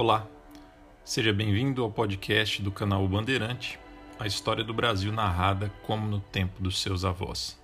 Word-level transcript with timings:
Olá, 0.00 0.26
seja 1.04 1.30
bem-vindo 1.30 1.82
ao 1.82 1.92
podcast 1.92 2.62
do 2.62 2.72
canal 2.72 3.06
Bandeirante, 3.06 3.78
a 4.18 4.26
história 4.26 4.64
do 4.64 4.72
Brasil 4.72 5.12
narrada 5.12 5.70
como 5.82 6.08
no 6.08 6.20
tempo 6.20 6.62
dos 6.62 6.80
seus 6.80 7.04
avós. 7.04 7.60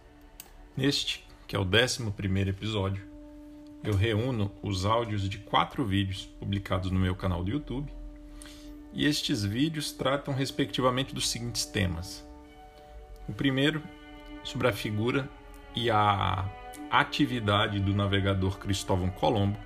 Neste, 0.76 1.26
que 1.46 1.56
é 1.56 1.58
o 1.58 1.62
11 1.62 2.02
episódio, 2.46 3.02
eu 3.82 3.94
reúno 3.94 4.52
os 4.62 4.84
áudios 4.84 5.26
de 5.30 5.38
quatro 5.38 5.82
vídeos 5.86 6.26
publicados 6.38 6.90
no 6.90 7.00
meu 7.00 7.16
canal 7.16 7.42
do 7.42 7.50
YouTube, 7.50 7.90
e 8.92 9.06
estes 9.06 9.42
vídeos 9.42 9.90
tratam 9.90 10.34
respectivamente 10.34 11.14
dos 11.14 11.30
seguintes 11.30 11.64
temas. 11.64 12.22
O 13.26 13.32
primeiro, 13.32 13.82
sobre 14.44 14.68
a 14.68 14.74
figura 14.74 15.26
e 15.74 15.90
a 15.90 16.44
atividade 16.90 17.80
do 17.80 17.94
navegador 17.94 18.58
Cristóvão 18.58 19.08
Colombo, 19.08 19.58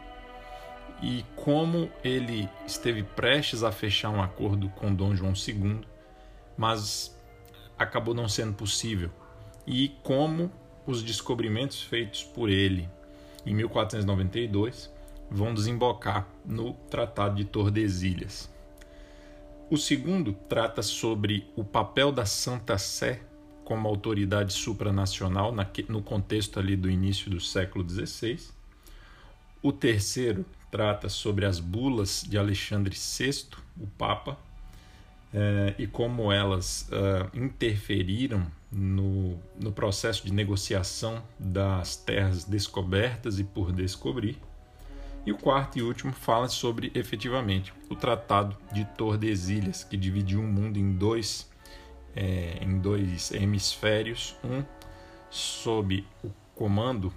e 1.03 1.25
como 1.37 1.91
ele 2.05 2.49
esteve 2.67 3.03
prestes 3.03 3.63
a 3.63 3.73
fechar 3.73 4.11
um 4.11 4.23
acordo 4.23 4.69
com 4.71 4.95
Dom 4.95 5.15
João 5.15 5.33
II, 5.33 5.81
mas 6.57 7.19
acabou 7.79 8.15
não 8.15 8.29
sendo 8.29 8.53
possível, 8.53 9.11
e 9.67 9.89
como 10.03 10.51
os 10.87 11.03
descobrimentos 11.03 11.83
feitos 11.83 12.23
por 12.23 12.51
ele 12.51 12.89
em 13.47 13.55
1492 13.55 14.93
vão 15.31 15.55
desembocar 15.55 16.27
no 16.45 16.75
Tratado 16.91 17.37
de 17.37 17.45
Tordesilhas. 17.45 18.51
O 19.71 19.77
segundo 19.77 20.33
trata 20.33 20.83
sobre 20.83 21.49
o 21.55 21.63
papel 21.63 22.11
da 22.11 22.27
Santa 22.27 22.77
Sé 22.77 23.23
como 23.65 23.87
autoridade 23.87 24.53
supranacional 24.53 25.55
no 25.89 26.03
contexto 26.03 26.59
ali 26.59 26.75
do 26.75 26.91
início 26.91 27.31
do 27.31 27.39
século 27.39 27.89
XVI. 27.89 28.49
O 29.63 29.73
terceiro 29.73 30.45
trata 30.71 31.09
sobre 31.09 31.45
as 31.45 31.59
bulas 31.59 32.25
de 32.27 32.39
Alexandre 32.39 32.95
VI, 32.97 33.47
o 33.79 33.87
Papa, 33.87 34.39
eh, 35.33 35.75
e 35.79 35.87
como 35.87 36.33
elas 36.33 36.89
eh, 36.91 37.27
interferiram 37.35 38.47
no, 38.71 39.39
no 39.61 39.73
processo 39.73 40.25
de 40.25 40.33
negociação 40.33 41.23
das 41.39 41.97
terras 41.97 42.45
descobertas 42.45 43.39
e 43.39 43.45
por 43.45 43.73
descobrir. 43.73 44.39
E 45.27 45.33
o 45.33 45.37
quarto 45.37 45.79
e 45.79 45.83
último 45.83 46.13
fala 46.13 46.49
sobre, 46.49 46.91
efetivamente, 46.95 47.73
o 47.91 47.95
Tratado 47.95 48.57
de 48.73 48.85
Tordesilhas, 48.85 49.85
que 49.85 49.97
dividiu 49.97 50.41
o 50.41 50.47
mundo 50.47 50.79
em 50.79 50.93
dois, 50.93 51.51
é, 52.17 52.59
em 52.61 52.79
dois 52.79 53.31
hemisférios, 53.33 54.35
um 54.43 54.65
sob 55.31 56.05
o 56.25 56.31
comando 56.55 57.13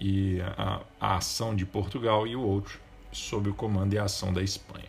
e 0.00 0.40
a, 0.42 0.82
a 1.00 1.16
ação 1.16 1.56
de 1.56 1.64
Portugal 1.64 2.26
e 2.26 2.36
o 2.36 2.42
outro 2.42 2.78
sob 3.12 3.50
o 3.50 3.54
comando 3.54 3.94
e 3.94 3.98
a 3.98 4.04
ação 4.04 4.32
da 4.32 4.42
Espanha. 4.42 4.88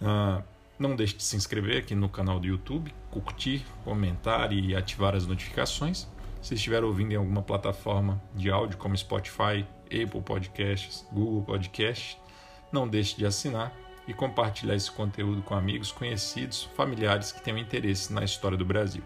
Uh, 0.00 0.42
não 0.78 0.96
deixe 0.96 1.16
de 1.16 1.22
se 1.22 1.36
inscrever 1.36 1.78
aqui 1.78 1.94
no 1.94 2.08
canal 2.08 2.40
do 2.40 2.46
YouTube, 2.46 2.92
curtir, 3.10 3.64
comentar 3.84 4.52
e 4.52 4.74
ativar 4.74 5.14
as 5.14 5.26
notificações. 5.26 6.08
Se 6.42 6.54
estiver 6.54 6.84
ouvindo 6.84 7.12
em 7.12 7.16
alguma 7.16 7.42
plataforma 7.42 8.20
de 8.34 8.50
áudio 8.50 8.76
como 8.76 8.96
Spotify, 8.96 9.66
Apple 9.86 10.20
Podcasts, 10.20 11.06
Google 11.12 11.42
Podcasts, 11.42 12.18
não 12.72 12.88
deixe 12.88 13.16
de 13.16 13.24
assinar 13.24 13.72
e 14.06 14.12
compartilhar 14.12 14.74
esse 14.74 14.90
conteúdo 14.90 15.42
com 15.42 15.54
amigos, 15.54 15.92
conhecidos, 15.92 16.64
familiares 16.76 17.32
que 17.32 17.40
tenham 17.40 17.58
interesse 17.58 18.12
na 18.12 18.24
história 18.24 18.58
do 18.58 18.64
Brasil. 18.64 19.02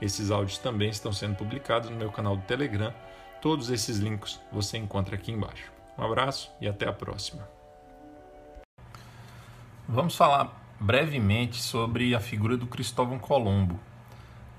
Esses 0.00 0.30
áudios 0.30 0.58
também 0.58 0.88
estão 0.88 1.12
sendo 1.12 1.36
publicados 1.36 1.90
no 1.90 1.96
meu 1.96 2.10
canal 2.10 2.36
do 2.36 2.42
Telegram. 2.44 2.94
Todos 3.42 3.68
esses 3.70 3.98
links 3.98 4.40
você 4.50 4.78
encontra 4.78 5.16
aqui 5.16 5.30
embaixo. 5.30 5.79
Um 6.00 6.04
abraço 6.04 6.50
e 6.62 6.66
até 6.66 6.88
a 6.88 6.94
próxima. 6.94 7.46
Vamos 9.86 10.16
falar 10.16 10.58
brevemente 10.80 11.60
sobre 11.60 12.14
a 12.14 12.20
figura 12.20 12.56
do 12.56 12.66
Cristóvão 12.66 13.18
Colombo, 13.18 13.78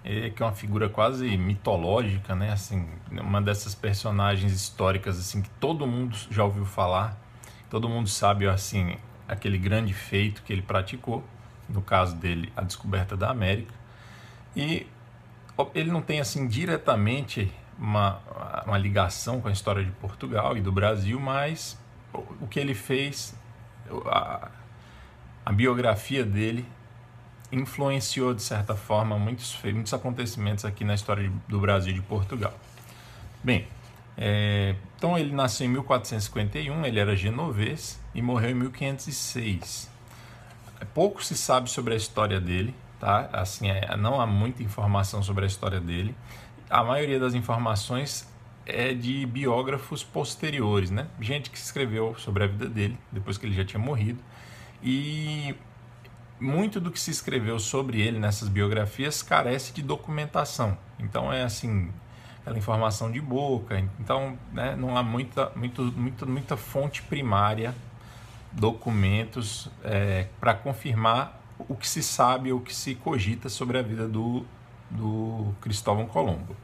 é, 0.04 0.30
que 0.30 0.44
é 0.44 0.46
uma 0.46 0.52
figura 0.52 0.88
quase 0.88 1.36
mitológica, 1.38 2.36
né? 2.36 2.52
Assim, 2.52 2.88
uma 3.10 3.42
dessas 3.42 3.74
personagens 3.74 4.54
históricas 4.54 5.18
assim 5.18 5.42
que 5.42 5.50
todo 5.52 5.88
mundo 5.88 6.16
já 6.30 6.44
ouviu 6.44 6.64
falar, 6.64 7.18
todo 7.72 7.90
mundo 7.90 8.08
sabe 8.08 8.48
assim 8.48 8.96
aquele 9.28 9.58
grande 9.58 9.96
feito 9.96 10.44
que 10.44 10.54
ele 10.54 10.62
praticou, 10.62 11.24
no 11.68 11.82
caso 11.82 12.16
dele 12.18 12.54
a 12.56 12.62
descoberta 12.62 13.18
da 13.18 13.32
América, 13.32 13.74
e 14.56 14.86
ele 15.74 15.90
não 15.92 16.04
tem 16.04 16.20
assim 16.20 16.48
diretamente 16.48 17.52
uma, 17.82 18.20
uma 18.68 18.78
ligação 18.78 19.42
com 19.42 19.48
a 19.48 19.52
história 19.52 19.84
de 19.84 19.92
Portugal 19.94 20.56
e 20.56 20.62
do 20.62 20.72
Brasil, 20.72 21.20
mas 21.20 21.78
o 22.14 22.46
que 22.48 22.60
ele 22.60 22.76
fez, 22.76 23.34
a, 24.06 24.50
a 25.44 25.52
biografia 25.52 26.24
dele 26.24 26.66
influenciou 27.52 28.36
de 28.36 28.44
certa 28.44 28.76
forma 28.76 29.18
muitos, 29.18 29.58
muitos 29.64 29.94
acontecimentos 29.94 30.64
aqui 30.64 30.86
na 30.86 30.94
história 30.94 31.28
de, 31.28 31.36
do 31.48 31.60
Brasil 31.60 31.92
e 31.92 31.96
de 31.96 32.02
Portugal. 32.02 32.54
Bem, 33.44 33.68
é, 34.16 34.76
então 34.96 35.18
ele 35.18 35.34
nasceu 35.34 35.66
em 35.66 35.70
1451, 35.72 36.86
ele 36.86 37.00
era 37.00 37.16
genovês 37.16 38.00
e 38.14 38.22
morreu 38.22 38.52
em 38.52 38.56
1506. 38.56 39.90
Pouco 40.94 41.24
se 41.24 41.36
sabe 41.36 41.70
sobre 41.70 41.94
a 41.94 41.98
história 41.98 42.40
dele, 42.40 42.76
tá? 43.00 43.30
Assim, 43.34 43.70
é, 43.70 43.96
não 43.98 44.22
há 44.22 44.28
muita 44.28 44.62
informação 44.62 45.24
sobre 45.24 45.46
a 45.46 45.48
história 45.48 45.80
dele 45.80 46.16
a 46.72 46.84
maioria 46.84 47.20
das 47.20 47.34
informações 47.34 48.28
é 48.66 48.94
de 48.94 49.26
biógrafos 49.26 50.04
posteriores, 50.04 50.90
né? 50.90 51.08
Gente 51.20 51.50
que 51.50 51.58
escreveu 51.58 52.16
sobre 52.18 52.44
a 52.44 52.48
vida 52.48 52.68
dele 52.70 52.98
depois 53.12 53.38
que 53.38 53.46
ele 53.46 53.54
já 53.54 53.66
tinha 53.66 53.80
morrido. 53.80 54.20
E 54.82 55.54
muito 56.40 56.80
do 56.80 56.90
que 56.90 57.00
se 57.00 57.12
escreveu 57.12 57.60
sobre 57.60 58.02
ele 58.02 58.18
nessas 58.20 58.48
biografias 58.48 59.22
carece 59.22 59.74
de 59.74 59.82
documentação. 59.82 60.78
Então 61.00 61.32
é 61.32 61.44
assim, 61.44 61.92
aquela 62.40 62.58
informação 62.58 63.12
de 63.12 63.20
boca. 63.20 63.78
Então 64.00 64.38
né, 64.54 64.76
não 64.76 64.98
há 64.98 65.04
muita, 65.04 65.52
muito, 65.56 65.84
muita, 65.84 66.26
muita 66.26 66.58
fonte 66.58 67.02
primária, 67.04 67.76
documentos 68.52 69.70
é, 69.84 70.28
para 70.40 70.54
confirmar 70.54 71.40
o 71.68 71.76
que 71.76 71.88
se 71.88 72.02
sabe 72.02 72.52
ou 72.52 72.60
o 72.60 72.62
que 72.62 72.74
se 72.74 72.96
cogita 72.96 73.50
sobre 73.50 73.78
a 73.78 73.82
vida 73.82 74.08
do 74.08 74.46
do 74.92 75.54
Cristóvão 75.62 76.06
Colombo. 76.06 76.56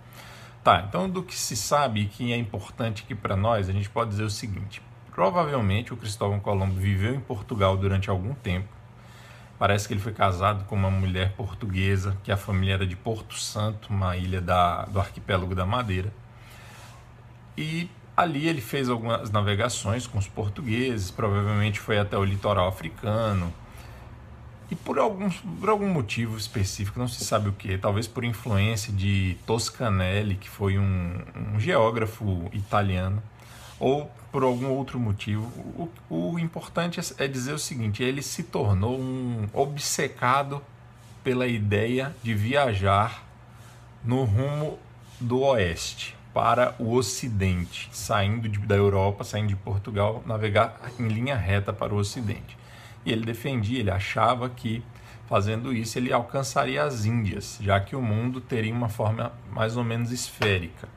Tá, 0.63 0.83
então 0.88 1.09
do 1.09 1.23
que 1.23 1.35
se 1.35 1.55
sabe 1.55 2.05
que 2.05 2.33
é 2.33 2.38
importante 2.38 3.03
aqui 3.03 3.15
para 3.15 3.35
nós, 3.35 3.69
a 3.69 3.71
gente 3.71 3.89
pode 3.89 4.09
dizer 4.09 4.23
o 4.23 4.29
seguinte: 4.29 4.81
provavelmente 5.13 5.93
o 5.93 5.97
Cristóvão 5.97 6.39
Colombo 6.39 6.75
viveu 6.75 7.15
em 7.15 7.19
Portugal 7.19 7.77
durante 7.77 8.09
algum 8.09 8.33
tempo. 8.33 8.67
Parece 9.57 9.88
que 9.88 9.93
ele 9.93 10.01
foi 10.01 10.13
casado 10.13 10.65
com 10.65 10.75
uma 10.75 10.91
mulher 10.91 11.31
portuguesa, 11.31 12.15
que 12.23 12.31
a 12.31 12.38
família 12.38 12.75
era 12.75 12.85
de 12.85 12.95
Porto 12.95 13.33
Santo, 13.35 13.89
uma 13.89 14.15
ilha 14.15 14.39
da, 14.39 14.85
do 14.85 14.99
arquipélago 14.99 15.55
da 15.55 15.65
Madeira. 15.65 16.13
E 17.57 17.89
ali 18.15 18.47
ele 18.47 18.61
fez 18.61 18.89
algumas 18.89 19.31
navegações 19.31 20.05
com 20.05 20.19
os 20.19 20.27
portugueses, 20.27 21.09
provavelmente 21.09 21.79
foi 21.79 21.97
até 21.97 22.15
o 22.15 22.23
litoral 22.23 22.67
africano, 22.67 23.51
e 24.69 24.75
por 24.75 25.00
algum, 25.00 25.29
por 25.29 25.69
algum 25.69 25.88
motivo 25.88 26.38
específico, 26.38 27.00
não 27.00 27.07
se 27.07 27.23
sabe 27.23 27.50
o 27.50 27.53
que, 27.53 27.78
talvez 27.78 28.07
por 28.07 28.23
influência 28.23 28.91
de 28.91 29.38
Toscanelli, 29.45 30.35
que 30.35 30.50
foi 30.50 30.78
um, 30.78 31.22
um 31.53 31.59
geógrafo 31.59 32.50
italiano, 32.51 33.23
ou 33.79 34.11
por 34.31 34.44
algum 34.44 34.69
outro 34.69 35.00
motivo, 35.00 35.45
o, 36.09 36.33
o 36.33 36.39
importante 36.39 37.00
é, 37.00 37.25
é 37.25 37.27
dizer 37.27 37.53
o 37.53 37.59
seguinte: 37.59 38.03
ele 38.03 38.21
se 38.21 38.44
tornou 38.44 39.00
um 39.00 39.47
obcecado 39.53 40.62
pela 41.24 41.47
ideia 41.47 42.15
de 42.21 42.33
viajar 42.33 43.24
no 44.03 44.24
rumo 44.24 44.77
do 45.19 45.41
oeste 45.41 46.15
para 46.33 46.75
o 46.77 46.94
ocidente, 46.94 47.89
saindo 47.91 48.47
de, 48.47 48.59
da 48.59 48.75
Europa, 48.75 49.24
saindo 49.24 49.47
de 49.47 49.56
Portugal, 49.56 50.21
navegar 50.25 50.80
em 51.00 51.07
linha 51.07 51.36
reta 51.36 51.74
para 51.74 51.94
o 51.94 51.97
ocidente. 51.97 52.57
E 53.07 53.12
ele 53.13 53.24
defendia, 53.24 53.80
ele 53.80 53.89
achava 53.89 54.50
que 54.50 54.83
fazendo 55.27 55.74
isso 55.74 55.98
ele 55.98 56.12
alcançaria 56.12 56.83
as 56.83 57.06
Índias, 57.06 57.57
já 57.62 57.80
que 57.80 57.95
o 57.95 58.01
mundo 58.01 58.42
teria 58.42 58.74
uma 58.74 58.89
forma 58.89 59.31
mais 59.50 59.77
ou 59.77 59.83
menos 59.83 60.12
esférica. 60.12 60.89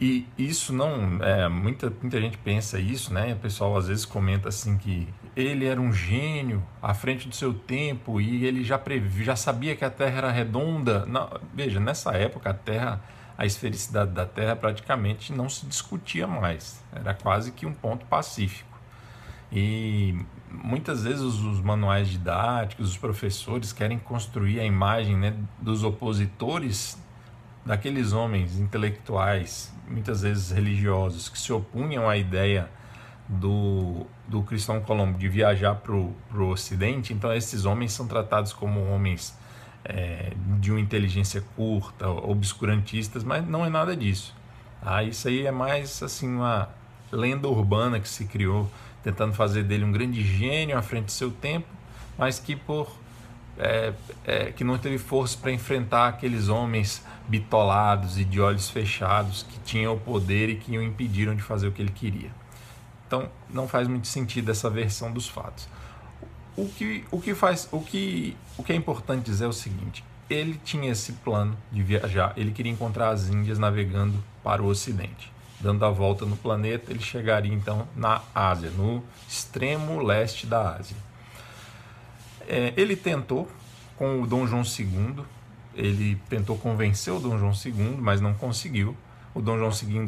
E 0.00 0.26
isso 0.38 0.72
não, 0.72 1.22
é, 1.22 1.46
muita, 1.46 1.92
muita 2.00 2.18
gente 2.18 2.38
pensa 2.38 2.78
isso, 2.80 3.12
né? 3.12 3.34
O 3.34 3.36
pessoal 3.36 3.76
às 3.76 3.88
vezes 3.88 4.06
comenta 4.06 4.48
assim 4.48 4.78
que 4.78 5.06
ele 5.36 5.66
era 5.66 5.78
um 5.78 5.92
gênio 5.92 6.66
à 6.80 6.94
frente 6.94 7.28
do 7.28 7.36
seu 7.36 7.52
tempo 7.52 8.18
e 8.18 8.46
ele 8.46 8.64
já 8.64 8.78
previ, 8.78 9.24
já 9.24 9.36
sabia 9.36 9.76
que 9.76 9.84
a 9.84 9.90
Terra 9.90 10.16
era 10.16 10.30
redonda. 10.30 11.04
Não, 11.04 11.28
veja, 11.52 11.78
nessa 11.78 12.12
época 12.12 12.48
a 12.48 12.54
Terra, 12.54 12.98
a 13.36 13.44
esfericidade 13.44 14.12
da 14.12 14.24
Terra 14.24 14.56
praticamente 14.56 15.34
não 15.34 15.50
se 15.50 15.66
discutia 15.66 16.26
mais. 16.26 16.82
Era 16.94 17.12
quase 17.12 17.52
que 17.52 17.66
um 17.66 17.74
ponto 17.74 18.06
pacífico. 18.06 18.72
E 19.52 20.16
muitas 20.52 21.04
vezes 21.04 21.22
os, 21.22 21.60
manuais 21.60 22.08
didáticos, 22.08 22.90
os 22.90 22.96
professores 22.96 23.72
querem 23.72 23.98
construir 23.98 24.60
a 24.60 24.64
imagem 24.64 25.16
né, 25.16 25.34
dos 25.60 25.82
opositores 25.82 27.00
daqueles 27.64 28.12
homens 28.12 28.58
intelectuais, 28.58 29.72
muitas 29.88 30.22
vezes 30.22 30.50
religiosos, 30.50 31.28
que 31.28 31.38
se 31.38 31.52
opunham 31.52 32.08
à 32.08 32.16
ideia 32.16 32.68
do, 33.28 34.04
do 34.26 34.42
Cristóvão 34.42 34.82
Colombo 34.82 35.16
de 35.16 35.28
viajar 35.28 35.76
para 35.76 35.94
o 35.94 36.50
Ocidente, 36.50 37.12
então 37.12 37.32
esses 37.32 37.64
homens 37.64 37.92
são 37.92 38.06
tratados 38.06 38.52
como 38.52 38.84
homens 38.88 39.36
é, 39.84 40.32
de 40.60 40.70
uma 40.70 40.80
inteligência 40.80 41.42
curta, 41.56 42.08
obscurantistas, 42.08 43.24
mas 43.24 43.46
não 43.46 43.64
é 43.64 43.70
nada 43.70 43.96
disso. 43.96 44.34
Ah, 44.84 45.02
isso 45.02 45.28
aí 45.28 45.46
é 45.46 45.52
mais 45.52 46.02
assim 46.02 46.28
uma 46.28 46.68
lenda 47.10 47.46
urbana 47.48 48.00
que 48.00 48.08
se 48.08 48.24
criou, 48.24 48.68
tentando 49.02 49.34
fazer 49.34 49.64
dele 49.64 49.84
um 49.84 49.92
grande 49.92 50.22
gênio 50.22 50.76
à 50.76 50.82
frente 50.82 51.06
do 51.06 51.12
seu 51.12 51.30
tempo, 51.30 51.66
mas 52.16 52.38
que 52.38 52.54
por 52.54 53.02
é, 53.58 53.92
é, 54.24 54.52
que 54.52 54.64
não 54.64 54.78
teve 54.78 54.98
força 54.98 55.36
para 55.38 55.52
enfrentar 55.52 56.08
aqueles 56.08 56.48
homens 56.48 57.04
bitolados 57.28 58.18
e 58.18 58.24
de 58.24 58.40
olhos 58.40 58.70
fechados 58.70 59.42
que 59.42 59.58
tinham 59.60 59.94
o 59.94 60.00
poder 60.00 60.48
e 60.48 60.56
que 60.56 60.76
o 60.76 60.82
impediram 60.82 61.34
de 61.34 61.42
fazer 61.42 61.68
o 61.68 61.72
que 61.72 61.82
ele 61.82 61.92
queria. 61.92 62.30
Então, 63.06 63.28
não 63.50 63.68
faz 63.68 63.86
muito 63.86 64.08
sentido 64.08 64.50
essa 64.50 64.70
versão 64.70 65.12
dos 65.12 65.28
fatos. 65.28 65.68
O 66.56 66.68
que, 66.68 67.04
o 67.10 67.20
que 67.20 67.34
faz, 67.34 67.68
o 67.70 67.80
que, 67.80 68.36
o 68.56 68.62
que 68.62 68.72
é 68.72 68.76
importante 68.76 69.24
dizer 69.24 69.44
é 69.44 69.48
o 69.48 69.52
seguinte: 69.52 70.04
ele 70.28 70.60
tinha 70.64 70.90
esse 70.90 71.12
plano 71.12 71.56
de 71.70 71.82
viajar, 71.82 72.32
ele 72.36 72.52
queria 72.52 72.72
encontrar 72.72 73.10
as 73.10 73.28
Índias 73.28 73.58
navegando 73.58 74.22
para 74.42 74.62
o 74.62 74.66
Ocidente, 74.66 75.31
dando 75.62 75.84
a 75.84 75.90
volta 75.90 76.24
no 76.24 76.36
planeta, 76.36 76.90
ele 76.90 77.02
chegaria 77.02 77.52
então 77.52 77.86
na 77.96 78.20
Ásia, 78.34 78.70
no 78.70 79.02
extremo 79.28 80.02
leste 80.02 80.46
da 80.46 80.76
Ásia. 80.76 80.96
É, 82.48 82.72
ele 82.76 82.96
tentou 82.96 83.48
com 83.96 84.20
o 84.20 84.26
Dom 84.26 84.46
João 84.46 84.62
II, 84.62 85.24
ele 85.74 86.16
tentou 86.28 86.58
convencer 86.58 87.12
o 87.12 87.20
Dom 87.20 87.38
João 87.38 87.52
II, 87.52 87.96
mas 87.98 88.20
não 88.20 88.34
conseguiu. 88.34 88.96
O 89.34 89.40
Dom 89.40 89.56
João 89.56 89.70
II 89.70 90.06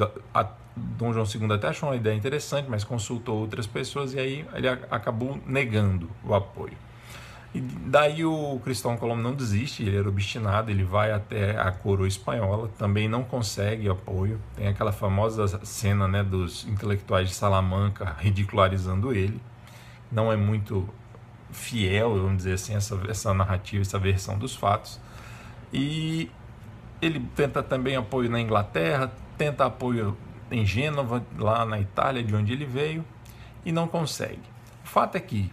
Dom 0.77 1.13
João 1.13 1.25
II 1.25 1.53
até 1.55 1.69
achou 1.69 1.89
uma 1.89 1.97
ideia 1.97 2.15
interessante, 2.15 2.69
mas 2.69 2.83
consultou 2.83 3.39
outras 3.39 3.67
pessoas 3.67 4.13
e 4.15 4.19
aí 4.19 4.47
ele 4.55 4.69
acabou 4.69 5.41
negando 5.47 6.11
o 6.25 6.35
apoio. 6.35 6.77
E 7.55 7.61
daí 7.61 8.25
o 8.25 8.61
Cristóvão 8.65 8.99
Colombo 8.99 9.23
não 9.23 9.33
desiste, 9.33 9.85
ele 9.85 9.97
era 9.97 10.09
obstinado, 10.09 10.73
ele 10.73 10.83
vai 10.83 11.13
até 11.13 11.57
a 11.57 11.71
coroa 11.71 12.09
espanhola, 12.09 12.69
também 12.77 13.09
não 13.09 13.23
consegue 13.23 13.89
apoio. 13.89 14.41
Tem 14.57 14.67
aquela 14.67 14.91
famosa 14.91 15.65
cena 15.65 16.09
né, 16.09 16.25
dos 16.25 16.67
intelectuais 16.67 17.29
de 17.29 17.35
Salamanca 17.35 18.17
ridicularizando 18.19 19.13
ele. 19.13 19.41
Não 20.11 20.33
é 20.33 20.37
muito 20.37 20.89
fiel, 21.53 22.21
vamos 22.21 22.39
dizer 22.39 22.55
assim, 22.55 22.75
essa, 22.75 23.01
essa 23.09 23.33
narrativa, 23.33 23.83
essa 23.83 24.01
versão 24.01 24.37
dos 24.37 24.57
fatos. 24.57 25.01
E 25.73 26.29
ele 27.01 27.21
tenta 27.37 27.63
também 27.63 27.95
apoio 27.95 28.29
na 28.29 28.41
Inglaterra, 28.41 29.13
tenta 29.39 29.65
apoio 29.67 30.17
em 30.51 30.67
Gênova, 30.67 31.25
lá 31.39 31.65
na 31.65 31.81
Itália, 31.81 32.23
de 32.23 32.35
onde 32.35 32.53
ele 32.53 32.67
veio, 32.67 33.05
e 33.65 33.71
não 33.71 33.87
consegue. 33.87 34.43
O 34.85 34.89
fato 34.89 35.17
é 35.17 35.21
que, 35.21 35.53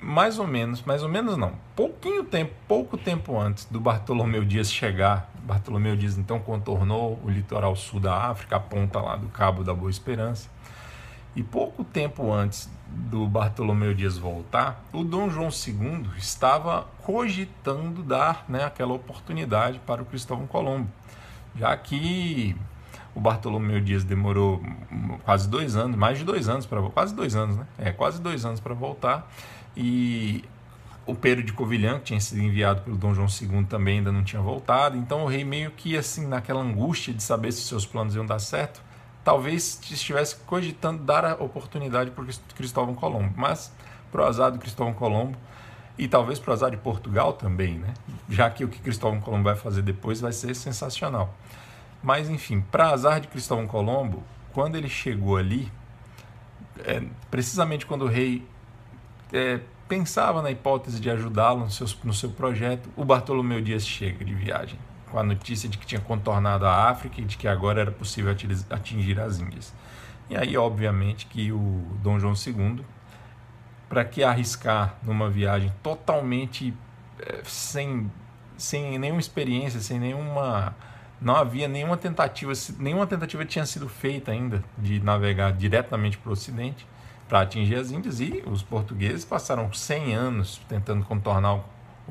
mais 0.00 0.38
ou 0.38 0.46
menos, 0.46 0.82
mais 0.82 1.02
ou 1.02 1.08
menos 1.08 1.36
não, 1.36 1.52
pouquinho 1.74 2.24
tempo, 2.24 2.52
pouco 2.68 2.96
tempo 2.96 3.38
antes 3.38 3.64
do 3.66 3.80
Bartolomeu 3.80 4.44
Dias 4.44 4.70
chegar, 4.70 5.30
Bartolomeu 5.42 5.96
Dias 5.96 6.18
então 6.18 6.38
contornou 6.38 7.20
o 7.24 7.30
litoral 7.30 7.74
sul 7.76 8.00
da 8.00 8.14
África, 8.14 8.56
a 8.56 8.60
ponta 8.60 9.00
lá 9.00 9.16
do 9.16 9.28
Cabo 9.28 9.64
da 9.64 9.74
Boa 9.74 9.90
Esperança, 9.90 10.48
e 11.34 11.42
pouco 11.42 11.84
tempo 11.84 12.32
antes 12.32 12.70
do 12.88 13.26
Bartolomeu 13.26 13.92
Dias 13.94 14.16
voltar, 14.16 14.84
o 14.92 15.04
Dom 15.04 15.28
João 15.28 15.48
II 15.48 16.06
estava 16.16 16.86
cogitando 17.02 18.02
dar 18.02 18.44
né, 18.48 18.64
aquela 18.64 18.94
oportunidade 18.94 19.78
para 19.80 20.02
o 20.02 20.04
Cristóvão 20.04 20.46
Colombo, 20.46 20.88
já 21.54 21.76
que 21.76 22.56
o 23.16 23.20
Bartolomeu 23.20 23.80
Dias 23.80 24.04
demorou 24.04 24.62
quase 25.24 25.48
dois 25.48 25.74
anos, 25.74 25.96
mais 25.96 26.18
de 26.18 26.24
dois 26.24 26.50
anos 26.50 26.66
para 26.66 26.82
quase 26.82 27.14
dois 27.14 27.34
anos, 27.34 27.56
né? 27.56 27.66
É, 27.78 27.90
quase 27.90 28.20
dois 28.20 28.44
anos 28.44 28.60
para 28.60 28.74
voltar. 28.74 29.26
E 29.76 30.44
o 31.06 31.14
Pedro 31.14 31.44
de 31.44 31.52
Covilhã, 31.52 31.98
que 31.98 32.06
tinha 32.06 32.20
sido 32.20 32.40
enviado 32.40 32.82
pelo 32.82 32.96
Dom 32.96 33.14
João 33.14 33.28
II, 33.28 33.64
também 33.64 33.98
ainda 33.98 34.10
não 34.10 34.24
tinha 34.24 34.42
voltado. 34.42 34.96
Então 34.96 35.24
o 35.24 35.26
rei 35.26 35.44
meio 35.44 35.70
que 35.70 35.96
assim, 35.96 36.26
naquela 36.26 36.60
angústia 36.60 37.14
de 37.14 37.22
saber 37.22 37.52
se 37.52 37.60
seus 37.62 37.86
planos 37.86 38.14
iam 38.14 38.26
dar 38.26 38.38
certo, 38.38 38.82
talvez 39.22 39.80
estivesse 39.82 40.36
cogitando 40.46 41.02
dar 41.02 41.24
a 41.24 41.34
oportunidade 41.34 42.10
para 42.10 42.24
Cristóvão 42.54 42.94
Colombo. 42.94 43.32
Mas, 43.36 43.72
pro 44.10 44.24
azar 44.24 44.50
do 44.50 44.58
Cristóvão 44.58 44.94
Colombo, 44.94 45.36
e 45.98 46.06
talvez 46.06 46.38
pro 46.38 46.52
azar 46.52 46.70
de 46.70 46.76
Portugal 46.76 47.32
também, 47.32 47.78
né? 47.78 47.94
Já 48.28 48.50
que 48.50 48.64
o 48.64 48.68
que 48.68 48.78
Cristóvão 48.78 49.20
Colombo 49.20 49.44
vai 49.44 49.56
fazer 49.56 49.82
depois 49.82 50.20
vai 50.20 50.32
ser 50.32 50.54
sensacional. 50.54 51.34
Mas, 52.02 52.28
enfim, 52.28 52.60
para 52.60 52.90
azar 52.90 53.20
de 53.20 53.28
Cristóvão 53.28 53.66
Colombo, 53.66 54.22
quando 54.52 54.76
ele 54.76 54.88
chegou 54.88 55.36
ali, 55.36 55.72
é, 56.84 57.02
precisamente 57.30 57.86
quando 57.86 58.02
o 58.02 58.08
rei 58.08 58.46
é, 59.32 59.60
pensava 59.88 60.42
na 60.42 60.50
hipótese 60.50 61.00
de 61.00 61.10
ajudá-lo 61.10 61.60
no, 61.60 61.86
no 62.04 62.14
seu 62.14 62.30
projeto, 62.30 62.88
o 62.96 63.04
Bartolomeu 63.04 63.60
Dias 63.60 63.86
chega 63.86 64.24
de 64.24 64.34
viagem, 64.34 64.78
com 65.10 65.18
a 65.18 65.22
notícia 65.22 65.68
de 65.68 65.78
que 65.78 65.86
tinha 65.86 66.00
contornado 66.00 66.66
a 66.66 66.88
África 66.88 67.20
e 67.20 67.24
de 67.24 67.36
que 67.36 67.46
agora 67.48 67.80
era 67.80 67.90
possível 67.90 68.34
atingir 68.70 69.20
as 69.20 69.38
Índias. 69.38 69.72
E 70.28 70.36
aí, 70.36 70.56
obviamente, 70.56 71.26
que 71.26 71.52
o 71.52 71.86
Dom 72.02 72.18
João 72.18 72.34
II, 72.34 72.84
para 73.88 74.04
que 74.04 74.24
arriscar 74.24 74.96
numa 75.02 75.30
viagem 75.30 75.72
totalmente 75.82 76.74
é, 77.20 77.40
sem, 77.44 78.10
sem 78.56 78.98
nenhuma 78.98 79.20
experiência, 79.20 79.80
sem 79.80 80.00
nenhuma 80.00 80.74
não 81.20 81.34
havia 81.34 81.66
nenhuma 81.66 81.96
tentativa, 81.96 82.52
nenhuma 82.78 83.06
tentativa 83.06 83.42
tinha 83.44 83.64
sido 83.64 83.88
feita 83.88 84.32
ainda 84.32 84.62
de 84.76 85.00
navegar 85.00 85.52
diretamente 85.52 86.18
para 86.18 86.28
o 86.28 86.32
Ocidente 86.32 86.86
para 87.28 87.40
atingir 87.40 87.76
as 87.76 87.90
Índias 87.90 88.20
e 88.20 88.42
os 88.46 88.62
portugueses 88.62 89.24
passaram 89.24 89.72
100 89.72 90.14
anos 90.14 90.60
tentando 90.68 91.04
contornar 91.04 91.54
o, 91.54 91.64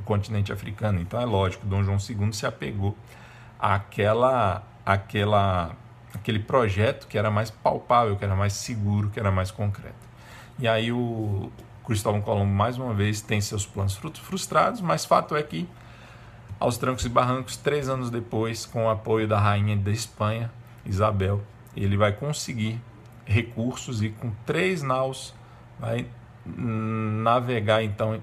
continente 0.03 0.51
africano. 0.51 0.99
Então 0.99 1.21
é 1.21 1.25
lógico, 1.25 1.65
Dom 1.65 1.81
João 1.81 1.97
II 1.97 2.33
se 2.33 2.45
apegou 2.45 2.97
àquela, 3.57 4.61
àquela, 4.85 5.71
aquele 6.13 6.39
projeto 6.39 7.07
que 7.07 7.17
era 7.17 7.31
mais 7.31 7.49
palpável, 7.49 8.17
que 8.17 8.25
era 8.25 8.35
mais 8.35 8.51
seguro, 8.53 9.09
que 9.09 9.17
era 9.17 9.31
mais 9.31 9.51
concreto. 9.51 9.95
E 10.59 10.67
aí 10.67 10.91
o 10.91 11.49
Cristóvão 11.85 12.21
Colombo 12.21 12.53
mais 12.53 12.77
uma 12.77 12.93
vez 12.93 13.21
tem 13.21 13.39
seus 13.39 13.65
planos 13.65 13.95
frustrados, 13.95 14.81
mas 14.81 15.05
fato 15.05 15.33
é 15.33 15.41
que 15.41 15.65
aos 16.59 16.77
trancos 16.77 17.05
e 17.05 17.09
barrancos, 17.09 17.57
três 17.57 17.87
anos 17.87 18.09
depois, 18.09 18.65
com 18.65 18.85
o 18.85 18.89
apoio 18.89 19.27
da 19.27 19.39
rainha 19.39 19.75
da 19.77 19.91
Espanha, 19.91 20.51
Isabel, 20.85 21.41
ele 21.75 21.97
vai 21.97 22.11
conseguir 22.11 22.81
recursos 23.25 24.01
e 24.01 24.09
com 24.09 24.31
três 24.45 24.81
naus 24.83 25.33
vai 25.79 26.07
navegar 26.45 27.83
então 27.83 28.21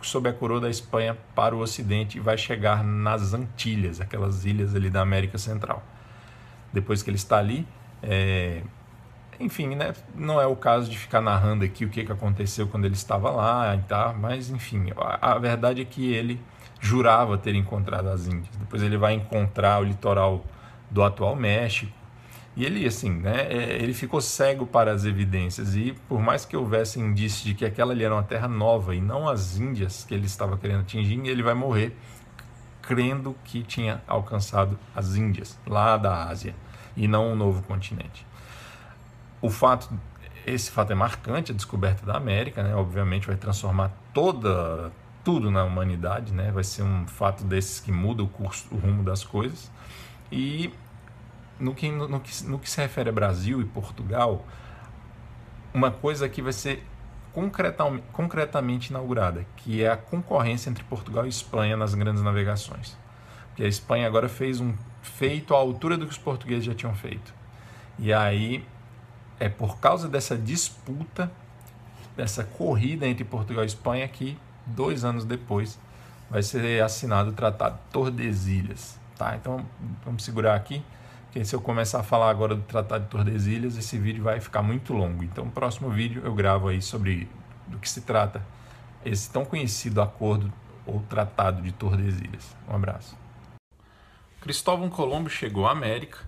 sob 0.00 0.28
a 0.28 0.32
coroa 0.32 0.60
da 0.60 0.70
Espanha 0.70 1.16
para 1.34 1.54
o 1.54 1.58
Ocidente 1.58 2.18
e 2.18 2.20
vai 2.20 2.38
chegar 2.38 2.84
nas 2.84 3.34
Antilhas, 3.34 4.00
aquelas 4.00 4.44
ilhas 4.44 4.74
ali 4.74 4.88
da 4.88 5.00
América 5.00 5.36
Central. 5.36 5.82
Depois 6.72 7.02
que 7.02 7.10
ele 7.10 7.16
está 7.16 7.38
ali, 7.38 7.66
é... 8.02 8.62
enfim, 9.40 9.74
né? 9.74 9.94
não 10.14 10.40
é 10.40 10.46
o 10.46 10.54
caso 10.54 10.88
de 10.88 10.96
ficar 10.96 11.20
narrando 11.20 11.64
aqui 11.64 11.84
o 11.84 11.88
que, 11.88 12.04
que 12.04 12.12
aconteceu 12.12 12.68
quando 12.68 12.84
ele 12.84 12.94
estava 12.94 13.30
lá, 13.30 13.76
tá? 13.88 14.12
mas 14.12 14.50
enfim, 14.50 14.86
a 14.96 15.38
verdade 15.38 15.82
é 15.82 15.84
que 15.84 16.12
ele 16.12 16.40
jurava 16.80 17.36
ter 17.36 17.54
encontrado 17.54 18.08
as 18.08 18.26
Índias. 18.26 18.54
Depois 18.56 18.82
ele 18.82 18.96
vai 18.96 19.14
encontrar 19.14 19.80
o 19.80 19.84
litoral 19.84 20.44
do 20.90 21.02
atual 21.02 21.34
México. 21.34 21.95
E 22.56 22.64
ele, 22.64 22.86
assim, 22.86 23.10
né, 23.10 23.42
é, 23.50 23.82
ele 23.82 23.92
ficou 23.92 24.20
cego 24.20 24.66
para 24.66 24.90
as 24.90 25.04
evidências. 25.04 25.76
E 25.76 25.94
por 26.08 26.20
mais 26.20 26.46
que 26.46 26.56
houvesse 26.56 26.98
indícios 26.98 27.44
de 27.44 27.54
que 27.54 27.66
aquela 27.66 27.92
ali 27.92 28.02
era 28.02 28.14
uma 28.14 28.22
terra 28.22 28.48
nova 28.48 28.94
e 28.94 29.00
não 29.00 29.28
as 29.28 29.58
Índias 29.58 30.04
que 30.04 30.14
ele 30.14 30.24
estava 30.24 30.56
querendo 30.56 30.80
atingir, 30.80 31.20
ele 31.26 31.42
vai 31.42 31.52
morrer 31.52 31.94
crendo 32.80 33.36
que 33.44 33.62
tinha 33.62 34.00
alcançado 34.06 34.78
as 34.94 35.16
Índias, 35.16 35.58
lá 35.66 35.96
da 35.96 36.28
Ásia, 36.28 36.54
e 36.96 37.06
não 37.06 37.32
um 37.32 37.36
novo 37.36 37.62
continente. 37.64 38.26
O 39.42 39.50
fato, 39.50 39.92
esse 40.46 40.70
fato 40.70 40.92
é 40.92 40.94
marcante, 40.94 41.52
a 41.52 41.54
descoberta 41.54 42.06
da 42.06 42.16
América, 42.16 42.62
né, 42.62 42.74
obviamente 42.74 43.26
vai 43.26 43.36
transformar 43.36 43.90
toda 44.14 44.90
tudo 45.22 45.50
na 45.50 45.64
humanidade, 45.64 46.32
né? 46.32 46.52
Vai 46.52 46.62
ser 46.62 46.84
um 46.84 47.04
fato 47.04 47.42
desses 47.42 47.80
que 47.80 47.90
muda 47.90 48.22
o 48.22 48.28
curso, 48.28 48.68
o 48.70 48.76
rumo 48.76 49.02
das 49.02 49.24
coisas. 49.24 49.68
E 50.30 50.72
no 51.58 51.74
que, 51.74 51.90
no, 51.90 52.08
no, 52.08 52.20
que, 52.20 52.44
no 52.44 52.58
que 52.58 52.68
se 52.68 52.80
refere 52.80 53.08
a 53.08 53.12
Brasil 53.12 53.60
e 53.60 53.64
Portugal, 53.64 54.44
uma 55.72 55.90
coisa 55.90 56.28
que 56.28 56.40
vai 56.40 56.52
ser 56.52 56.84
concretamente, 58.12 58.90
inaugurada, 58.90 59.44
que 59.56 59.82
é 59.82 59.90
a 59.90 59.96
concorrência 59.96 60.70
entre 60.70 60.82
Portugal 60.84 61.26
e 61.26 61.28
Espanha 61.28 61.76
nas 61.76 61.94
grandes 61.94 62.22
navegações. 62.22 62.96
Porque 63.48 63.62
a 63.62 63.68
Espanha 63.68 64.06
agora 64.06 64.28
fez 64.28 64.60
um 64.60 64.74
feito 65.02 65.54
à 65.54 65.58
altura 65.58 65.98
do 65.98 66.06
que 66.06 66.12
os 66.12 66.18
portugueses 66.18 66.64
já 66.64 66.74
tinham 66.74 66.94
feito. 66.94 67.34
E 67.98 68.12
aí 68.12 68.64
é 69.38 69.48
por 69.48 69.78
causa 69.78 70.08
dessa 70.08 70.36
disputa, 70.36 71.30
dessa 72.16 72.42
corrida 72.42 73.06
entre 73.06 73.24
Portugal 73.24 73.64
e 73.64 73.66
Espanha 73.66 74.08
que 74.08 74.38
dois 74.66 75.04
anos 75.04 75.24
depois, 75.24 75.78
vai 76.28 76.42
ser 76.42 76.82
assinado 76.82 77.30
o 77.30 77.32
Tratado 77.32 77.78
Tordesilhas. 77.92 78.98
Tá? 79.16 79.36
Então, 79.36 79.64
vamos 80.04 80.24
segurar 80.24 80.54
aqui. 80.54 80.82
Porque 81.36 81.44
se 81.44 81.54
eu 81.54 81.60
começar 81.60 82.00
a 82.00 82.02
falar 82.02 82.30
agora 82.30 82.54
do 82.54 82.62
Tratado 82.62 83.04
de 83.04 83.10
Tordesilhas, 83.10 83.76
esse 83.76 83.98
vídeo 83.98 84.24
vai 84.24 84.40
ficar 84.40 84.62
muito 84.62 84.94
longo. 84.94 85.22
Então, 85.22 85.44
no 85.44 85.50
próximo 85.50 85.90
vídeo 85.90 86.22
eu 86.24 86.34
gravo 86.34 86.68
aí 86.68 86.80
sobre 86.80 87.28
do 87.66 87.78
que 87.78 87.90
se 87.90 88.00
trata 88.00 88.42
esse 89.04 89.28
tão 89.28 89.44
conhecido 89.44 90.00
acordo 90.00 90.50
ou 90.86 91.00
Tratado 91.00 91.60
de 91.60 91.72
Tordesilhas. 91.72 92.56
Um 92.66 92.74
abraço. 92.74 93.18
Cristóvão 94.40 94.88
Colombo 94.88 95.28
chegou 95.28 95.66
à 95.66 95.72
América 95.72 96.20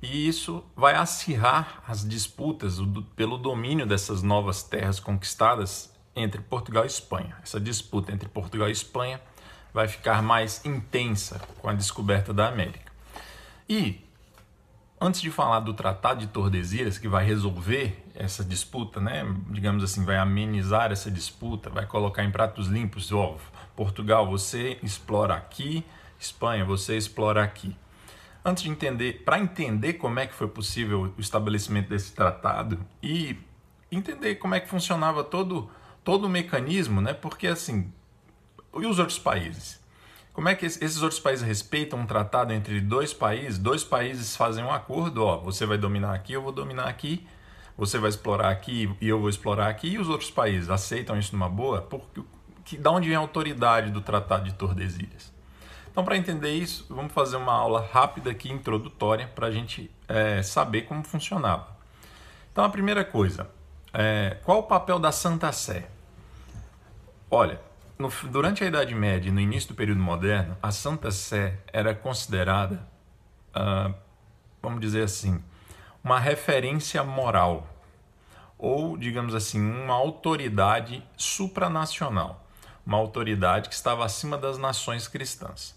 e 0.00 0.28
isso 0.28 0.62
vai 0.76 0.94
acirrar 0.94 1.82
as 1.88 2.08
disputas 2.08 2.78
pelo 3.16 3.36
domínio 3.36 3.84
dessas 3.84 4.22
novas 4.22 4.62
terras 4.62 5.00
conquistadas 5.00 5.92
entre 6.14 6.40
Portugal 6.40 6.84
e 6.84 6.86
Espanha. 6.86 7.36
Essa 7.42 7.58
disputa 7.58 8.12
entre 8.12 8.28
Portugal 8.28 8.68
e 8.68 8.72
Espanha 8.72 9.20
vai 9.72 9.88
ficar 9.88 10.22
mais 10.22 10.64
intensa 10.64 11.40
com 11.58 11.68
a 11.68 11.72
descoberta 11.72 12.32
da 12.32 12.46
América. 12.46 12.92
E 13.68 14.03
antes 15.00 15.20
de 15.20 15.30
falar 15.30 15.60
do 15.60 15.74
Tratado 15.74 16.20
de 16.20 16.26
Tordesilhas, 16.26 16.98
que 16.98 17.08
vai 17.08 17.24
resolver 17.24 18.04
essa 18.14 18.44
disputa, 18.44 19.00
né, 19.00 19.24
digamos 19.50 19.82
assim, 19.82 20.04
vai 20.04 20.16
amenizar 20.16 20.92
essa 20.92 21.10
disputa, 21.10 21.70
vai 21.70 21.86
colocar 21.86 22.24
em 22.24 22.30
pratos 22.30 22.68
limpos, 22.68 23.12
ó, 23.12 23.36
Portugal, 23.76 24.26
você 24.26 24.78
explora 24.82 25.34
aqui, 25.34 25.84
Espanha, 26.18 26.64
você 26.64 26.96
explora 26.96 27.42
aqui. 27.42 27.76
Antes 28.44 28.62
de 28.62 28.70
entender, 28.70 29.22
para 29.24 29.38
entender 29.38 29.94
como 29.94 30.20
é 30.20 30.26
que 30.26 30.34
foi 30.34 30.48
possível 30.48 31.12
o 31.16 31.20
estabelecimento 31.20 31.88
desse 31.88 32.12
tratado 32.12 32.78
e 33.02 33.38
entender 33.90 34.36
como 34.36 34.54
é 34.54 34.60
que 34.60 34.68
funcionava 34.68 35.24
todo 35.24 35.70
todo 36.04 36.26
o 36.26 36.28
mecanismo, 36.28 37.00
né? 37.00 37.14
Porque 37.14 37.46
assim, 37.46 37.90
e 38.74 38.86
os 38.86 38.98
outros 38.98 39.18
países? 39.18 39.82
Como 40.34 40.48
é 40.48 40.54
que 40.56 40.66
esses 40.66 41.00
outros 41.00 41.20
países 41.20 41.46
respeitam 41.46 42.00
um 42.00 42.06
tratado 42.06 42.52
entre 42.52 42.80
dois 42.80 43.14
países? 43.14 43.56
Dois 43.56 43.84
países 43.84 44.34
fazem 44.36 44.64
um 44.64 44.72
acordo, 44.72 45.24
ó, 45.24 45.38
você 45.38 45.64
vai 45.64 45.78
dominar 45.78 46.12
aqui, 46.12 46.32
eu 46.32 46.42
vou 46.42 46.50
dominar 46.50 46.88
aqui, 46.88 47.24
você 47.78 47.98
vai 47.98 48.10
explorar 48.10 48.50
aqui 48.50 48.92
e 49.00 49.08
eu 49.08 49.20
vou 49.20 49.28
explorar 49.28 49.68
aqui, 49.68 49.90
e 49.90 49.98
os 49.98 50.08
outros 50.08 50.32
países 50.32 50.68
aceitam 50.68 51.16
isso 51.16 51.32
numa 51.36 51.48
boa? 51.48 51.82
Porque 51.82 52.20
que 52.64 52.76
da 52.76 52.90
onde 52.90 53.06
vem 53.06 53.16
a 53.16 53.20
autoridade 53.20 53.92
do 53.92 54.00
Tratado 54.00 54.44
de 54.44 54.54
Tordesilhas? 54.54 55.32
Então, 55.88 56.04
para 56.04 56.16
entender 56.16 56.52
isso, 56.52 56.84
vamos 56.90 57.12
fazer 57.12 57.36
uma 57.36 57.52
aula 57.52 57.88
rápida 57.92 58.32
aqui, 58.32 58.50
introdutória, 58.50 59.28
para 59.28 59.46
a 59.46 59.50
gente 59.52 59.88
é, 60.08 60.42
saber 60.42 60.82
como 60.82 61.04
funcionava. 61.04 61.68
Então, 62.50 62.64
a 62.64 62.68
primeira 62.68 63.04
coisa, 63.04 63.48
é, 63.92 64.38
qual 64.42 64.58
o 64.58 64.62
papel 64.64 64.98
da 64.98 65.12
Santa 65.12 65.52
Sé? 65.52 65.88
Olha, 67.30 67.60
no, 67.98 68.10
durante 68.30 68.64
a 68.64 68.66
Idade 68.66 68.94
Média 68.94 69.28
e 69.28 69.32
no 69.32 69.40
início 69.40 69.70
do 69.70 69.74
período 69.74 70.00
moderno, 70.00 70.56
a 70.62 70.70
Santa 70.70 71.10
Sé 71.10 71.58
era 71.72 71.94
considerada, 71.94 72.86
uh, 73.54 73.94
vamos 74.62 74.80
dizer 74.80 75.04
assim, 75.04 75.42
uma 76.02 76.18
referência 76.18 77.02
moral, 77.02 77.68
ou, 78.58 78.96
digamos 78.96 79.34
assim, 79.34 79.60
uma 79.60 79.94
autoridade 79.94 81.02
supranacional, 81.16 82.46
uma 82.86 82.98
autoridade 82.98 83.68
que 83.68 83.74
estava 83.74 84.04
acima 84.04 84.36
das 84.36 84.58
nações 84.58 85.08
cristãs. 85.08 85.74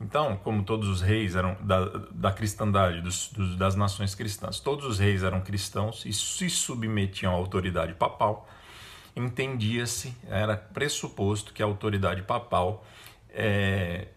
Então, 0.00 0.36
como 0.36 0.64
todos 0.64 0.88
os 0.88 1.00
reis 1.00 1.36
eram 1.36 1.56
da, 1.60 1.86
da 2.10 2.32
cristandade, 2.32 3.00
dos, 3.00 3.28
dos, 3.28 3.56
das 3.56 3.74
nações 3.74 4.14
cristãs, 4.14 4.58
todos 4.60 4.84
os 4.84 4.98
reis 4.98 5.22
eram 5.22 5.40
cristãos 5.40 6.04
e 6.04 6.12
se 6.12 6.50
submetiam 6.50 7.32
à 7.32 7.36
autoridade 7.36 7.94
papal, 7.94 8.48
entendia-se, 9.16 10.14
era 10.28 10.56
pressuposto 10.56 11.52
que 11.52 11.62
a 11.62 11.66
autoridade 11.66 12.22
papal 12.22 12.84
é, 13.30 14.08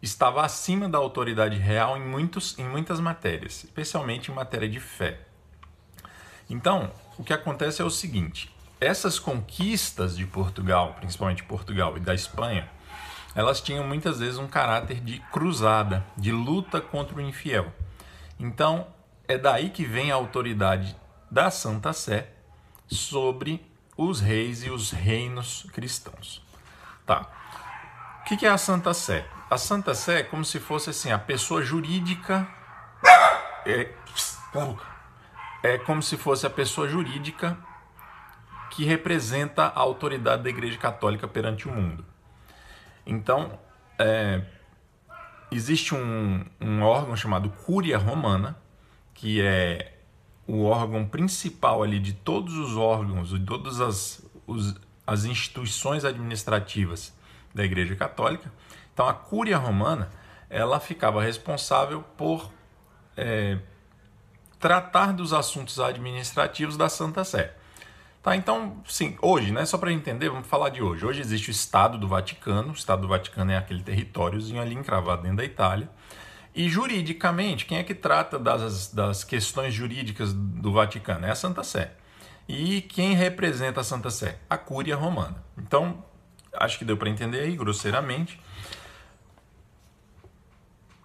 estava 0.00 0.44
acima 0.44 0.88
da 0.88 0.98
autoridade 0.98 1.56
real 1.56 1.96
em, 1.96 2.00
muitos, 2.00 2.58
em 2.58 2.64
muitas 2.64 3.00
matérias, 3.00 3.64
especialmente 3.64 4.30
em 4.30 4.34
matéria 4.34 4.68
de 4.68 4.80
fé. 4.80 5.20
Então, 6.48 6.90
o 7.18 7.24
que 7.24 7.32
acontece 7.32 7.82
é 7.82 7.84
o 7.84 7.90
seguinte: 7.90 8.54
essas 8.80 9.18
conquistas 9.18 10.16
de 10.16 10.26
Portugal, 10.26 10.94
principalmente 10.98 11.42
Portugal 11.42 11.96
e 11.96 12.00
da 12.00 12.14
Espanha, 12.14 12.68
elas 13.34 13.60
tinham 13.60 13.86
muitas 13.86 14.18
vezes 14.18 14.38
um 14.38 14.46
caráter 14.46 15.00
de 15.00 15.18
cruzada, 15.32 16.04
de 16.16 16.32
luta 16.32 16.80
contra 16.80 17.16
o 17.16 17.20
infiel. 17.20 17.72
Então, 18.38 18.86
é 19.28 19.36
daí 19.36 19.70
que 19.70 19.84
vem 19.84 20.10
a 20.10 20.14
autoridade 20.14 20.96
da 21.30 21.50
Santa 21.50 21.92
Sé 21.92 22.30
sobre 22.86 23.64
os 23.96 24.20
reis 24.20 24.62
e 24.64 24.70
os 24.70 24.90
reinos 24.90 25.66
cristãos. 25.72 26.42
Tá. 27.04 27.26
O 28.20 28.24
que 28.24 28.44
é 28.44 28.48
a 28.48 28.58
Santa 28.58 28.92
Sé? 28.92 29.24
A 29.48 29.56
Santa 29.56 29.94
Sé 29.94 30.20
é 30.20 30.22
como 30.22 30.44
se 30.44 30.58
fosse 30.58 30.90
assim 30.90 31.12
a 31.12 31.18
pessoa 31.18 31.62
jurídica. 31.62 32.46
É, 33.64 33.92
é 35.62 35.78
como 35.78 36.02
se 36.02 36.16
fosse 36.16 36.46
a 36.46 36.50
pessoa 36.50 36.88
jurídica 36.88 37.56
que 38.70 38.84
representa 38.84 39.64
a 39.66 39.80
autoridade 39.80 40.42
da 40.42 40.50
Igreja 40.50 40.76
Católica 40.76 41.26
perante 41.26 41.68
o 41.68 41.72
mundo. 41.72 42.04
Então, 43.06 43.58
é, 43.98 44.42
existe 45.50 45.94
um, 45.94 46.44
um 46.60 46.82
órgão 46.82 47.16
chamado 47.16 47.48
Cúria 47.50 47.96
Romana, 47.96 48.56
que 49.14 49.40
é 49.40 49.95
o 50.46 50.64
órgão 50.64 51.04
principal 51.04 51.82
ali 51.82 51.98
de 51.98 52.12
todos 52.12 52.56
os 52.56 52.76
órgãos, 52.76 53.30
de 53.30 53.40
todas 53.40 53.80
as, 53.80 54.24
os, 54.46 54.74
as 55.06 55.24
instituições 55.24 56.04
administrativas 56.04 57.12
da 57.54 57.64
Igreja 57.64 57.96
Católica. 57.96 58.52
Então, 58.92 59.08
a 59.08 59.14
Cúria 59.14 59.58
Romana 59.58 60.10
ela 60.48 60.78
ficava 60.78 61.22
responsável 61.22 62.02
por 62.16 62.50
é, 63.16 63.58
tratar 64.58 65.12
dos 65.12 65.32
assuntos 65.32 65.80
administrativos 65.80 66.76
da 66.76 66.88
Santa 66.88 67.24
Sé. 67.24 67.54
Tá, 68.22 68.34
então, 68.34 68.82
sim, 68.88 69.16
hoje, 69.22 69.52
né, 69.52 69.64
só 69.64 69.78
para 69.78 69.92
entender, 69.92 70.28
vamos 70.28 70.48
falar 70.48 70.70
de 70.70 70.82
hoje. 70.82 71.06
Hoje 71.06 71.20
existe 71.20 71.48
o 71.48 71.52
Estado 71.52 71.96
do 71.96 72.08
Vaticano, 72.08 72.70
o 72.70 72.74
Estado 72.74 73.02
do 73.02 73.08
Vaticano 73.08 73.52
é 73.52 73.56
aquele 73.56 73.82
territóriozinho 73.82 74.60
ali 74.60 74.74
encravado 74.74 75.22
dentro 75.22 75.36
da 75.36 75.44
Itália. 75.44 75.88
E 76.56 76.70
juridicamente, 76.70 77.66
quem 77.66 77.76
é 77.76 77.84
que 77.84 77.94
trata 77.94 78.38
das, 78.38 78.90
das 78.90 79.22
questões 79.22 79.74
jurídicas 79.74 80.32
do 80.32 80.72
Vaticano? 80.72 81.26
É 81.26 81.30
a 81.30 81.34
Santa 81.34 81.62
Sé. 81.62 81.92
E 82.48 82.80
quem 82.80 83.12
representa 83.12 83.82
a 83.82 83.84
Santa 83.84 84.08
Sé? 84.08 84.38
A 84.48 84.56
Cúria 84.56 84.96
Romana. 84.96 85.44
Então, 85.58 86.02
acho 86.54 86.78
que 86.78 86.84
deu 86.86 86.96
para 86.96 87.10
entender 87.10 87.40
aí, 87.40 87.54
grosseiramente. 87.54 88.40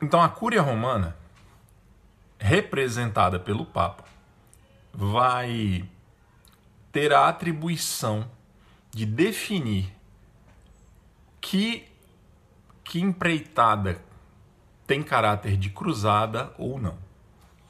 Então, 0.02 0.22
a 0.22 0.30
Cúria 0.30 0.62
Romana, 0.62 1.18
representada 2.40 3.38
pelo 3.38 3.66
Papa, 3.66 4.06
vai 4.94 5.84
ter 6.94 7.12
a 7.12 7.28
atribuição 7.28 8.26
de 8.90 9.06
definir 9.06 9.94
que, 11.42 11.90
que 12.86 13.02
empreitada 13.02 14.02
tem 14.86 15.02
caráter 15.02 15.58
de 15.58 15.70
cruzada 15.70 16.54
ou 16.58 16.80
não. 16.80 16.98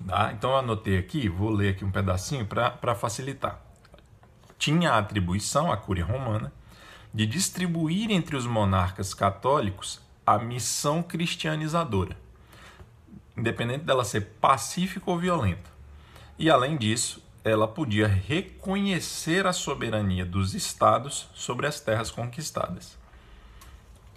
Tá? 0.08 0.32
Então 0.34 0.51
eu 0.51 0.58
anotei 0.58 0.98
aqui, 0.98 1.30
vou 1.30 1.50
ler 1.50 1.70
aqui 1.70 1.86
um 1.86 1.91
pedacinho 1.91 2.46
para 2.46 2.96
facilitar. 2.96 3.60
Tinha 4.58 4.91
a 4.91 4.98
atribuição, 4.98 5.72
a 5.72 5.77
Cúria 5.77 6.06
Romana, 6.06 6.51
de 7.13 7.25
distribuir 7.25 8.12
entre 8.12 8.36
os 8.36 8.46
monarcas 8.46 9.13
católicos 9.13 10.00
a 10.25 10.38
missão 10.38 11.03
cristianizadora, 11.03 12.15
independente 13.36 13.84
dela 13.84 14.06
ser 14.06 14.22
pacífica 14.39 15.10
ou 15.10 15.18
violenta. 15.18 15.70
E 16.38 16.50
além 16.50 16.77
disso, 16.77 17.22
ela 17.44 17.68
podia 17.68 18.08
reconhecer 18.08 19.48
a 19.48 19.53
soberania 19.53 20.25
dos 20.25 20.53
estados 20.53 21.27
sobre 21.34 21.68
as 21.68 21.80
terras 21.80 22.12
conquistadas. 22.12 22.98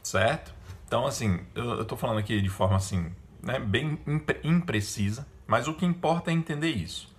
Certo? 0.02 0.54
Então, 0.94 1.06
assim, 1.06 1.40
eu 1.56 1.82
estou 1.82 1.98
falando 1.98 2.18
aqui 2.18 2.40
de 2.40 2.48
forma 2.48 2.76
assim, 2.76 3.10
né, 3.42 3.58
bem 3.58 3.98
imprecisa, 4.44 5.26
mas 5.44 5.66
o 5.66 5.74
que 5.74 5.84
importa 5.84 6.30
é 6.30 6.34
entender 6.34 6.70
isso. 6.70 7.12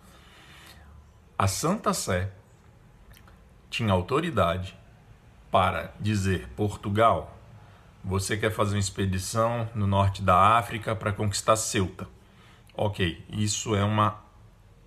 A 1.38 1.46
Santa 1.46 1.94
Sé 1.94 2.32
tinha 3.70 3.91
autoridade 3.91 4.77
para 5.51 5.94
dizer: 6.00 6.48
Portugal, 6.55 7.38
você 8.01 8.38
quer 8.38 8.50
fazer 8.50 8.75
uma 8.75 8.79
expedição 8.79 9.70
no 9.75 9.86
norte 9.86 10.22
da 10.22 10.58
África 10.58 10.96
para 10.96 11.12
conquistar 11.12 11.58
Ceuta. 11.58 12.08
Ok, 12.77 13.25
isso 13.29 13.75
é 13.75 13.84
uma 13.84 14.22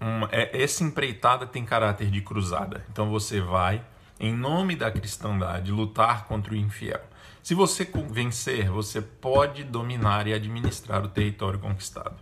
uma, 0.00 0.30
é, 0.32 0.62
essa 0.62 0.82
empreitada 0.82 1.46
tem 1.46 1.62
caráter 1.62 2.10
de 2.10 2.22
cruzada. 2.22 2.86
Então 2.90 3.10
você 3.10 3.38
vai, 3.38 3.84
em 4.18 4.32
nome 4.32 4.74
da 4.74 4.90
cristandade, 4.90 5.70
lutar 5.70 6.24
contra 6.24 6.54
o 6.54 6.56
infiel. 6.56 7.02
Se 7.48 7.54
você 7.54 7.90
vencer, 8.10 8.68
você 8.68 9.00
pode 9.00 9.64
dominar 9.64 10.26
e 10.26 10.34
administrar 10.34 11.02
o 11.02 11.08
território 11.08 11.58
conquistado. 11.58 12.14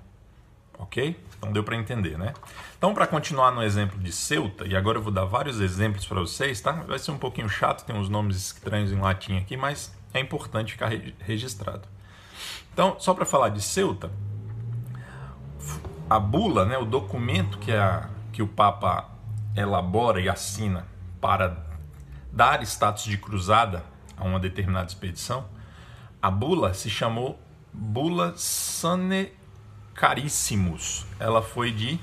Ok? 0.78 1.21
Então 1.37 1.50
deu 1.50 1.64
para 1.64 1.75
entender, 1.75 2.16
né? 2.16 2.33
Então, 2.78 2.95
para 2.95 3.09
continuar 3.09 3.50
no 3.50 3.61
exemplo 3.61 3.99
de 3.99 4.12
Ceuta, 4.12 4.64
e 4.68 4.76
agora 4.76 4.99
eu 4.99 5.02
vou 5.02 5.11
dar 5.11 5.25
vários 5.25 5.59
exemplos 5.59 6.06
para 6.06 6.21
vocês, 6.21 6.61
tá? 6.61 6.71
Vai 6.71 7.00
ser 7.00 7.11
um 7.11 7.18
pouquinho 7.18 7.49
chato, 7.49 7.85
tem 7.85 7.97
uns 7.97 8.09
nomes 8.09 8.37
estranhos 8.37 8.92
em 8.92 9.00
latim 9.00 9.37
aqui, 9.37 9.56
mas 9.56 9.92
é 10.14 10.21
importante 10.21 10.75
ficar 10.75 10.92
registrado. 11.18 11.88
Então, 12.73 12.95
só 13.00 13.12
para 13.12 13.26
falar 13.26 13.49
de 13.49 13.61
Ceuta, 13.61 14.12
a 16.09 16.21
bula, 16.21 16.64
né, 16.64 16.78
o 16.78 16.85
documento 16.85 17.59
que, 17.59 17.73
a, 17.73 18.09
que 18.33 18.42
o 18.42 18.47
Papa 18.47 19.11
elabora 19.56 20.21
e 20.21 20.28
assina 20.28 20.87
para 21.21 21.66
dar 22.30 22.62
status 22.62 23.02
de 23.02 23.18
cruzada 23.18 23.95
a 24.16 24.25
uma 24.25 24.40
determinada 24.40 24.88
expedição, 24.88 25.46
a 26.20 26.30
bula 26.30 26.75
se 26.75 26.88
chamou 26.88 27.38
Bula 27.73 28.35
Sane 28.37 29.32
Carissimus. 29.94 31.06
Ela 31.18 31.42
foi 31.42 31.70
de 31.70 31.99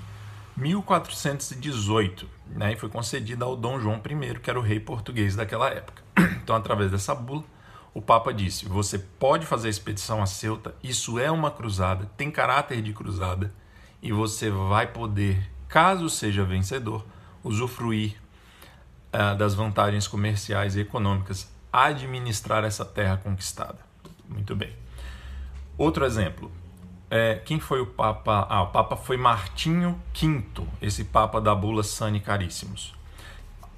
1418 0.56 2.30
né, 2.48 2.74
e 2.74 2.76
foi 2.76 2.90
concedida 2.90 3.46
ao 3.46 3.56
Dom 3.56 3.80
João 3.80 3.96
I, 3.98 4.40
que 4.40 4.50
era 4.50 4.60
o 4.60 4.62
rei 4.62 4.80
português 4.80 5.36
daquela 5.36 5.70
época. 5.70 6.04
Então, 6.44 6.58
através 6.58 6.92
dessa 6.92 7.16
bula, 7.16 7.46
o 7.94 8.02
Papa 8.02 8.34
disse: 8.34 8.66
você 8.66 9.00
pode 9.00 9.46
fazer 9.46 9.68
a 9.68 9.72
expedição 9.72 10.22
a 10.22 10.26
Ceuta, 10.26 10.76
isso 10.84 11.18
é 11.18 11.32
uma 11.32 11.50
cruzada, 11.50 12.10
tem 12.18 12.30
caráter 12.30 12.82
de 12.82 12.92
cruzada, 12.92 13.54
e 14.02 14.12
você 14.12 14.50
vai 14.50 14.88
poder, 14.88 15.50
caso 15.70 16.10
seja 16.10 16.44
vencedor, 16.44 17.06
usufruir 17.44 18.16
uh, 19.14 19.38
das 19.38 19.54
vantagens 19.54 20.08
comerciais 20.08 20.76
e 20.76 20.82
econômicas, 20.82 21.50
administrar 21.74 22.64
essa 22.64 22.86
terra 22.86 23.18
conquistada. 23.18 23.80
Muito 24.30 24.56
bem. 24.56 24.74
Outro 25.78 26.06
exemplo. 26.06 26.52
É, 27.10 27.36
quem 27.36 27.60
foi 27.60 27.82
o 27.82 27.86
Papa? 27.88 28.48
Ah, 28.50 28.62
o 28.62 28.68
Papa 28.68 28.96
foi 28.96 29.18
Martinho 29.18 30.00
V, 30.14 30.66
esse 30.82 31.04
Papa 31.04 31.42
da 31.42 31.54
Bula 31.54 31.84
Sani 31.84 32.20
Caríssimos. 32.20 32.96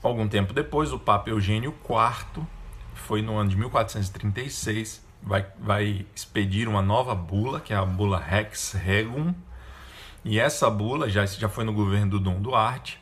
Algum 0.03 0.27
tempo 0.27 0.53
depois, 0.53 0.93
o 0.93 0.99
Papa 0.99 1.29
Eugênio 1.29 1.73
IV, 1.83 2.45
foi 2.93 3.21
no 3.21 3.37
ano 3.37 3.49
de 3.49 3.57
1436, 3.57 5.03
vai, 5.21 5.45
vai 5.59 6.05
expedir 6.15 6.67
uma 6.67 6.81
nova 6.81 7.15
bula, 7.15 7.59
que 7.59 7.73
é 7.73 7.75
a 7.75 7.83
bula 7.83 8.19
Rex 8.19 8.73
Regum, 8.73 9.33
e 10.23 10.39
essa 10.39 10.69
bula, 10.69 11.09
já, 11.09 11.25
já 11.25 11.49
foi 11.49 11.63
no 11.63 11.73
governo 11.73 12.11
do 12.11 12.19
Dom 12.19 12.39
Duarte, 12.41 12.99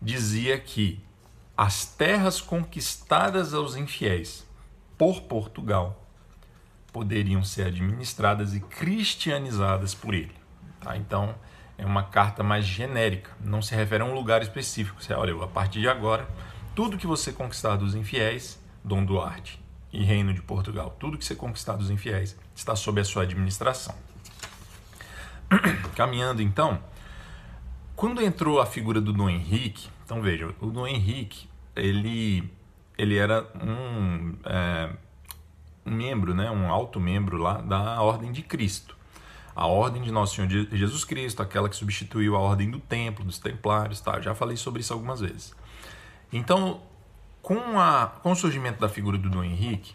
dizia 0.00 0.58
que 0.58 1.00
as 1.58 1.84
terras 1.84 2.40
conquistadas 2.40 3.52
aos 3.52 3.74
infiéis 3.74 4.46
por 4.96 5.22
Portugal 5.22 6.06
poderiam 6.92 7.42
ser 7.42 7.66
administradas 7.66 8.54
e 8.54 8.60
cristianizadas 8.60 9.92
por 9.92 10.14
ele. 10.14 10.32
Tá? 10.80 10.96
Então, 10.96 11.34
é 11.76 11.84
uma 11.84 12.04
carta 12.04 12.44
mais 12.44 12.64
genérica, 12.64 13.32
não 13.40 13.60
se 13.60 13.74
refere 13.74 14.04
a 14.04 14.06
um 14.06 14.14
lugar 14.14 14.40
específico. 14.40 15.02
Você 15.02 15.12
olha, 15.12 15.34
a 15.42 15.48
partir 15.48 15.80
de 15.80 15.88
agora, 15.88 16.28
tudo 16.76 16.96
que 16.96 17.08
você 17.08 17.32
conquistar 17.32 17.74
dos 17.74 17.96
infiéis, 17.96 18.56
Dom 18.84 19.04
Duarte 19.04 19.60
e 19.92 20.04
Reino 20.04 20.32
de 20.32 20.40
Portugal, 20.40 20.96
tudo 21.00 21.18
que 21.18 21.24
você 21.24 21.34
conquistar 21.34 21.74
dos 21.74 21.90
infiéis 21.90 22.36
está 22.54 22.76
sob 22.76 23.00
a 23.00 23.04
sua 23.04 23.24
administração. 23.24 23.96
Caminhando 25.96 26.40
então, 26.40 26.80
quando 27.96 28.22
entrou 28.22 28.60
a 28.60 28.66
figura 28.66 29.00
do 29.00 29.12
Dom 29.12 29.28
Henrique, 29.28 29.88
então 30.04 30.22
veja, 30.22 30.54
o 30.60 30.70
Dom 30.70 30.86
Henrique, 30.86 31.47
ele, 31.80 32.50
ele 32.96 33.16
era 33.16 33.46
um, 33.62 34.34
é, 34.44 34.90
um 35.86 35.92
membro, 35.92 36.34
né, 36.34 36.50
um 36.50 36.70
alto 36.70 37.00
membro 37.00 37.36
lá 37.36 37.54
da 37.60 38.00
Ordem 38.02 38.32
de 38.32 38.42
Cristo. 38.42 38.96
A 39.54 39.66
Ordem 39.66 40.02
de 40.02 40.12
Nosso 40.12 40.36
Senhor 40.36 40.48
Jesus 40.48 41.04
Cristo, 41.04 41.42
aquela 41.42 41.68
que 41.68 41.74
substituiu 41.74 42.36
a 42.36 42.38
Ordem 42.38 42.70
do 42.70 42.78
Templo, 42.78 43.24
dos 43.24 43.38
Templários, 43.38 44.00
tá? 44.00 44.20
já 44.20 44.34
falei 44.34 44.56
sobre 44.56 44.80
isso 44.80 44.92
algumas 44.92 45.20
vezes. 45.20 45.52
Então, 46.32 46.80
com, 47.42 47.80
a, 47.80 48.06
com 48.22 48.32
o 48.32 48.36
surgimento 48.36 48.80
da 48.80 48.88
figura 48.88 49.18
do 49.18 49.28
Dom 49.28 49.42
Henrique, 49.42 49.94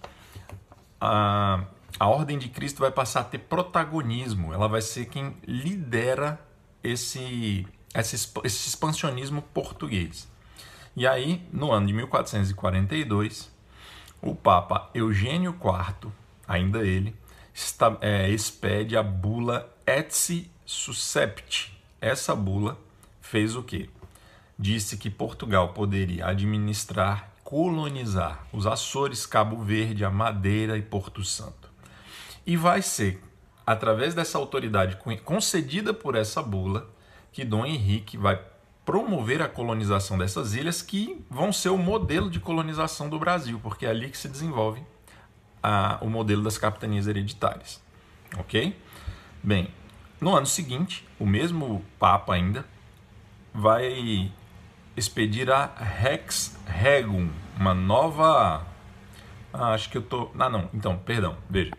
a, 0.99 1.63
a 1.99 2.07
Ordem 2.07 2.37
de 2.37 2.49
Cristo 2.49 2.79
vai 2.79 2.91
passar 2.91 3.21
a 3.21 3.23
ter 3.23 3.37
protagonismo, 3.37 4.53
ela 4.53 4.67
vai 4.67 4.81
ser 4.81 5.05
quem 5.05 5.37
lidera 5.47 6.39
esse, 6.83 7.65
esse, 7.95 8.15
esse 8.43 8.67
expansionismo 8.67 9.41
português. 9.41 10.27
E 10.95 11.07
aí, 11.07 11.41
no 11.51 11.71
ano 11.71 11.87
de 11.87 11.93
1442, 11.93 13.51
o 14.21 14.35
Papa 14.35 14.89
Eugênio 14.93 15.51
IV, 15.59 16.11
ainda 16.47 16.85
ele, 16.85 17.15
está, 17.53 17.97
é, 17.99 18.29
expede 18.29 18.95
a 18.95 19.01
bula 19.01 19.71
Etsi 19.87 20.51
Suscept. 20.65 21.75
Essa 21.99 22.35
bula 22.35 22.77
fez 23.21 23.55
o 23.55 23.63
quê? 23.63 23.89
Disse 24.57 24.97
que 24.97 25.09
Portugal 25.09 25.69
poderia 25.69 26.27
administrar, 26.27 27.31
colonizar 27.43 28.45
os 28.53 28.67
Açores, 28.67 29.25
Cabo 29.25 29.63
Verde, 29.63 30.05
a 30.05 30.11
Madeira 30.11 30.77
e 30.77 30.81
Porto 30.81 31.23
Santo. 31.23 31.69
E 32.45 32.55
vai 32.55 32.83
ser 32.83 33.19
através 33.65 34.13
dessa 34.13 34.37
autoridade 34.37 34.97
concedida 35.23 35.93
por 35.93 36.15
essa 36.15 36.41
bula 36.41 36.87
que 37.31 37.43
Dom 37.43 37.65
Henrique 37.65 38.15
vai 38.15 38.39
promover 38.85 39.41
a 39.41 39.47
colonização 39.47 40.17
dessas 40.17 40.53
ilhas 40.53 40.81
que 40.81 41.23
vão 41.29 41.53
ser 41.53 41.69
o 41.69 41.77
modelo 41.77 42.29
de 42.29 42.39
colonização 42.39 43.09
do 43.09 43.17
Brasil, 43.17 43.59
porque 43.63 43.85
é 43.85 43.89
ali 43.89 44.09
que 44.09 44.17
se 44.17 44.27
desenvolve 44.27 44.81
a, 45.61 45.97
o 46.01 46.09
modelo 46.09 46.43
das 46.43 46.57
capitanias 46.57 47.07
hereditárias. 47.07 47.81
Ok? 48.37 48.75
Bem, 49.41 49.69
no 50.19 50.35
ano 50.35 50.45
seguinte, 50.45 51.07
o 51.19 51.25
mesmo 51.25 51.83
Papa 51.97 52.33
ainda 52.33 52.65
vai 53.53 54.31
expedir 54.97 55.49
a 55.51 55.65
Rex 55.65 56.57
Regum, 56.65 57.29
uma 57.57 57.73
nova. 57.73 58.65
Ah, 59.53 59.73
acho 59.73 59.89
que 59.89 59.97
eu 59.97 60.01
tô. 60.01 60.31
Ah, 60.37 60.49
não, 60.49 60.69
então, 60.73 60.97
perdão, 60.97 61.37
veja. 61.49 61.71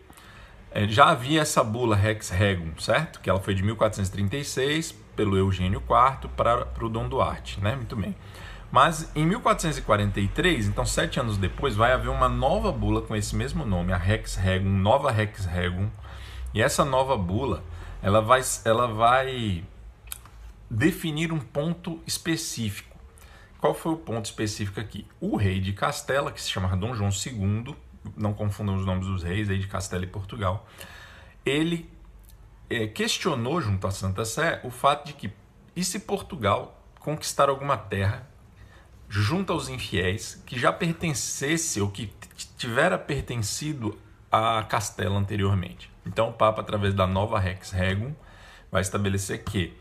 É, 0.71 0.87
já 0.87 1.09
havia 1.09 1.41
essa 1.41 1.63
bula 1.63 1.95
Rex 1.95 2.29
Regum, 2.29 2.77
certo? 2.77 3.19
Que 3.21 3.29
ela 3.29 3.39
foi 3.39 3.53
de 3.53 3.63
1436 3.63 5.04
pelo 5.15 5.37
Eugênio 5.37 5.79
IV 5.79 6.29
para, 6.35 6.65
para 6.65 6.85
o 6.85 6.89
Dom 6.89 7.07
Duarte, 7.07 7.61
né? 7.61 7.75
Muito 7.75 7.95
bem. 7.95 8.15
Mas 8.71 9.09
em 9.15 9.25
1443, 9.25 10.67
então 10.67 10.85
sete 10.85 11.19
anos 11.19 11.37
depois, 11.37 11.75
vai 11.75 11.93
haver 11.93 12.09
uma 12.09 12.27
nova 12.27 12.71
bula 12.71 13.01
com 13.01 13.15
esse 13.15 13.35
mesmo 13.35 13.65
nome, 13.65 13.93
a 13.93 13.97
Rex 13.97 14.35
Regum, 14.35 14.69
Nova 14.69 15.11
Rex 15.11 15.45
Regum. 15.45 15.89
E 16.53 16.61
essa 16.61 16.83
nova 16.83 17.17
bula, 17.17 17.63
ela 18.01 18.21
vai, 18.21 18.41
ela 18.65 18.87
vai 18.87 19.63
definir 20.69 21.31
um 21.31 21.39
ponto 21.39 22.01
específico. 22.05 22.95
Qual 23.59 23.73
foi 23.73 23.93
o 23.93 23.97
ponto 23.97 24.25
específico 24.25 24.79
aqui? 24.79 25.07
O 25.19 25.37
rei 25.37 25.59
de 25.59 25.73
Castela, 25.73 26.31
que 26.31 26.41
se 26.41 26.49
chama 26.49 26.75
Dom 26.75 26.93
João 26.93 27.09
II, 27.09 27.75
não 28.15 28.33
confundam 28.33 28.75
os 28.75 28.85
nomes 28.85 29.07
dos 29.07 29.23
reis, 29.23 29.47
rei 29.47 29.57
de 29.57 29.67
Castela 29.67 30.03
e 30.03 30.07
Portugal, 30.07 30.67
ele 31.45 31.89
é, 32.69 32.87
questionou 32.87 33.61
junto 33.61 33.85
à 33.87 33.91
Santa 33.91 34.25
Sé 34.25 34.61
o 34.63 34.69
fato 34.69 35.07
de 35.07 35.13
que, 35.13 35.31
e 35.75 35.83
se 35.83 35.99
Portugal 35.99 36.81
conquistar 36.99 37.49
alguma 37.49 37.77
terra 37.77 38.27
junto 39.07 39.53
aos 39.53 39.69
infiéis 39.69 40.41
que 40.45 40.59
já 40.59 40.73
pertencesse 40.73 41.79
ou 41.79 41.89
que 41.89 42.11
tivera 42.57 42.97
pertencido 42.97 43.97
a 44.31 44.63
Castela 44.63 45.17
anteriormente? 45.17 45.91
Então, 46.05 46.29
o 46.29 46.33
Papa, 46.33 46.61
através 46.61 46.93
da 46.93 47.07
nova 47.07 47.39
Rex 47.39 47.71
Regum, 47.71 48.13
vai 48.71 48.81
estabelecer 48.81 49.43
que 49.43 49.75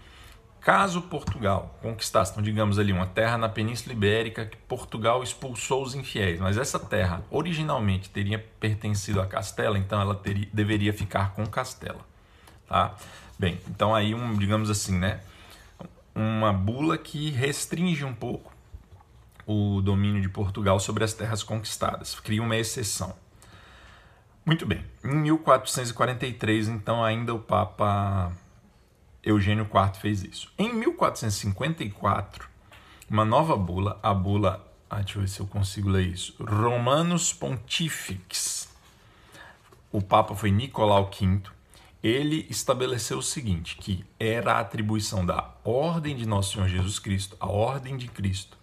Caso 0.64 1.02
Portugal 1.02 1.78
conquistasse, 1.82 2.32
então, 2.32 2.42
digamos 2.42 2.78
ali, 2.78 2.90
uma 2.90 3.06
terra 3.06 3.36
na 3.36 3.50
Península 3.50 3.92
Ibérica 3.92 4.46
que 4.46 4.56
Portugal 4.56 5.22
expulsou 5.22 5.82
os 5.82 5.94
infiéis, 5.94 6.40
mas 6.40 6.56
essa 6.56 6.78
terra 6.78 7.22
originalmente 7.30 8.08
teria 8.08 8.38
pertencido 8.38 9.20
a 9.20 9.26
Castela, 9.26 9.76
então 9.78 10.00
ela 10.00 10.14
teria, 10.14 10.48
deveria 10.50 10.94
ficar 10.94 11.34
com 11.34 11.46
Castela. 11.46 12.00
Tá? 12.66 12.94
Bem, 13.38 13.60
então 13.68 13.94
aí, 13.94 14.14
um, 14.14 14.36
digamos 14.36 14.70
assim, 14.70 14.98
né, 14.98 15.20
uma 16.14 16.52
bula 16.52 16.96
que 16.96 17.30
restringe 17.30 18.04
um 18.04 18.14
pouco 18.14 18.52
o 19.46 19.80
domínio 19.82 20.22
de 20.22 20.28
Portugal 20.28 20.80
sobre 20.80 21.04
as 21.04 21.12
terras 21.12 21.42
conquistadas, 21.42 22.18
cria 22.18 22.42
uma 22.42 22.56
exceção. 22.56 23.14
Muito 24.46 24.66
bem, 24.66 24.84
em 25.02 25.14
1443, 25.14 26.68
então, 26.68 27.02
ainda 27.02 27.34
o 27.34 27.38
Papa 27.38 28.32
Eugênio 29.22 29.64
IV 29.64 30.00
fez 30.00 30.22
isso. 30.22 30.52
Em 30.58 30.72
1454, 30.74 32.48
uma 33.08 33.24
nova 33.24 33.56
bula, 33.56 33.98
a 34.02 34.12
bula, 34.12 34.66
ah, 34.88 35.00
deixa 35.00 35.18
eu 35.18 35.22
ver 35.22 35.28
se 35.28 35.40
eu 35.40 35.46
consigo 35.46 35.88
ler 35.88 36.06
isso, 36.06 36.36
Romanus 36.42 37.32
Pontifex. 37.32 38.68
O 39.90 40.02
Papa 40.02 40.34
foi 40.34 40.50
Nicolau 40.50 41.10
V. 41.10 41.42
Ele 42.04 42.46
estabeleceu 42.50 43.16
o 43.16 43.22
seguinte, 43.22 43.78
que 43.78 44.04
era 44.20 44.52
a 44.52 44.60
atribuição 44.60 45.24
da 45.24 45.54
Ordem 45.64 46.14
de 46.14 46.26
Nosso 46.26 46.52
Senhor 46.52 46.68
Jesus 46.68 46.98
Cristo, 46.98 47.34
a 47.40 47.48
Ordem 47.48 47.96
de 47.96 48.08
Cristo, 48.08 48.58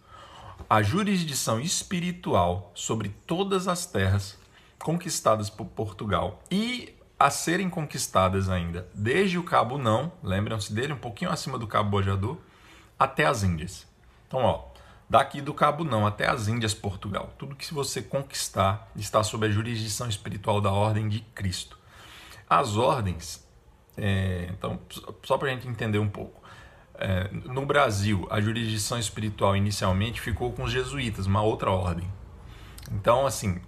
a 0.69 0.83
jurisdição 0.83 1.59
espiritual 1.59 2.71
sobre 2.75 3.09
todas 3.25 3.67
as 3.67 3.87
terras 3.87 4.37
conquistadas 4.77 5.49
por 5.49 5.65
Portugal 5.65 6.43
e 6.51 6.95
a 7.17 7.31
serem 7.31 7.67
conquistadas 7.67 8.47
ainda, 8.47 8.87
desde 8.93 9.39
o 9.39 9.43
Cabo 9.43 9.79
Não, 9.79 10.11
lembram-se 10.21 10.71
dele, 10.71 10.93
um 10.93 10.97
pouquinho 10.97 11.31
acima 11.31 11.57
do 11.57 11.65
Cabo 11.65 11.89
Bojador, 11.89 12.37
até 12.99 13.25
as 13.25 13.41
Índias. 13.41 13.87
Então, 14.27 14.41
ó, 14.41 14.65
daqui 15.09 15.41
do 15.41 15.51
Cabo 15.51 15.83
Não 15.83 16.05
até 16.05 16.29
as 16.29 16.47
Índias, 16.47 16.75
Portugal, 16.75 17.33
tudo 17.39 17.55
que 17.55 17.73
você 17.73 18.03
conquistar 18.03 18.91
está 18.95 19.23
sob 19.23 19.47
a 19.47 19.49
jurisdição 19.49 20.07
espiritual 20.07 20.61
da 20.61 20.71
Ordem 20.71 21.09
de 21.09 21.21
Cristo. 21.33 21.80
As 22.51 22.75
ordens, 22.75 23.47
É, 23.97 24.49
então, 24.51 24.77
só 25.23 25.37
para 25.37 25.47
a 25.49 25.51
gente 25.51 25.67
entender 25.69 25.99
um 25.99 26.09
pouco. 26.09 26.41
É, 26.95 27.29
no 27.31 27.65
Brasil, 27.65 28.27
a 28.29 28.41
jurisdição 28.41 28.99
espiritual 28.99 29.55
inicialmente 29.55 30.19
ficou 30.19 30.51
com 30.51 30.63
os 30.63 30.71
jesuítas, 30.71 31.25
uma 31.27 31.41
outra 31.41 31.71
ordem. 31.71 32.11
Então, 32.91 33.25
assim, 33.25 33.61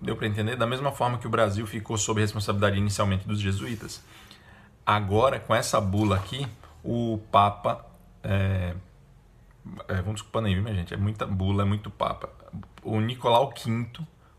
deu 0.00 0.16
para 0.16 0.26
entender? 0.26 0.56
Da 0.56 0.66
mesma 0.66 0.90
forma 0.90 1.18
que 1.18 1.26
o 1.28 1.30
Brasil 1.30 1.64
ficou 1.66 1.96
sob 1.96 2.20
responsabilidade 2.20 2.76
inicialmente 2.76 3.26
dos 3.26 3.38
jesuítas, 3.40 4.02
agora, 4.84 5.38
com 5.38 5.54
essa 5.54 5.80
bula 5.80 6.16
aqui, 6.16 6.46
o 6.82 7.20
Papa. 7.30 7.86
É, 8.22 8.74
é, 9.88 9.94
vamos 9.96 10.14
desculpando 10.14 10.48
aí, 10.48 10.60
minha 10.60 10.74
gente, 10.74 10.92
é 10.92 10.96
muita 10.96 11.24
bula, 11.24 11.62
é 11.62 11.66
muito 11.66 11.88
Papa. 11.88 12.30
O 12.82 13.00
Nicolau 13.00 13.50
V, 13.50 13.86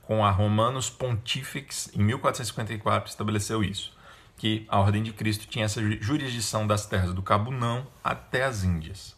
com 0.05 0.23
a 0.23 0.31
Romanos 0.31 0.89
Pontifex, 0.89 1.91
em 1.95 2.03
1454, 2.03 3.09
estabeleceu 3.09 3.63
isso 3.63 3.95
que 4.37 4.65
a 4.69 4.79
Ordem 4.79 5.01
de 5.01 5.13
Cristo 5.13 5.47
tinha 5.47 5.65
essa 5.65 5.81
jurisdição 6.01 6.67
das 6.67 6.85
terras 6.85 7.13
do 7.13 7.21
Cabo 7.21 7.51
Não 7.51 7.87
até 8.03 8.43
as 8.43 8.63
Índias. 8.63 9.15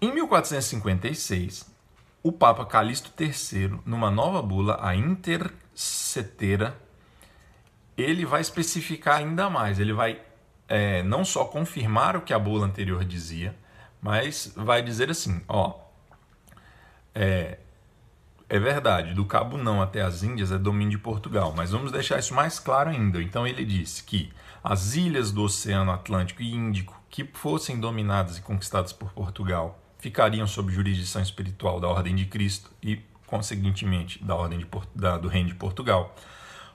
Em 0.00 0.12
1456, 0.12 1.70
o 2.22 2.30
Papa 2.30 2.64
Calixto 2.66 3.10
III, 3.18 3.80
numa 3.86 4.10
nova 4.10 4.42
bula, 4.42 4.78
a 4.80 4.94
Intercetera, 4.94 6.76
ele 7.96 8.24
vai 8.24 8.40
especificar 8.40 9.18
ainda 9.18 9.48
mais, 9.48 9.78
ele 9.78 9.92
vai 9.92 10.20
é, 10.68 11.02
não 11.02 11.24
só 11.24 11.44
confirmar 11.44 12.16
o 12.16 12.22
que 12.22 12.32
a 12.32 12.38
bula 12.38 12.66
anterior 12.66 13.04
dizia, 13.04 13.56
mas 14.00 14.52
vai 14.56 14.82
dizer 14.82 15.10
assim, 15.10 15.42
ó, 15.48 15.78
é, 17.14 17.58
é 18.52 18.58
verdade, 18.58 19.14
do 19.14 19.24
Cabo 19.24 19.56
Não 19.56 19.80
até 19.80 20.02
as 20.02 20.22
Índias 20.22 20.52
é 20.52 20.58
domínio 20.58 20.90
de 20.90 20.98
Portugal, 20.98 21.54
mas 21.56 21.70
vamos 21.70 21.90
deixar 21.90 22.18
isso 22.18 22.34
mais 22.34 22.58
claro 22.58 22.90
ainda. 22.90 23.22
Então 23.22 23.46
ele 23.46 23.64
disse 23.64 24.04
que 24.04 24.30
as 24.62 24.94
ilhas 24.94 25.32
do 25.32 25.44
Oceano 25.44 25.90
Atlântico 25.90 26.42
e 26.42 26.52
Índico 26.52 27.00
que 27.08 27.24
fossem 27.24 27.80
dominadas 27.80 28.36
e 28.36 28.42
conquistadas 28.42 28.92
por 28.92 29.10
Portugal 29.12 29.80
ficariam 29.98 30.46
sob 30.46 30.70
jurisdição 30.70 31.22
espiritual 31.22 31.80
da 31.80 31.88
Ordem 31.88 32.14
de 32.14 32.26
Cristo 32.26 32.70
e, 32.82 33.00
conseguintemente, 33.26 34.22
da 34.22 34.36
Ordem 34.36 34.58
de, 34.58 34.66
da, 34.94 35.16
do 35.16 35.28
Reino 35.28 35.48
de 35.48 35.54
Portugal. 35.54 36.14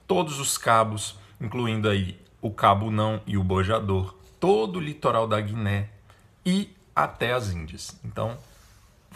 Todos 0.07 0.39
os 0.39 0.57
cabos, 0.57 1.19
incluindo 1.39 1.87
aí 1.87 2.19
o 2.41 2.49
Cabo 2.49 2.89
Não 2.89 3.21
e 3.27 3.37
o 3.37 3.43
Bojador, 3.43 4.15
todo 4.39 4.77
o 4.77 4.81
litoral 4.81 5.27
da 5.27 5.39
Guiné 5.39 5.89
e 6.43 6.75
até 6.95 7.33
as 7.33 7.51
Índias. 7.51 7.99
Então, 8.03 8.35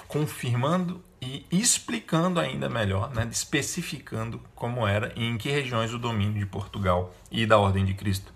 confirmando 0.08 1.04
e 1.22 1.46
explicando 1.52 2.40
ainda 2.40 2.68
melhor, 2.68 3.14
né, 3.14 3.28
especificando 3.32 4.42
como 4.56 4.88
era 4.88 5.14
e 5.16 5.24
em 5.24 5.38
que 5.38 5.50
regiões 5.50 5.94
o 5.94 6.00
domínio 6.00 6.40
de 6.40 6.46
Portugal 6.48 7.14
e 7.30 7.46
da 7.46 7.60
Ordem 7.60 7.86
de 7.86 7.94
Cristo 7.94 8.34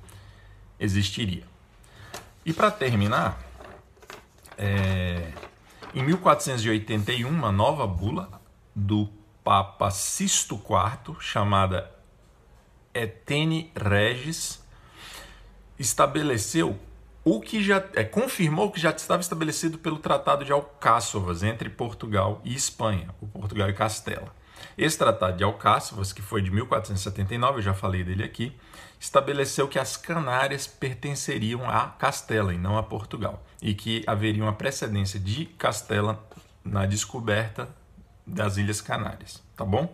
existiria. 0.79 1.43
E 2.45 2.53
para 2.53 2.69
terminar, 2.69 3.43
é, 4.55 5.31
em 5.95 6.03
1481, 6.03 7.27
uma 7.27 7.51
nova 7.51 7.87
bula 7.87 8.29
do 8.75 9.09
Papa 9.43 9.89
Sisto 9.89 10.55
IV, 10.55 11.19
chamada 11.19 11.91
Etene 12.93 13.71
Regis, 13.75 14.63
estabeleceu 15.79 16.79
o 17.25 17.41
que 17.41 17.63
já 17.63 17.83
é, 17.95 18.03
confirmou 18.03 18.69
que 18.69 18.79
já 18.79 18.91
estava 18.91 19.19
estabelecido 19.19 19.79
pelo 19.79 19.97
Tratado 19.97 20.45
de 20.45 20.51
Alcáçovas 20.51 21.41
entre 21.41 21.71
Portugal 21.71 22.39
e 22.45 22.53
Espanha, 22.53 23.09
o 23.19 23.25
Portugal 23.25 23.67
e 23.67 23.73
Castela. 23.73 24.31
Esse 24.77 24.99
Tratado 24.99 25.35
de 25.35 25.43
Alcáçovas, 25.43 26.13
que 26.13 26.21
foi 26.21 26.43
de 26.43 26.51
1479, 26.51 27.57
eu 27.57 27.61
já 27.63 27.73
falei 27.73 28.03
dele 28.03 28.23
aqui, 28.23 28.55
estabeleceu 28.99 29.67
que 29.67 29.79
as 29.79 29.97
Canárias 29.97 30.67
pertenceriam 30.67 31.67
a 31.67 31.87
Castela 31.87 32.53
e 32.53 32.59
não 32.59 32.77
a 32.77 32.83
Portugal, 32.83 33.43
e 33.59 33.73
que 33.73 34.03
haveria 34.05 34.43
uma 34.43 34.53
precedência 34.53 35.19
de 35.19 35.45
Castela 35.45 36.23
na 36.63 36.85
descoberta 36.85 37.67
das 38.25 38.57
Ilhas 38.57 38.81
Canárias, 38.81 39.41
tá 39.55 39.65
bom? 39.65 39.91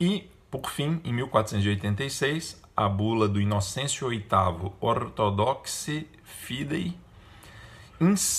E, 0.00 0.30
por 0.48 0.70
fim, 0.70 1.00
em 1.02 1.12
1486, 1.12 2.59
a 2.76 2.88
bula 2.88 3.28
do 3.28 3.40
Inocêncio 3.40 4.08
VIII 4.08 4.24
Ortodoxi 4.80 6.06
Fidei 6.22 6.96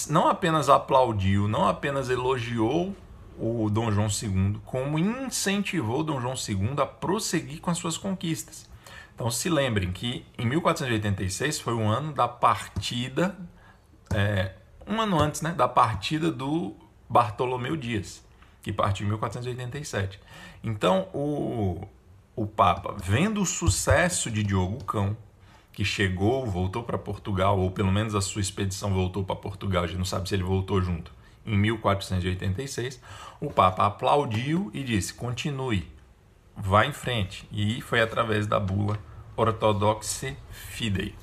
não 0.10 0.28
apenas 0.28 0.70
aplaudiu, 0.70 1.48
não 1.48 1.68
apenas 1.68 2.10
elogiou 2.10 2.96
o 3.38 3.70
Dom 3.70 3.92
João 3.92 4.08
II, 4.08 4.60
como 4.66 4.98
incentivou 4.98 6.04
Dom 6.04 6.20
João 6.20 6.34
II 6.34 6.82
a 6.82 6.86
prosseguir 6.86 7.62
com 7.62 7.70
as 7.70 7.78
suas 7.78 7.98
conquistas. 7.98 8.70
Então 9.14 9.30
se 9.30 9.50
lembrem 9.50 9.92
que 9.92 10.26
em 10.38 10.46
1486 10.46 11.60
foi 11.60 11.74
o 11.74 11.84
ano 11.84 12.12
da 12.12 12.28
partida, 12.28 13.38
é, 14.12 14.54
um 14.88 15.00
ano 15.00 15.20
antes 15.20 15.42
né, 15.42 15.52
da 15.52 15.68
partida 15.68 16.32
do 16.32 16.76
Bartolomeu 17.08 17.78
Dias, 17.78 18.24
que 18.64 18.74
partiu 18.74 19.06
em 19.06 19.10
1487. 19.10 20.20
Então 20.64 21.08
o, 21.14 21.88
o 22.36 22.46
Papa, 22.46 22.96
vendo 22.98 23.42
o 23.42 23.46
sucesso 23.46 24.32
de 24.32 24.44
Diogo 24.44 24.84
Cão, 24.84 25.16
que 25.74 25.86
chegou, 25.86 26.46
voltou 26.46 26.84
para 26.84 26.98
Portugal, 26.98 27.60
ou 27.60 27.72
pelo 27.72 27.92
menos 27.92 28.16
a 28.16 28.22
sua 28.22 28.42
expedição 28.42 28.94
voltou 28.94 29.24
para 29.24 29.36
Portugal, 29.36 29.84
a 29.84 29.88
gente 29.88 29.98
não 29.98 30.06
sabe 30.06 30.28
se 30.28 30.36
ele 30.36 30.44
voltou 30.44 30.82
junto, 30.82 31.12
em 31.46 31.58
1486, 31.58 33.02
o 33.40 33.50
Papa 33.50 33.86
aplaudiu 33.86 34.70
e 34.74 34.84
disse: 34.84 35.14
continue, 35.14 35.92
vá 36.56 36.86
em 36.86 36.94
frente. 36.94 37.48
E 37.52 37.82
foi 37.82 38.02
através 38.02 38.46
da 38.46 38.60
bula 38.60 39.00
Orthodoxe 39.36 40.38
Fidei. 40.52 41.16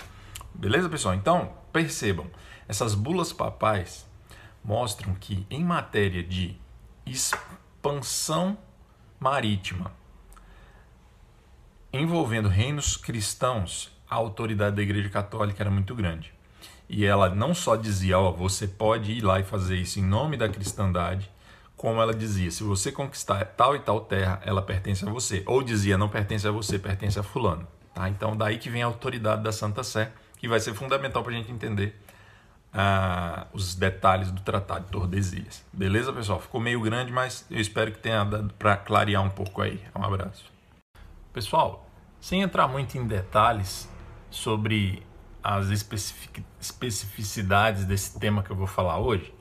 Beleza, 0.53 0.89
pessoal? 0.89 1.15
Então, 1.15 1.53
percebam, 1.73 2.27
essas 2.67 2.95
bulas 2.95 3.33
papais 3.33 4.07
mostram 4.65 5.15
que, 5.15 5.47
em 5.49 5.65
matéria 5.65 6.23
de 6.23 6.57
expansão 7.07 8.59
marítima 9.21 9.93
envolvendo 11.93 12.49
reinos 12.49 12.97
cristãos 12.97 13.91
a 14.11 14.17
autoridade 14.17 14.77
da 14.77 14.83
Igreja 14.83 15.09
Católica 15.09 15.63
era 15.63 15.71
muito 15.71 15.95
grande. 15.95 16.33
E 16.89 17.05
ela 17.05 17.29
não 17.29 17.55
só 17.55 17.77
dizia, 17.77 18.19
ó, 18.19 18.31
oh, 18.31 18.33
você 18.33 18.67
pode 18.67 19.13
ir 19.13 19.21
lá 19.23 19.39
e 19.39 19.45
fazer 19.45 19.77
isso 19.77 19.99
em 19.99 20.03
nome 20.03 20.37
da 20.37 20.49
cristandade, 20.49 21.31
como 21.77 22.01
ela 22.01 22.15
dizia, 22.15 22.51
se 22.51 22.63
você 22.65 22.91
conquistar 22.91 23.45
tal 23.45 23.77
e 23.77 23.79
tal 23.79 24.01
terra, 24.01 24.41
ela 24.45 24.63
pertence 24.63 25.07
a 25.07 25.11
você. 25.11 25.43
Ou 25.47 25.63
dizia, 25.63 25.99
não 25.99 26.09
pertence 26.09 26.49
a 26.49 26.51
você, 26.51 26.79
pertence 26.79 27.19
a 27.19 27.23
fulano. 27.23 27.69
Tá? 27.95 28.09
Então, 28.09 28.37
daí 28.37 28.59
que 28.59 28.71
vem 28.71 28.83
a 28.83 28.87
autoridade 28.87 29.43
da 29.43 29.53
Santa 29.53 29.85
Sé, 29.85 30.11
que 30.39 30.49
vai 30.49 30.59
ser 30.59 30.75
fundamental 30.75 31.23
para 31.23 31.33
a 31.33 31.37
gente 31.37 31.53
entender 31.53 31.95
ah, 32.73 33.47
os 33.53 33.75
detalhes 33.75 34.33
do 34.33 34.41
Tratado 34.41 34.87
de 34.87 34.91
Tordesilhas. 34.91 35.65
Beleza, 35.73 36.13
pessoal? 36.13 36.41
Ficou 36.41 36.61
meio 36.61 36.81
grande, 36.81 37.13
mas 37.13 37.47
eu 37.51 37.61
espero 37.61 37.93
que 37.93 37.99
tenha 37.99 38.25
dado 38.25 38.53
para 38.55 38.77
clarear 38.77 39.23
um 39.23 39.31
pouco 39.31 39.63
aí. 39.63 39.81
Um 39.95 40.03
abraço. 40.03 40.58
Pessoal, 41.39 41.87
sem 42.21 42.43
entrar 42.43 42.67
muito 42.67 42.99
em 42.99 43.07
detalhes, 43.07 43.89
sobre 44.29 45.07
as 45.41 45.71
especificidades 45.71 47.85
desse 47.85 48.19
tema 48.19 48.43
que 48.43 48.51
eu 48.51 48.57
vou 48.57 48.67
falar 48.67 48.99
hoje, 48.99 49.33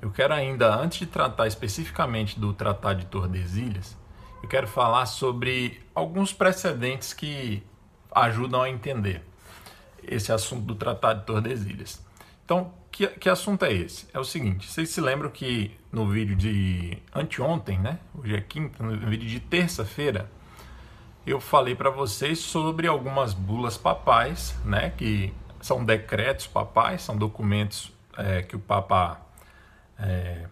eu 0.00 0.12
quero 0.12 0.32
ainda, 0.32 0.72
antes 0.72 1.00
de 1.00 1.06
tratar 1.06 1.48
especificamente 1.48 2.38
do 2.38 2.52
Tratado 2.52 3.00
de 3.00 3.06
Tordesilhas, 3.06 3.98
eu 4.40 4.48
quero 4.48 4.68
falar 4.68 5.04
sobre 5.06 5.84
alguns 5.92 6.32
precedentes 6.32 7.12
que 7.12 7.60
ajudam 8.12 8.62
a 8.62 8.70
entender 8.70 9.26
esse 10.00 10.30
assunto 10.30 10.64
do 10.64 10.76
Tratado 10.76 11.18
de 11.18 11.26
Tordesilhas. 11.26 12.00
Então, 12.44 12.72
que, 12.92 13.08
que 13.08 13.28
assunto 13.28 13.64
é 13.64 13.72
esse? 13.72 14.06
É 14.14 14.20
o 14.20 14.24
seguinte, 14.24 14.70
vocês 14.70 14.90
se 14.90 15.00
lembram 15.00 15.28
que 15.28 15.76
no 15.90 16.06
vídeo 16.06 16.36
de 16.36 16.98
anteontem, 17.12 17.80
né? 17.80 17.98
Hoje 18.14 18.36
é 18.36 18.40
quinta, 18.40 18.80
no 18.80 18.96
vídeo 18.96 19.28
de 19.28 19.40
terça-feira, 19.40 20.30
eu 21.26 21.40
falei 21.40 21.74
para 21.74 21.90
vocês 21.90 22.38
sobre 22.38 22.86
algumas 22.86 23.32
bulas 23.32 23.76
papais, 23.76 24.54
né, 24.64 24.90
que 24.90 25.32
são 25.60 25.84
decretos 25.84 26.46
papais, 26.46 27.02
são 27.02 27.16
documentos 27.16 27.92
é, 28.16 28.42
que 28.42 28.56
o 28.56 28.58
Papa 28.58 29.20
é, 29.98 30.46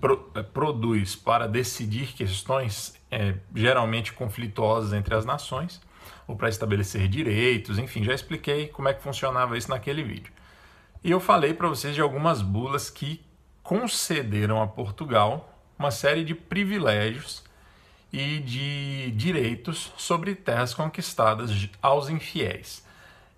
pro, 0.00 0.30
é, 0.34 0.42
produz 0.42 1.14
para 1.14 1.46
decidir 1.46 2.14
questões 2.14 2.94
é, 3.10 3.34
geralmente 3.54 4.12
conflituosas 4.12 4.94
entre 4.94 5.14
as 5.14 5.26
nações, 5.26 5.80
ou 6.26 6.34
para 6.34 6.48
estabelecer 6.48 7.08
direitos, 7.08 7.78
enfim, 7.78 8.02
já 8.02 8.14
expliquei 8.14 8.68
como 8.68 8.88
é 8.88 8.94
que 8.94 9.02
funcionava 9.02 9.58
isso 9.58 9.68
naquele 9.68 10.02
vídeo. 10.02 10.32
E 11.04 11.10
eu 11.10 11.20
falei 11.20 11.52
para 11.52 11.68
vocês 11.68 11.94
de 11.94 12.00
algumas 12.00 12.40
bulas 12.40 12.88
que 12.88 13.22
concederam 13.62 14.62
a 14.62 14.66
Portugal 14.66 15.58
uma 15.78 15.90
série 15.90 16.24
de 16.24 16.34
privilégios 16.34 17.42
e 18.12 18.40
de 18.40 19.10
direitos 19.12 19.92
sobre 19.96 20.34
terras 20.34 20.74
conquistadas 20.74 21.68
aos 21.80 22.08
infiéis. 22.08 22.84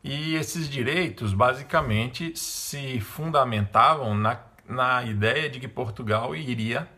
E 0.03 0.35
esses 0.35 0.69
direitos 0.69 1.33
basicamente 1.33 2.37
se 2.37 2.99
fundamentavam 3.01 4.15
na, 4.15 4.41
na 4.67 5.05
ideia 5.05 5.49
de 5.49 5.61
que 5.61 5.69
Portugal 5.69 6.35
iria 6.35 6.89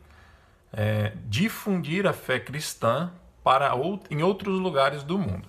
é, 0.72 1.12
difundir 1.26 2.06
a 2.06 2.12
fé 2.12 2.40
cristã 2.40 3.12
para 3.42 3.68
out, 3.70 4.04
em 4.10 4.22
outros 4.22 4.58
lugares 4.58 5.02
do 5.02 5.18
mundo. 5.18 5.48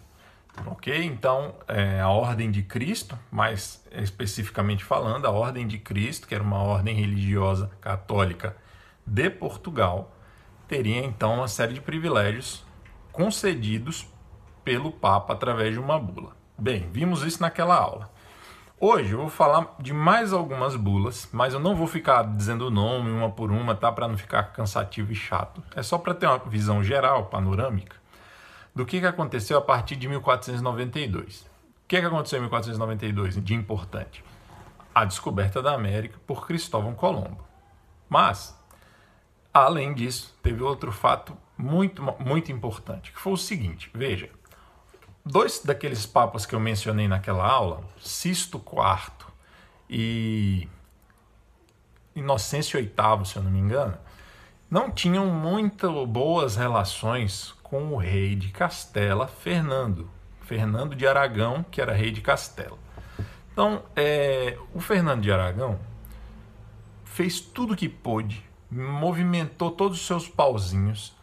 Ok? 0.68 1.04
Então, 1.04 1.56
é, 1.68 2.00
a 2.00 2.10
Ordem 2.10 2.50
de 2.50 2.64
Cristo, 2.64 3.18
mais 3.32 3.86
especificamente 3.92 4.84
falando, 4.84 5.26
a 5.26 5.32
Ordem 5.32 5.68
de 5.68 5.78
Cristo, 5.78 6.28
que 6.28 6.36
era 6.36 6.44
uma 6.44 6.62
ordem 6.62 6.96
religiosa 6.96 7.72
católica 7.82 8.56
de 9.06 9.30
Portugal, 9.30 10.14
teria 10.67 11.04
então 11.04 11.36
uma 11.36 11.47
série 11.47 11.73
de 11.73 11.82
privilégios 11.82 12.65
concedidos 13.12 14.08
pelo 14.63 14.91
Papa 14.91 15.34
através 15.34 15.73
de 15.73 15.80
uma 15.80 15.99
bula. 15.99 16.36
Bem, 16.58 16.89
vimos 16.91 17.23
isso 17.23 17.41
naquela 17.41 17.75
aula. 17.75 18.10
Hoje 18.80 19.13
eu 19.13 19.19
vou 19.19 19.30
falar 19.30 19.75
de 19.80 19.93
mais 19.93 20.34
algumas 20.34 20.75
bulas, 20.75 21.30
mas 21.32 21.54
eu 21.54 21.60
não 21.60 21.75
vou 21.75 21.88
ficar 21.88 22.23
dizendo 22.23 22.67
o 22.67 22.71
nome 22.71 23.10
uma 23.10 23.30
por 23.30 23.51
uma, 23.51 23.73
tá? 23.73 23.91
Para 23.91 24.08
não 24.08 24.17
ficar 24.17 24.43
cansativo 24.51 25.12
e 25.12 25.15
chato. 25.15 25.63
É 25.75 25.82
só 25.82 25.97
para 25.97 26.13
ter 26.13 26.28
uma 26.28 26.39
visão 26.39 26.84
geral, 26.84 27.25
panorâmica 27.28 28.06
do 28.75 28.86
que, 28.86 28.99
que 28.99 29.08
aconteceu 29.08 29.58
a 29.58 29.62
partir 29.62 29.95
de 29.95 30.10
1492. 30.10 31.41
O 31.41 31.47
que, 31.88 31.99
que 31.99 32.06
aconteceu 32.06 32.39
em 32.39 32.41
1492 32.41 33.41
de 33.41 33.54
importante? 33.54 34.23
A 34.93 35.06
descoberta 35.06 35.62
da 35.62 35.73
América 35.73 36.19
por 36.28 36.45
Cristóvão 36.45 36.93
Colombo. 36.93 37.45
Mas, 38.10 38.60
além 39.56 39.94
disso, 39.94 40.38
teve 40.44 40.62
outro 40.62 40.91
fato 40.91 41.38
muito, 41.58 42.04
muito 42.20 42.52
importante, 42.52 43.13
que 43.13 43.20
foi 43.20 43.34
o 43.34 43.38
seguinte: 43.38 43.89
veja, 43.94 44.30
dois 45.26 45.62
daqueles 45.63 46.06
papas 46.06 46.46
que 46.46 46.54
eu 46.54 46.60
mencionei 46.60 47.08
naquela 47.08 47.48
aula, 47.48 47.84
Sisto 48.00 48.58
IV 48.58 49.28
e 49.89 50.68
Inocêncio 52.13 52.80
VIII, 52.80 53.26
se 53.26 53.38
eu 53.38 53.44
não 53.44 53.52
me 53.52 53.60
engano, 53.60 53.98
não 54.70 54.91
tinham 54.91 55.28
muito 55.28 56.06
boas 56.06 56.56
relações 56.58 57.54
com 57.63 57.94
o 57.94 57.98
rei 57.98 58.36
de 58.36 58.50
Castela, 58.50 59.28
Fernando. 59.28 60.10
Fernando 60.41 60.96
de 60.96 61.08
Aragão, 61.08 61.65
que 61.72 61.82
era 61.82 61.91
rei 61.91 62.12
de 62.12 62.22
Castela. 62.22 62.78
Então, 63.52 63.84
é, 63.96 64.58
o 64.74 64.80
Fernando 64.80 65.22
de 65.22 65.32
Aragão 65.32 65.80
fez 67.04 67.39
tudo 67.39 67.74
o 67.74 67.76
que 67.76 67.89
pôde, 67.89 68.45
movimentou 68.69 69.71
todos 69.71 69.99
os 69.99 70.06
seus 70.06 70.28
pauzinhos 70.28 71.15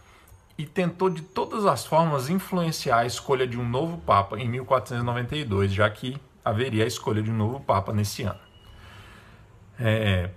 e 0.56 0.66
tentou 0.66 1.10
de 1.10 1.22
todas 1.22 1.66
as 1.66 1.84
formas 1.84 2.28
influenciar 2.28 2.98
a 2.98 3.06
escolha 3.06 3.46
de 3.46 3.58
um 3.58 3.68
novo 3.68 3.98
Papa 3.98 4.38
em 4.38 4.48
1492, 4.48 5.72
já 5.72 5.88
que 5.90 6.16
haveria 6.44 6.84
a 6.84 6.86
escolha 6.86 7.22
de 7.22 7.30
um 7.30 7.36
novo 7.36 7.60
Papa 7.60 7.92
nesse 7.92 8.22
ano. 8.22 8.40
É, 9.78 10.30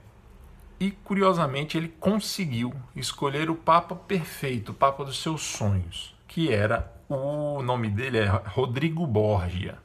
e 0.80 0.92
curiosamente 0.92 1.78
ele 1.78 1.90
conseguiu 2.00 2.74
escolher 2.96 3.50
o 3.50 3.56
Papa 3.56 3.96
perfeito, 3.96 4.72
o 4.72 4.76
Papa 4.76 5.06
dos 5.06 5.22
seus 5.22 5.42
sonhos, 5.42 6.16
que 6.28 6.52
era 6.52 6.92
o 7.08 7.62
nome 7.62 7.90
dele 7.90 8.18
é 8.20 8.26
Rodrigo 8.26 9.06
Borgia. 9.06 9.78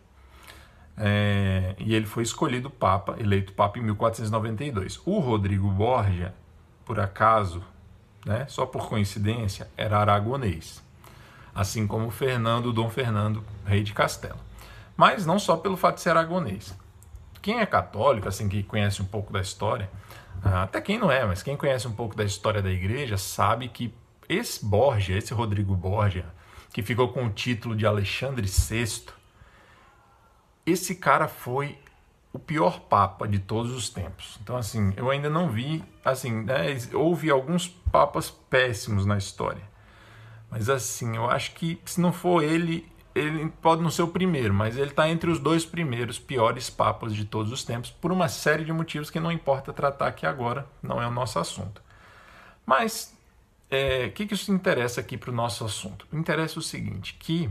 É, 0.97 1.75
e 1.79 1.95
ele 1.95 2.07
foi 2.07 2.23
escolhido 2.23 2.69
Papa, 2.69 3.17
eleito 3.19 3.53
Papa 3.53 3.79
em 3.79 3.83
1492. 3.83 5.01
O 5.07 5.19
Rodrigo 5.19 5.69
Borgia, 5.71 6.35
por 6.91 6.99
acaso, 6.99 7.63
né, 8.27 8.47
só 8.49 8.67
por 8.67 8.89
coincidência, 8.89 9.71
era 9.77 9.97
aragonês, 10.01 10.83
assim 11.55 11.87
como 11.87 12.11
Fernando, 12.11 12.73
Dom 12.73 12.91
Fernando, 12.91 13.45
rei 13.65 13.85
de 13.85 13.93
Castela. 13.93 14.41
Mas 14.97 15.25
não 15.25 15.39
só 15.39 15.57
pelo 15.57 15.77
fato 15.77 15.95
de 15.95 16.01
ser 16.01 16.11
aragonês. 16.11 16.77
Quem 17.41 17.61
é 17.61 17.65
católico, 17.65 18.27
assim 18.27 18.49
que 18.49 18.65
conhece 18.65 19.01
um 19.01 19.05
pouco 19.05 19.33
da 19.33 19.41
história, 19.41 19.89
ah, 20.43 20.65
até 20.65 20.81
quem 20.81 20.99
não 20.99 21.13
é, 21.13 21.25
mas 21.25 21.45
quem 21.45 21.57
conhece 21.57 21.87
um 21.87 21.93
pouco 21.93 22.17
da 22.17 22.25
história 22.25 22.61
da 22.61 22.73
igreja 22.73 23.17
sabe 23.17 23.69
que 23.69 23.95
esse 24.29 24.67
Borgia, 24.67 25.17
esse 25.17 25.33
Rodrigo 25.33 25.77
Borgia, 25.77 26.27
que 26.73 26.83
ficou 26.83 27.11
com 27.11 27.25
o 27.25 27.31
título 27.31 27.77
de 27.77 27.87
Alexandre 27.87 28.49
VI, 28.49 29.05
esse 30.67 30.97
cara 30.97 31.29
foi 31.29 31.79
o 32.33 32.39
pior 32.39 32.81
papa 32.81 33.27
de 33.27 33.39
todos 33.39 33.73
os 33.73 33.89
tempos. 33.91 34.39
Então, 34.43 34.57
assim, 34.57 34.93
eu 34.97 35.11
ainda 35.11 35.29
não 35.29 35.49
vi, 35.49 35.85
assim, 36.05 36.45
né, 36.45 36.77
houve 36.93 37.31
alguns 37.31 37.69
papas 37.69 38.31
péssimos 38.31 39.05
na 39.05 39.19
história. 39.19 39.63
Mas, 40.51 40.69
assim, 40.69 41.17
eu 41.17 41.29
acho 41.29 41.53
que 41.55 41.81
se 41.85 42.01
não 42.01 42.13
for 42.13 42.43
ele, 42.43 42.91
ele 43.15 43.53
pode 43.61 43.83
não 43.83 43.91
ser 43.91 44.03
o 44.03 44.09
primeiro, 44.09 44.55
mas 44.55 44.77
ele 44.77 44.91
está 44.91 45.09
entre 45.09 45.31
os 45.31 45.39
dois 45.39 45.65
primeiros 45.65 46.19
piores 46.19 46.71
papas 46.71 47.15
de 47.15 47.25
todos 47.25 47.53
os 47.53 47.65
tempos, 47.65 47.91
por 47.91 48.13
uma 48.13 48.29
série 48.29 48.65
de 48.65 48.73
motivos 48.73 49.11
que 49.11 49.21
não 49.21 49.33
importa 49.33 49.73
tratar 49.73 50.07
aqui 50.07 50.27
agora, 50.27 50.67
não 50.83 51.03
é 51.03 51.07
o 51.07 51.11
nosso 51.11 51.39
assunto. 51.39 51.83
Mas 52.65 53.17
o 53.71 53.75
é, 53.75 54.09
que, 54.09 54.27
que 54.27 54.35
isso 54.35 54.53
interessa 54.53 55.01
aqui 55.01 55.17
para 55.17 55.31
o 55.31 55.35
nosso 55.35 55.65
assunto? 55.65 56.07
Interessa 56.13 56.59
o 56.59 56.63
seguinte, 56.63 57.17
que 57.19 57.49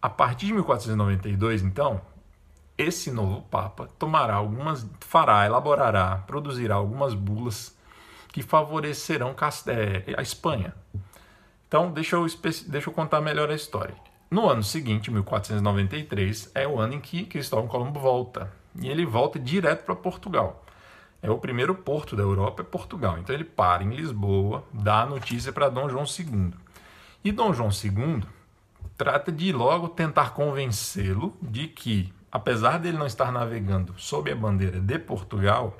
a 0.00 0.08
partir 0.08 0.46
de 0.46 0.52
1492, 0.52 1.62
então, 1.62 2.00
esse 2.76 3.10
novo 3.10 3.42
Papa 3.42 3.88
tomará 3.98 4.34
algumas, 4.34 4.86
fará, 5.00 5.46
elaborará, 5.46 6.22
produzirá 6.26 6.74
algumas 6.74 7.14
bulas 7.14 7.76
que 8.32 8.42
favorecerão 8.42 9.34
é, 9.68 10.14
a 10.16 10.22
Espanha. 10.22 10.74
Então, 11.68 11.92
deixa 11.92 12.16
eu, 12.16 12.26
deixa 12.66 12.88
eu 12.88 12.92
contar 12.92 13.20
melhor 13.20 13.50
a 13.50 13.54
história. 13.54 13.94
No 14.30 14.48
ano 14.48 14.62
seguinte, 14.62 15.10
1493, 15.10 16.50
é 16.54 16.66
o 16.66 16.80
ano 16.80 16.94
em 16.94 17.00
que 17.00 17.24
Cristóvão 17.24 17.68
Colombo 17.68 18.00
volta. 18.00 18.52
E 18.80 18.88
ele 18.88 19.06
volta 19.06 19.38
direto 19.38 19.84
para 19.84 19.94
Portugal. 19.94 20.64
É 21.22 21.30
o 21.30 21.38
primeiro 21.38 21.74
porto 21.74 22.14
da 22.16 22.22
Europa, 22.22 22.62
é 22.62 22.64
Portugal. 22.64 23.18
Então 23.18 23.34
ele 23.34 23.44
para 23.44 23.82
em 23.82 23.90
Lisboa, 23.90 24.64
dá 24.72 25.02
a 25.02 25.06
notícia 25.06 25.52
para 25.52 25.68
Dom 25.68 25.88
João 25.88 26.04
II. 26.04 26.52
E 27.24 27.32
Dom 27.32 27.52
João 27.52 27.70
II 27.70 28.22
trata 28.96 29.32
de 29.32 29.52
logo 29.52 29.88
tentar 29.88 30.30
convencê-lo 30.34 31.36
de 31.42 31.66
que, 31.66 32.12
apesar 32.34 32.80
dele 32.80 32.98
não 32.98 33.06
estar 33.06 33.30
navegando 33.30 33.94
sob 33.96 34.28
a 34.28 34.34
bandeira 34.34 34.80
de 34.80 34.98
Portugal, 34.98 35.76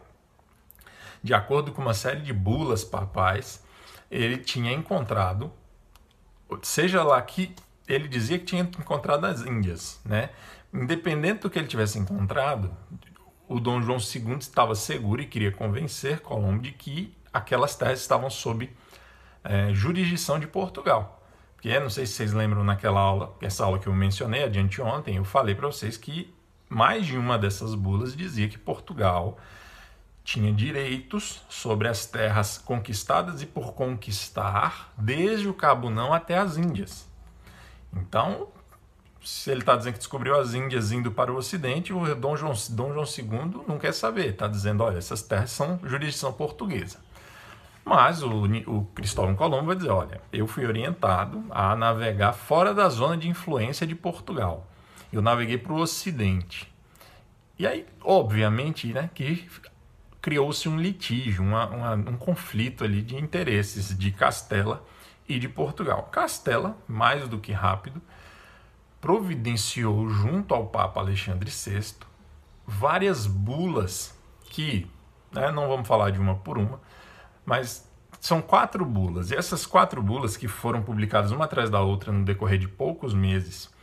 de 1.20 1.34
acordo 1.34 1.72
com 1.72 1.82
uma 1.82 1.94
série 1.94 2.20
de 2.20 2.32
bulas 2.32 2.84
papais, 2.84 3.64
ele 4.08 4.38
tinha 4.38 4.72
encontrado, 4.72 5.52
seja 6.62 7.02
lá 7.02 7.20
que 7.20 7.52
ele 7.88 8.06
dizia 8.06 8.38
que 8.38 8.44
tinha 8.44 8.62
encontrado 8.62 9.24
as 9.24 9.40
Índias, 9.40 10.00
né? 10.04 10.30
Independente 10.72 11.40
do 11.40 11.50
que 11.50 11.58
ele 11.58 11.66
tivesse 11.66 11.98
encontrado, 11.98 12.70
o 13.48 13.58
Dom 13.58 13.82
João 13.82 13.98
II 13.98 14.36
estava 14.38 14.76
seguro 14.76 15.20
e 15.22 15.26
queria 15.26 15.50
convencer 15.50 16.20
Colombo 16.20 16.62
de 16.62 16.70
que 16.70 17.12
aquelas 17.32 17.74
terras 17.74 17.98
estavam 17.98 18.30
sob 18.30 18.70
é, 19.42 19.74
jurisdição 19.74 20.38
de 20.38 20.46
Portugal. 20.46 21.20
Porque 21.56 21.80
não 21.80 21.90
sei 21.90 22.06
se 22.06 22.12
vocês 22.12 22.32
lembram 22.32 22.62
naquela 22.62 23.00
aula, 23.00 23.36
essa 23.42 23.64
aula 23.64 23.80
que 23.80 23.88
eu 23.88 23.92
mencionei 23.92 24.44
adiante 24.44 24.80
ontem, 24.80 25.16
eu 25.16 25.24
falei 25.24 25.56
para 25.56 25.66
vocês 25.66 25.96
que 25.96 26.32
mais 26.74 27.06
de 27.06 27.16
uma 27.16 27.38
dessas 27.38 27.74
bulas 27.74 28.16
dizia 28.16 28.48
que 28.48 28.58
Portugal 28.58 29.38
tinha 30.24 30.52
direitos 30.52 31.42
sobre 31.48 31.86
as 31.86 32.06
terras 32.06 32.58
conquistadas 32.58 33.42
e 33.42 33.46
por 33.46 33.74
conquistar, 33.74 34.92
desde 34.96 35.46
o 35.46 35.54
Cabo 35.54 35.90
Não 35.90 36.12
até 36.12 36.36
as 36.36 36.56
Índias. 36.56 37.08
Então, 37.92 38.48
se 39.22 39.50
ele 39.50 39.60
está 39.60 39.76
dizendo 39.76 39.92
que 39.92 39.98
descobriu 39.98 40.38
as 40.38 40.54
Índias 40.54 40.90
indo 40.90 41.12
para 41.12 41.32
o 41.32 41.36
Ocidente, 41.36 41.92
o 41.92 42.14
Dom 42.14 42.36
João, 42.36 42.54
Dom 42.70 42.92
João 42.92 43.04
II 43.06 43.64
não 43.68 43.78
quer 43.78 43.92
saber. 43.92 44.30
Está 44.30 44.48
dizendo, 44.48 44.82
olha, 44.82 44.98
essas 44.98 45.22
terras 45.22 45.50
são 45.50 45.78
jurisdição 45.84 46.32
portuguesa. 46.32 46.98
Mas 47.84 48.22
o, 48.22 48.44
o 48.66 48.84
Cristóvão 48.94 49.36
Colombo 49.36 49.66
vai 49.66 49.76
dizer, 49.76 49.90
olha, 49.90 50.20
eu 50.32 50.46
fui 50.46 50.66
orientado 50.66 51.44
a 51.50 51.76
navegar 51.76 52.32
fora 52.32 52.74
da 52.74 52.88
zona 52.88 53.16
de 53.16 53.28
influência 53.28 53.86
de 53.86 53.94
Portugal. 53.94 54.66
Eu 55.16 55.22
naveguei 55.22 55.58
para 55.58 55.72
o 55.72 55.76
Ocidente. 55.76 56.72
E 57.58 57.66
aí, 57.66 57.86
obviamente, 58.02 58.92
né, 58.92 59.08
que 59.14 59.48
criou-se 60.20 60.68
um 60.68 60.76
litígio, 60.76 61.42
uma, 61.42 61.66
uma, 61.66 61.94
um 61.94 62.16
conflito 62.16 62.82
ali 62.82 63.00
de 63.00 63.16
interesses 63.16 63.96
de 63.96 64.10
Castela 64.10 64.84
e 65.28 65.38
de 65.38 65.48
Portugal. 65.48 66.08
Castela, 66.10 66.76
mais 66.88 67.28
do 67.28 67.38
que 67.38 67.52
rápido, 67.52 68.02
providenciou 69.00 70.08
junto 70.08 70.54
ao 70.54 70.66
Papa 70.66 71.00
Alexandre 71.00 71.50
VI 71.50 71.94
várias 72.66 73.26
bulas 73.26 74.18
que, 74.44 74.90
né, 75.30 75.52
não 75.52 75.68
vamos 75.68 75.86
falar 75.86 76.10
de 76.10 76.18
uma 76.18 76.36
por 76.36 76.58
uma, 76.58 76.80
mas 77.44 77.88
são 78.18 78.40
quatro 78.40 78.84
bulas. 78.84 79.30
E 79.30 79.36
essas 79.36 79.66
quatro 79.66 80.02
bulas 80.02 80.36
que 80.36 80.48
foram 80.48 80.82
publicadas 80.82 81.30
uma 81.30 81.44
atrás 81.44 81.68
da 81.68 81.80
outra 81.80 82.10
no 82.10 82.24
decorrer 82.24 82.58
de 82.58 82.66
poucos 82.66 83.12
meses, 83.12 83.73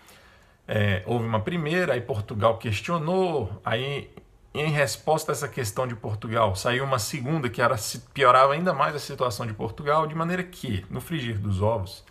é, 0.67 1.03
houve 1.05 1.25
uma 1.25 1.39
primeira, 1.39 1.93
aí 1.93 2.01
Portugal 2.01 2.57
questionou, 2.57 3.61
aí 3.63 4.09
em 4.53 4.69
resposta 4.69 5.31
a 5.31 5.33
essa 5.33 5.47
questão 5.47 5.87
de 5.87 5.95
Portugal, 5.95 6.55
saiu 6.55 6.83
uma 6.83 6.99
segunda 6.99 7.49
que 7.49 7.61
era, 7.61 7.75
piorava 8.13 8.53
ainda 8.53 8.73
mais 8.73 8.95
a 8.95 8.99
situação 8.99 9.45
de 9.45 9.53
Portugal, 9.53 10.05
de 10.05 10.13
maneira 10.13 10.43
que, 10.43 10.85
no 10.89 10.99
frigir 10.99 11.37
dos 11.39 11.61
ovos, 11.61 12.03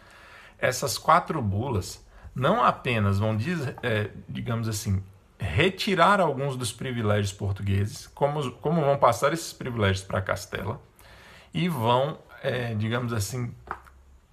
essas 0.58 0.96
quatro 0.96 1.40
bulas 1.42 2.04
não 2.34 2.62
apenas 2.64 3.18
vão, 3.18 3.36
é, 3.82 4.10
digamos 4.28 4.68
assim, 4.68 5.02
retirar 5.38 6.20
alguns 6.20 6.56
dos 6.56 6.72
privilégios 6.72 7.32
portugueses, 7.32 8.06
como, 8.08 8.52
como 8.52 8.80
vão 8.80 8.96
passar 8.96 9.32
esses 9.32 9.52
privilégios 9.52 10.04
para 10.04 10.20
Castela, 10.20 10.80
e 11.52 11.68
vão, 11.68 12.18
é, 12.42 12.74
digamos 12.74 13.12
assim, 13.12 13.54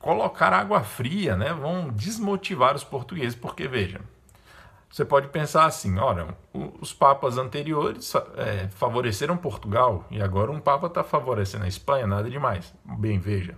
colocar 0.08 0.54
água 0.54 0.80
fria, 0.84 1.36
né? 1.36 1.52
vão 1.52 1.90
desmotivar 1.90 2.74
os 2.74 2.84
portugueses, 2.86 3.36
porque 3.36 3.68
vejam, 3.68 4.00
você 4.90 5.04
pode 5.04 5.28
pensar 5.28 5.66
assim: 5.66 5.98
olha, 5.98 6.34
os 6.80 6.94
papas 6.94 7.38
anteriores 7.38 8.14
é, 8.38 8.70
favoreceram 8.70 9.36
Portugal 9.36 10.08
e 10.10 10.22
agora 10.22 10.50
um 10.50 10.62
papa 10.62 10.88
está 10.88 11.04
favorecendo 11.04 11.66
a 11.66 11.68
Espanha, 11.68 12.08
nada 12.08 12.30
demais. 12.30 12.74
Bem, 12.86 13.20
veja. 13.20 13.58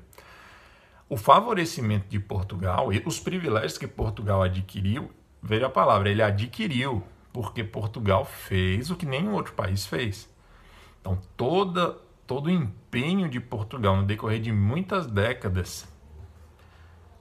O 1.07 1.15
favorecimento 1.15 2.07
de 2.09 2.19
Portugal 2.19 2.91
e 2.91 3.03
os 3.05 3.19
privilégios 3.19 3.77
que 3.77 3.85
Portugal 3.85 4.41
adquiriu, 4.41 5.11
veja 5.43 5.67
a 5.67 5.69
palavra, 5.69 6.09
ele 6.09 6.23
adquiriu, 6.23 7.03
porque 7.31 7.63
Portugal 7.63 8.25
fez 8.25 8.89
o 8.89 8.95
que 8.95 9.05
nenhum 9.05 9.33
outro 9.33 9.53
país 9.53 9.85
fez. 9.85 10.27
Então, 10.99 11.19
toda, 11.37 11.95
todo 12.25 12.47
o 12.47 12.51
empenho 12.51 13.29
de 13.29 13.39
Portugal 13.39 13.97
no 13.97 14.03
decorrer 14.07 14.41
de 14.41 14.51
muitas 14.51 15.05
décadas 15.05 15.87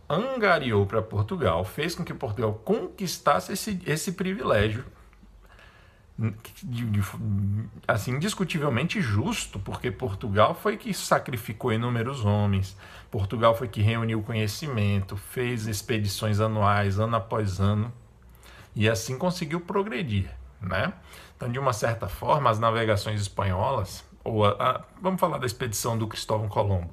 angariou 0.09 0.87
para 0.87 1.03
Portugal, 1.03 1.65
fez 1.65 1.95
com 1.95 2.05
que 2.05 2.15
Portugal 2.15 2.55
conquistasse 2.65 3.53
esse, 3.53 3.81
esse 3.87 4.13
privilégio 4.13 4.85
assim 7.87 8.13
indiscutivelmente 8.13 9.01
justo, 9.01 9.59
porque 9.61 9.91
Portugal 9.91 10.53
foi 10.53 10.77
que 10.77 10.93
sacrificou 10.93 11.73
inúmeros 11.73 12.25
homens, 12.25 12.77
Portugal 13.09 13.55
foi 13.55 13.69
que 13.69 13.81
reuniu 13.81 14.21
conhecimento, 14.23 15.17
fez 15.17 15.67
expedições 15.67 16.41
anuais, 16.41 16.99
ano 16.99 17.17
após 17.17 17.61
ano, 17.61 17.93
e 18.75 18.89
assim 18.89 19.17
conseguiu 19.17 19.61
progredir, 19.61 20.29
né? 20.61 20.93
Então, 21.37 21.51
de 21.51 21.59
uma 21.59 21.73
certa 21.73 22.09
forma, 22.09 22.51
as 22.51 22.59
navegações 22.59 23.21
espanholas, 23.21 24.05
ou 24.25 24.45
a, 24.45 24.51
a, 24.59 24.85
vamos 25.01 25.21
falar 25.21 25.39
da 25.39 25.47
expedição 25.47 25.97
do 25.97 26.09
Cristóvão 26.09 26.49
Colombo, 26.49 26.93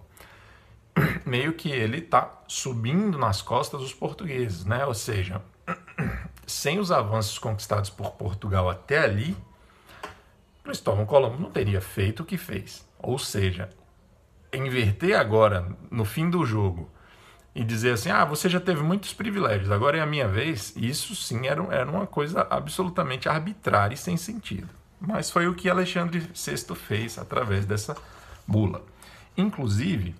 meio 1.25 1.53
que 1.53 1.69
ele 1.69 1.97
está 1.97 2.43
subindo 2.47 3.17
nas 3.17 3.41
costas 3.41 3.81
dos 3.81 3.93
portugueses, 3.93 4.65
né? 4.65 4.86
Ou 4.86 4.93
seja, 4.93 5.41
sem 6.45 6.79
os 6.79 6.91
avanços 6.91 7.38
conquistados 7.38 7.89
por 7.89 8.12
Portugal 8.12 8.69
até 8.69 8.99
ali, 8.99 9.36
Cristóvão 10.63 11.05
Colombo 11.05 11.41
não 11.41 11.51
teria 11.51 11.81
feito 11.81 12.23
o 12.23 12.25
que 12.25 12.38
fez. 12.38 12.86
Ou 12.99 13.19
seja, 13.19 13.69
inverter 14.51 15.19
agora, 15.19 15.67
no 15.91 16.05
fim 16.05 16.29
do 16.29 16.45
jogo, 16.45 16.89
e 17.53 17.63
dizer 17.63 17.93
assim: 17.93 18.10
ah, 18.10 18.25
você 18.25 18.49
já 18.49 18.60
teve 18.60 18.81
muitos 18.81 19.13
privilégios, 19.13 19.71
agora 19.71 19.97
é 19.97 20.01
a 20.01 20.05
minha 20.05 20.27
vez, 20.27 20.73
isso 20.75 21.15
sim 21.15 21.47
era, 21.47 21.63
era 21.73 21.89
uma 21.89 22.05
coisa 22.05 22.45
absolutamente 22.49 23.29
arbitrária 23.29 23.93
e 23.93 23.97
sem 23.97 24.17
sentido. 24.17 24.69
Mas 24.99 25.29
foi 25.29 25.47
o 25.47 25.53
que 25.53 25.69
Alexandre 25.69 26.19
VI 26.19 26.75
fez 26.75 27.17
através 27.17 27.65
dessa 27.65 27.95
bula. 28.47 28.84
Inclusive, 29.38 30.15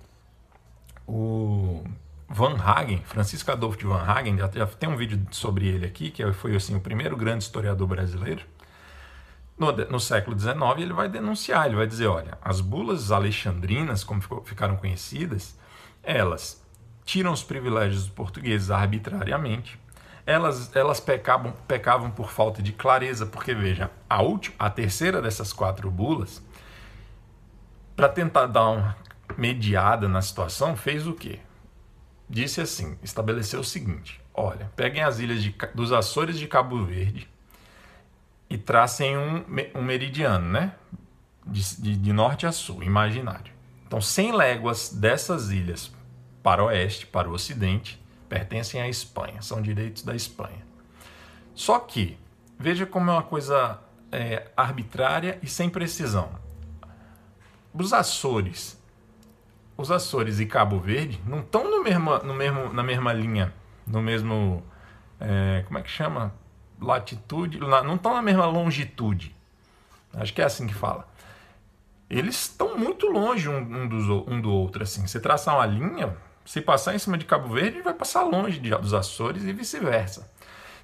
o 1.08 1.84
Van 2.28 2.56
Hagen, 2.56 3.02
Francisco 3.06 3.52
Adolfo 3.52 3.78
de 3.78 3.86
Van 3.86 4.02
Hagen, 4.02 4.38
já, 4.38 4.50
já, 4.52 4.66
tem 4.66 4.90
um 4.90 4.98
vídeo 4.98 5.26
sobre 5.32 5.68
ele 5.68 5.86
aqui, 5.86 6.10
que 6.10 6.32
foi 6.34 6.56
assim 6.56 6.76
o 6.76 6.82
primeiro 6.82 7.16
grande 7.16 7.44
historiador 7.44 7.88
brasileiro. 7.88 8.42
No, 9.58 9.72
no 9.72 10.00
século 10.00 10.38
XIX, 10.38 10.56
ele 10.80 10.94
vai 10.94 11.08
denunciar, 11.08 11.68
ele 11.68 11.76
vai 11.76 11.88
dizer, 11.88 12.08
olha, 12.08 12.38
as 12.42 12.60
bulas 12.60 13.12
alexandrinas, 13.12 14.04
como 14.04 14.22
ficou, 14.22 14.44
ficaram 14.44 14.76
conhecidas, 14.76 15.58
elas 16.04 16.62
tiram 17.06 17.32
os 17.32 17.44
privilégios 17.44 18.04
dos 18.04 18.10
portugueses 18.10 18.70
arbitrariamente, 18.70 19.80
elas, 20.26 20.76
elas 20.76 21.00
pecavam, 21.00 21.54
pecavam 21.68 22.10
por 22.10 22.32
falta 22.32 22.62
de 22.62 22.74
clareza, 22.74 23.28
porque 23.28 23.54
veja, 23.54 23.92
a, 24.10 24.22
última, 24.22 24.56
a 24.58 24.70
terceira 24.70 25.22
dessas 25.22 25.54
quatro 25.54 25.90
bulas, 25.90 26.44
para 27.96 28.10
tentar 28.10 28.48
dar 28.48 28.70
uma 28.70 29.05
mediada 29.38 30.08
na 30.08 30.22
situação, 30.22 30.76
fez 30.76 31.08
o 31.08 31.14
quê? 31.14 31.40
disse 32.30 32.62
assim, 32.62 32.98
estabeleceu 33.04 33.60
o 33.60 33.64
seguinte: 33.64 34.22
olha, 34.34 34.72
peguem 34.76 35.04
as 35.04 35.20
ilhas 35.20 35.42
de, 35.42 35.56
dos 35.74 35.92
Açores 35.92 36.38
de 36.38 36.48
Cabo 36.48 36.84
Verde 36.84 37.30
e 38.50 38.58
tracem 38.58 39.18
um, 39.18 39.44
um 39.76 39.82
meridiano, 39.82 40.50
né? 40.50 40.74
De, 41.46 41.82
de, 41.82 41.96
de, 41.98 42.14
norte 42.14 42.48
a 42.48 42.52
sul, 42.52 42.84
imaginário. 42.84 43.54
Então, 43.86 44.02
100 44.02 44.32
léguas 44.32 44.90
dessas 44.90 45.52
ilhas 45.52 45.94
para 46.42 46.64
o 46.64 46.68
oeste, 46.68 47.06
para 47.06 47.30
o 47.30 47.34
ocidente, 47.34 48.04
pertencem 48.28 48.82
à 48.82 48.90
Espanha, 48.90 49.44
são 49.44 49.62
direitos 49.62 50.02
da 50.02 50.16
Espanha. 50.16 50.66
Só 51.54 51.78
que, 51.78 52.18
veja 52.58 52.86
como 52.88 53.12
é 53.12 53.14
uma 53.14 53.24
coisa 53.24 53.80
é, 54.12 54.48
arbitrária 54.58 55.38
e 55.44 55.48
sem 55.48 55.70
precisão. 55.70 56.32
Os 57.72 57.94
Açores 57.94 58.76
os 59.78 59.92
Açores 59.92 60.40
e 60.40 60.46
Cabo 60.46 60.80
Verde 60.80 61.22
não 61.26 61.40
estão 61.40 61.70
no 61.70 61.84
mesmo, 61.84 62.18
no 62.20 62.34
mesmo, 62.34 62.74
na 62.74 62.84
mesma 62.84 63.14
linha, 63.14 63.54
no 63.86 64.02
mesmo. 64.02 64.64
É, 65.20 65.64
como 65.66 65.80
é 65.80 65.82
que 65.82 65.90
chama? 65.90 66.34
Latitude. 66.80 67.60
Não 67.60 67.96
estão 67.96 68.14
na 68.14 68.22
mesma 68.22 68.46
longitude. 68.46 69.36
Acho 70.14 70.34
que 70.34 70.42
é 70.42 70.46
assim 70.46 70.68
que 70.68 70.74
fala. 70.74 71.08
Eles 72.10 72.36
estão 72.36 72.78
muito 72.78 73.08
longe 73.08 73.50
um, 73.50 73.58
um, 73.58 73.88
dos, 73.88 74.08
um 74.28 74.40
do 74.40 74.52
outro. 74.52 74.84
assim. 74.84 75.06
Você 75.06 75.20
traçar 75.20 75.56
uma 75.56 75.66
linha, 75.66 76.16
se 76.46 76.62
passar 76.62 76.96
em 76.96 77.00
cima 77.00 77.18
de 77.18 77.26
Cabo 77.26 77.54
Verde, 77.54 77.82
vai 77.82 77.94
passar 77.94 78.24
longe 78.24 78.60
de, 78.60 78.70
dos 78.70 78.94
Açores 78.94 79.44
e 79.44 79.52
vice-versa. 79.52 80.32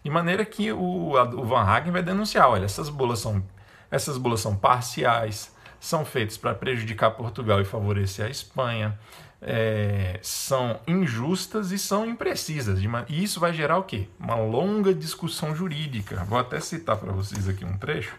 De 0.04 0.10
maneira 0.10 0.44
que 0.44 0.72
o, 0.72 1.14
o 1.14 1.46
Van 1.46 1.62
Hagen 1.62 1.92
vai 1.92 2.02
denunciar: 2.04 2.50
olha, 2.50 2.66
essas 2.66 2.90
bolas 2.90 3.20
são, 3.20 3.44
essas 3.90 4.18
bolas 4.18 4.42
são 4.42 4.56
parciais 4.56 5.54
são 5.82 6.06
feitos 6.06 6.38
para 6.38 6.54
prejudicar 6.54 7.10
Portugal 7.10 7.60
e 7.60 7.66
favorecer 7.66 8.28
a 8.28 8.30
Espanha, 8.30 8.98
é, 9.42 10.20
são 10.22 10.80
injustas 10.88 11.72
e 11.72 11.80
são 11.80 12.06
imprecisas. 12.06 12.80
E 13.10 13.24
isso 13.24 13.40
vai 13.40 13.52
gerar 13.52 13.80
o 13.80 13.84
quê? 13.84 14.08
Uma 14.20 14.36
longa 14.36 14.94
discussão 14.94 15.56
jurídica. 15.56 16.24
Vou 16.26 16.38
até 16.38 16.60
citar 16.60 16.98
para 16.98 17.12
vocês 17.12 17.50
aqui 17.50 17.66
um 17.66 17.80
trecho. 17.80 18.16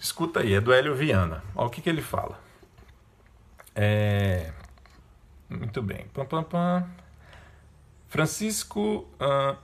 Escuta 0.00 0.40
aí, 0.40 0.54
é 0.54 0.60
do 0.60 0.72
Hélio 0.72 0.94
Viana. 0.96 1.44
Olha 1.54 1.68
o 1.68 1.70
que, 1.70 1.80
que 1.80 1.88
ele 1.88 2.02
fala. 2.02 2.38
É... 3.74 4.52
Muito 5.48 5.80
bem. 5.80 6.06
Pam, 6.12 6.26
pam, 6.26 6.42
pam. 6.42 6.84
Francisco. 8.08 9.08
Uh... 9.20 9.56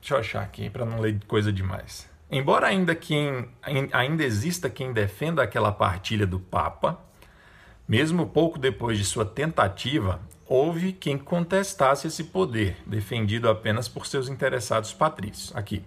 Deixa 0.00 0.14
eu 0.14 0.18
achar 0.18 0.42
aqui 0.42 0.70
para 0.70 0.84
não 0.84 1.00
ler 1.00 1.20
coisa 1.26 1.52
demais. 1.52 2.09
Embora 2.32 2.68
ainda, 2.68 2.94
quem, 2.94 3.48
ainda 3.92 4.22
exista 4.22 4.70
quem 4.70 4.92
defenda 4.92 5.42
aquela 5.42 5.72
partilha 5.72 6.24
do 6.24 6.38
Papa, 6.38 7.00
mesmo 7.88 8.24
pouco 8.24 8.56
depois 8.56 8.96
de 8.96 9.04
sua 9.04 9.24
tentativa, 9.24 10.20
houve 10.46 10.92
quem 10.92 11.18
contestasse 11.18 12.06
esse 12.06 12.22
poder, 12.22 12.76
defendido 12.86 13.50
apenas 13.50 13.88
por 13.88 14.06
seus 14.06 14.28
interessados 14.28 14.92
patrícios. 14.92 15.54
Aqui. 15.56 15.82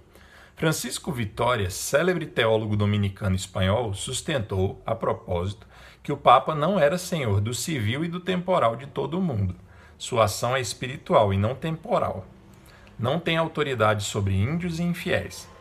Francisco 0.58 1.13
Vitória, 1.13 1.69
célebre 1.69 2.25
teólogo 2.25 2.75
dominicano 2.75 3.38
espanhol, 3.38 3.93
sustentou, 3.93 4.82
a 4.86 4.93
propósito, 4.93 5.65
que 6.03 6.12
o 6.12 6.17
Papa 6.17 6.53
não 6.53 6.77
era 6.77 6.97
senhor 6.97 7.39
do 7.39 7.53
civil 7.53 8.03
e 8.03 8.10
do 8.10 8.19
temporal 8.19 8.75
de 8.75 8.86
todo 8.86 9.17
o 9.17 9.21
mundo. 9.21 9.56
Sua 9.97 10.25
ação 10.25 10.58
é 10.58 10.60
espiritual 10.60 11.34
e 11.34 11.38
não 11.38 11.56
temporal. 11.56 12.25
Não 12.99 13.17
tem 13.17 13.38
autoridade 13.38 14.03
sobre 14.03 14.36
índios 14.36 14.77
e 14.77 14.84
infiéis 14.84 15.53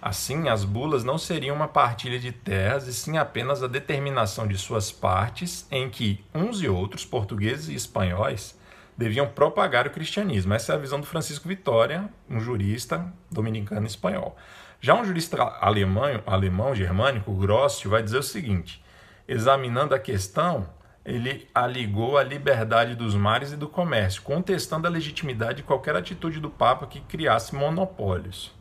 Assim, 0.00 0.48
as 0.48 0.64
bulas 0.64 1.02
não 1.02 1.18
seriam 1.18 1.56
uma 1.56 1.66
partilha 1.66 2.18
de 2.18 2.30
terras, 2.30 2.86
e 2.86 2.94
sim 2.94 3.18
apenas 3.18 3.62
a 3.62 3.66
determinação 3.66 4.46
de 4.46 4.56
suas 4.56 4.92
partes, 4.92 5.66
em 5.70 5.90
que 5.90 6.24
uns 6.34 6.62
e 6.62 6.68
outros, 6.68 7.04
portugueses 7.04 7.68
e 7.68 7.74
espanhóis, 7.74 8.56
deviam 8.96 9.26
propagar 9.26 9.86
o 9.86 9.90
cristianismo. 9.90 10.54
Essa 10.54 10.72
é 10.72 10.76
a 10.76 10.78
visão 10.78 11.00
do 11.00 11.06
Francisco 11.06 11.48
Vitória, 11.48 12.08
um 12.28 12.40
jurista 12.40 13.12
dominicano 13.30 13.86
espanhol. 13.86 14.36
Já 14.80 14.94
um 14.94 15.04
jurista 15.04 15.42
alemão, 15.60 16.04
alemão 16.26 16.74
germânico, 16.74 17.34
Grossio, 17.34 17.90
vai 17.90 18.02
dizer 18.02 18.18
o 18.18 18.22
seguinte: 18.22 18.84
examinando 19.26 19.94
a 19.94 19.98
questão, 19.98 20.68
ele 21.04 21.48
aligou 21.54 22.18
a 22.18 22.22
liberdade 22.22 22.94
dos 22.94 23.14
mares 23.14 23.52
e 23.52 23.56
do 23.56 23.68
comércio, 23.68 24.22
contestando 24.22 24.86
a 24.86 24.90
legitimidade 24.90 25.58
de 25.58 25.62
qualquer 25.64 25.96
atitude 25.96 26.38
do 26.38 26.50
Papa 26.50 26.86
que 26.86 27.00
criasse 27.00 27.54
monopólios. 27.54 28.57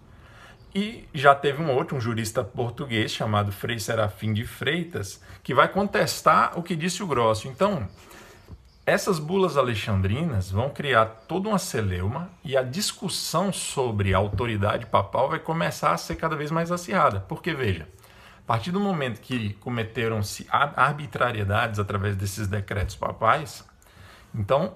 E 0.73 1.07
já 1.13 1.33
teve 1.33 1.61
um 1.61 1.71
outro, 1.71 1.95
um 1.95 2.01
jurista 2.01 2.43
português 2.43 3.11
chamado 3.11 3.51
Frei 3.51 3.79
Serafim 3.79 4.33
de 4.33 4.45
Freitas, 4.45 5.21
que 5.43 5.53
vai 5.53 5.67
contestar 5.67 6.57
o 6.57 6.63
que 6.63 6.75
disse 6.75 7.01
o 7.01 7.07
Grosso. 7.07 7.47
Então, 7.47 7.87
essas 8.85 9.19
bulas 9.19 9.57
alexandrinas 9.57 10.49
vão 10.49 10.69
criar 10.69 11.05
toda 11.27 11.49
uma 11.49 11.59
celeuma 11.59 12.29
e 12.43 12.55
a 12.55 12.63
discussão 12.63 13.51
sobre 13.51 14.13
a 14.13 14.17
autoridade 14.17 14.85
papal 14.85 15.29
vai 15.29 15.39
começar 15.39 15.91
a 15.91 15.97
ser 15.97 16.15
cada 16.15 16.35
vez 16.35 16.51
mais 16.51 16.71
acirrada. 16.71 17.19
Porque, 17.19 17.53
veja, 17.53 17.87
a 18.37 18.47
partir 18.47 18.71
do 18.71 18.79
momento 18.79 19.19
que 19.19 19.55
cometeram-se 19.55 20.47
arbitrariedades 20.49 21.79
através 21.79 22.15
desses 22.15 22.47
decretos 22.47 22.95
papais, 22.95 23.65
então 24.33 24.75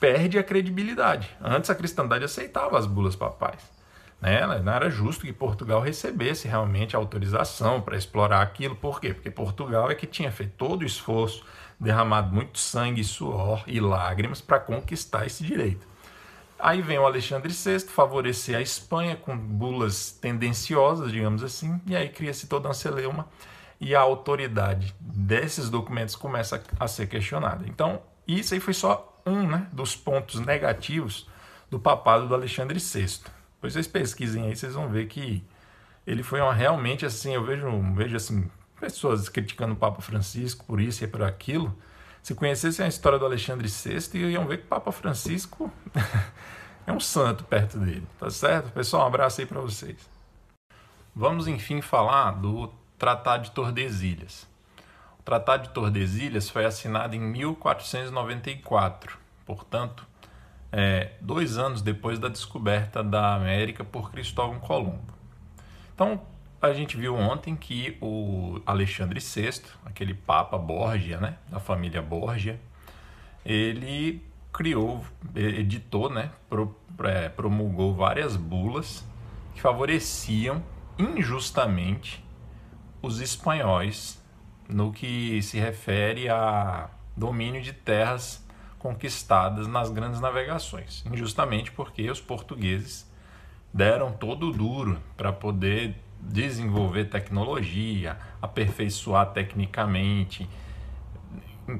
perde 0.00 0.36
a 0.36 0.42
credibilidade. 0.42 1.30
Antes 1.40 1.70
a 1.70 1.74
cristandade 1.74 2.24
aceitava 2.24 2.76
as 2.76 2.86
bulas 2.86 3.14
papais. 3.14 3.73
Né? 4.24 4.62
Não 4.62 4.72
era 4.72 4.88
justo 4.88 5.26
que 5.26 5.32
Portugal 5.34 5.82
recebesse 5.82 6.48
realmente 6.48 6.96
autorização 6.96 7.82
para 7.82 7.94
explorar 7.94 8.40
aquilo. 8.40 8.74
Por 8.74 8.98
quê? 8.98 9.12
Porque 9.12 9.30
Portugal 9.30 9.90
é 9.90 9.94
que 9.94 10.06
tinha 10.06 10.32
feito 10.32 10.54
todo 10.56 10.80
o 10.80 10.86
esforço, 10.86 11.44
derramado 11.78 12.34
muito 12.34 12.58
sangue, 12.58 13.04
suor 13.04 13.62
e 13.66 13.78
lágrimas 13.80 14.40
para 14.40 14.58
conquistar 14.58 15.26
esse 15.26 15.44
direito. 15.44 15.86
Aí 16.58 16.80
vem 16.80 16.98
o 16.98 17.04
Alexandre 17.04 17.52
VI 17.52 17.80
favorecer 17.80 18.56
a 18.56 18.62
Espanha 18.62 19.14
com 19.14 19.36
bulas 19.36 20.10
tendenciosas, 20.12 21.12
digamos 21.12 21.42
assim, 21.42 21.78
e 21.86 21.94
aí 21.94 22.08
cria-se 22.08 22.46
toda 22.46 22.68
uma 22.68 22.74
celeuma 22.74 23.28
e 23.78 23.94
a 23.94 24.00
autoridade 24.00 24.94
desses 24.98 25.68
documentos 25.68 26.16
começa 26.16 26.62
a 26.80 26.88
ser 26.88 27.08
questionada. 27.08 27.66
Então, 27.68 28.00
isso 28.26 28.54
aí 28.54 28.60
foi 28.60 28.72
só 28.72 29.20
um 29.26 29.46
né, 29.46 29.66
dos 29.70 29.94
pontos 29.94 30.40
negativos 30.40 31.28
do 31.70 31.78
papado 31.78 32.26
do 32.26 32.34
Alexandre 32.34 32.78
VI. 32.78 33.20
Pois 33.64 33.72
vocês 33.72 33.86
pesquisem 33.86 34.44
aí, 34.44 34.54
vocês 34.54 34.74
vão 34.74 34.90
ver 34.90 35.06
que 35.06 35.42
ele 36.06 36.22
foi 36.22 36.38
uma, 36.38 36.52
realmente 36.52 37.06
assim, 37.06 37.32
eu 37.32 37.42
vejo, 37.42 37.66
vejo 37.94 38.14
assim, 38.14 38.50
pessoas 38.78 39.26
criticando 39.30 39.72
o 39.72 39.76
Papa 39.76 40.02
Francisco 40.02 40.66
por 40.66 40.78
isso 40.78 41.02
e 41.02 41.06
por 41.06 41.22
aquilo. 41.22 41.74
Se 42.22 42.34
conhecessem 42.34 42.84
a 42.84 42.88
história 42.90 43.18
do 43.18 43.24
Alexandre 43.24 43.66
VI, 43.66 44.18
iam 44.32 44.46
ver 44.46 44.58
que 44.58 44.64
o 44.64 44.68
Papa 44.68 44.92
Francisco 44.92 45.72
é 46.86 46.92
um 46.92 47.00
santo 47.00 47.42
perto 47.44 47.78
dele, 47.78 48.06
tá 48.20 48.28
certo? 48.28 48.70
Pessoal, 48.70 49.04
um 49.04 49.06
abraço 49.06 49.40
aí 49.40 49.46
para 49.46 49.62
vocês. 49.62 49.96
Vamos 51.16 51.48
enfim 51.48 51.80
falar 51.80 52.32
do 52.32 52.70
Tratado 52.98 53.44
de 53.44 53.52
Tordesilhas. 53.52 54.46
O 55.18 55.22
Tratado 55.22 55.68
de 55.68 55.72
Tordesilhas 55.72 56.50
foi 56.50 56.66
assinado 56.66 57.16
em 57.16 57.18
1494, 57.18 59.16
portanto, 59.46 60.06
é, 60.76 61.12
dois 61.20 61.56
anos 61.56 61.80
depois 61.80 62.18
da 62.18 62.28
descoberta 62.28 63.00
da 63.00 63.36
América 63.36 63.84
por 63.84 64.10
Cristóvão 64.10 64.58
Colombo. 64.58 65.14
Então, 65.94 66.20
a 66.60 66.72
gente 66.72 66.96
viu 66.96 67.14
ontem 67.14 67.54
que 67.54 67.96
o 68.00 68.60
Alexandre 68.66 69.20
VI, 69.20 69.62
aquele 69.84 70.14
Papa 70.14 70.58
Borgia, 70.58 71.20
né, 71.20 71.36
da 71.48 71.60
família 71.60 72.02
Borgia, 72.02 72.58
ele 73.46 74.20
criou, 74.52 75.04
editou, 75.36 76.10
né, 76.10 76.32
é, 77.04 77.28
promulgou 77.28 77.94
várias 77.94 78.36
bulas 78.36 79.04
que 79.54 79.60
favoreciam 79.60 80.60
injustamente 80.98 82.24
os 83.00 83.20
espanhóis 83.20 84.20
no 84.68 84.92
que 84.92 85.40
se 85.40 85.56
refere 85.60 86.28
a 86.28 86.90
domínio 87.16 87.62
de 87.62 87.72
terras 87.72 88.43
conquistadas 88.84 89.66
nas 89.66 89.90
grandes 89.90 90.20
navegações, 90.20 91.02
injustamente 91.10 91.72
porque 91.72 92.10
os 92.10 92.20
portugueses 92.20 93.10
deram 93.72 94.12
todo 94.12 94.50
o 94.50 94.52
duro 94.52 94.98
para 95.16 95.32
poder 95.32 95.96
desenvolver 96.20 97.06
tecnologia, 97.06 98.18
aperfeiçoar 98.42 99.32
tecnicamente. 99.32 100.46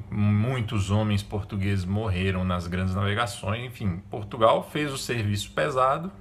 Muitos 0.09 0.89
homens 0.89 1.21
portugueses 1.21 1.85
morreram 1.85 2.43
nas 2.43 2.65
grandes 2.65 2.95
navegações. 2.95 3.65
Enfim, 3.65 4.01
Portugal 4.09 4.63
fez 4.63 4.91
o 4.91 4.97
serviço 4.97 5.51
pesado 5.51 6.11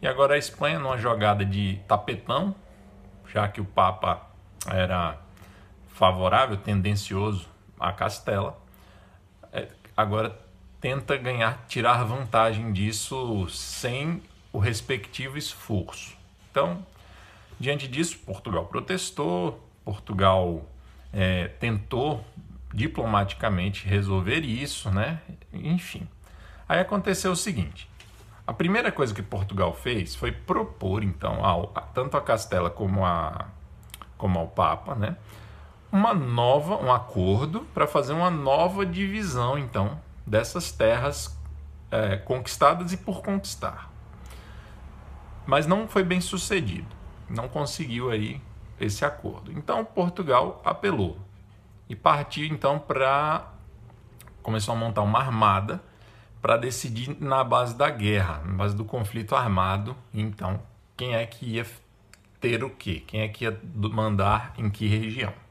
e 0.00 0.06
agora 0.08 0.36
a 0.36 0.38
Espanha, 0.38 0.78
numa 0.78 0.96
jogada 0.96 1.44
de 1.44 1.78
tapetão, 1.86 2.54
já 3.30 3.46
que 3.46 3.60
o 3.60 3.64
Papa 3.66 4.26
era 4.68 5.18
favorável, 5.88 6.56
tendencioso 6.56 7.46
a 7.78 7.92
Castela, 7.92 8.63
agora 9.96 10.38
tenta 10.80 11.16
ganhar, 11.16 11.64
tirar 11.66 12.04
vantagem 12.04 12.72
disso 12.72 13.48
sem 13.48 14.22
o 14.52 14.58
respectivo 14.58 15.38
esforço. 15.38 16.16
Então, 16.50 16.84
diante 17.58 17.88
disso, 17.88 18.18
Portugal 18.18 18.66
protestou, 18.66 19.66
Portugal 19.84 20.64
é, 21.12 21.48
tentou 21.48 22.24
diplomaticamente 22.72 23.86
resolver 23.86 24.40
isso, 24.40 24.90
né? 24.90 25.20
Enfim. 25.52 26.08
Aí 26.68 26.80
aconteceu 26.80 27.32
o 27.32 27.36
seguinte: 27.36 27.88
a 28.46 28.52
primeira 28.52 28.92
coisa 28.92 29.14
que 29.14 29.22
Portugal 29.22 29.72
fez 29.74 30.14
foi 30.14 30.32
propor, 30.32 31.02
então, 31.02 31.44
ao, 31.44 31.68
tanto 31.94 32.16
a 32.16 32.20
Castela 32.20 32.68
como 32.68 33.04
a 33.04 33.46
como 34.16 34.38
ao 34.38 34.48
Papa, 34.48 34.94
né? 34.94 35.16
Uma 35.94 36.12
nova, 36.12 36.76
um 36.82 36.92
acordo 36.92 37.60
para 37.72 37.86
fazer 37.86 38.14
uma 38.14 38.28
nova 38.28 38.84
divisão, 38.84 39.56
então, 39.56 39.96
dessas 40.26 40.72
terras 40.72 41.38
é, 41.88 42.16
conquistadas 42.16 42.92
e 42.92 42.96
por 42.96 43.22
conquistar. 43.22 43.92
Mas 45.46 45.68
não 45.68 45.86
foi 45.86 46.02
bem 46.02 46.20
sucedido, 46.20 46.88
não 47.30 47.48
conseguiu 47.48 48.10
aí 48.10 48.42
esse 48.80 49.04
acordo. 49.04 49.52
Então 49.52 49.84
Portugal 49.84 50.60
apelou 50.64 51.16
e 51.88 51.94
partiu 51.94 52.44
então 52.44 52.76
para 52.76 53.52
começou 54.42 54.74
a 54.74 54.76
montar 54.76 55.02
uma 55.02 55.20
armada 55.20 55.80
para 56.42 56.56
decidir 56.56 57.16
na 57.20 57.44
base 57.44 57.76
da 57.76 57.88
guerra, 57.88 58.42
na 58.44 58.54
base 58.54 58.74
do 58.74 58.84
conflito 58.84 59.36
armado, 59.36 59.96
então 60.12 60.60
quem 60.96 61.14
é 61.14 61.24
que 61.24 61.46
ia 61.46 61.64
ter 62.40 62.64
o 62.64 62.70
quê? 62.70 63.00
Quem 63.06 63.20
é 63.20 63.28
que 63.28 63.44
ia 63.44 63.56
mandar 63.92 64.54
em 64.58 64.68
que 64.68 64.88
região? 64.88 65.43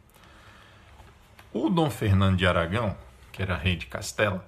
O 1.53 1.69
Dom 1.69 1.89
Fernando 1.89 2.35
de 2.35 2.47
Aragão, 2.47 2.97
que 3.31 3.41
era 3.41 3.55
rei 3.55 3.75
de 3.75 3.85
Castela, 3.85 4.43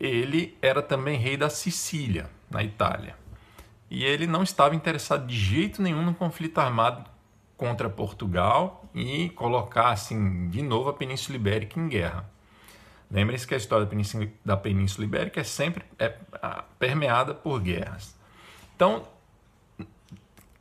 ele 0.00 0.56
era 0.62 0.80
também 0.80 1.18
rei 1.18 1.36
da 1.36 1.50
Sicília, 1.50 2.30
na 2.50 2.62
Itália. 2.62 3.14
E 3.90 4.02
ele 4.02 4.26
não 4.26 4.42
estava 4.42 4.74
interessado 4.74 5.26
de 5.26 5.36
jeito 5.36 5.82
nenhum 5.82 6.02
no 6.02 6.14
conflito 6.14 6.58
armado 6.58 7.04
contra 7.56 7.90
Portugal 7.90 8.84
e 8.94 9.28
colocar 9.30 9.90
assim 9.90 10.48
de 10.48 10.62
novo 10.62 10.88
a 10.88 10.94
Península 10.94 11.36
Ibérica 11.36 11.78
em 11.78 11.88
guerra. 11.88 12.28
Lembrem-se 13.10 13.46
que 13.46 13.52
a 13.52 13.58
história 13.58 13.84
da 13.84 13.90
Península, 13.90 14.26
da 14.42 14.56
Península 14.56 15.04
Ibérica 15.04 15.40
é 15.40 15.44
sempre 15.44 15.84
é, 15.98 16.14
permeada 16.78 17.34
por 17.34 17.60
guerras. 17.60 18.16
Então, 18.74 19.06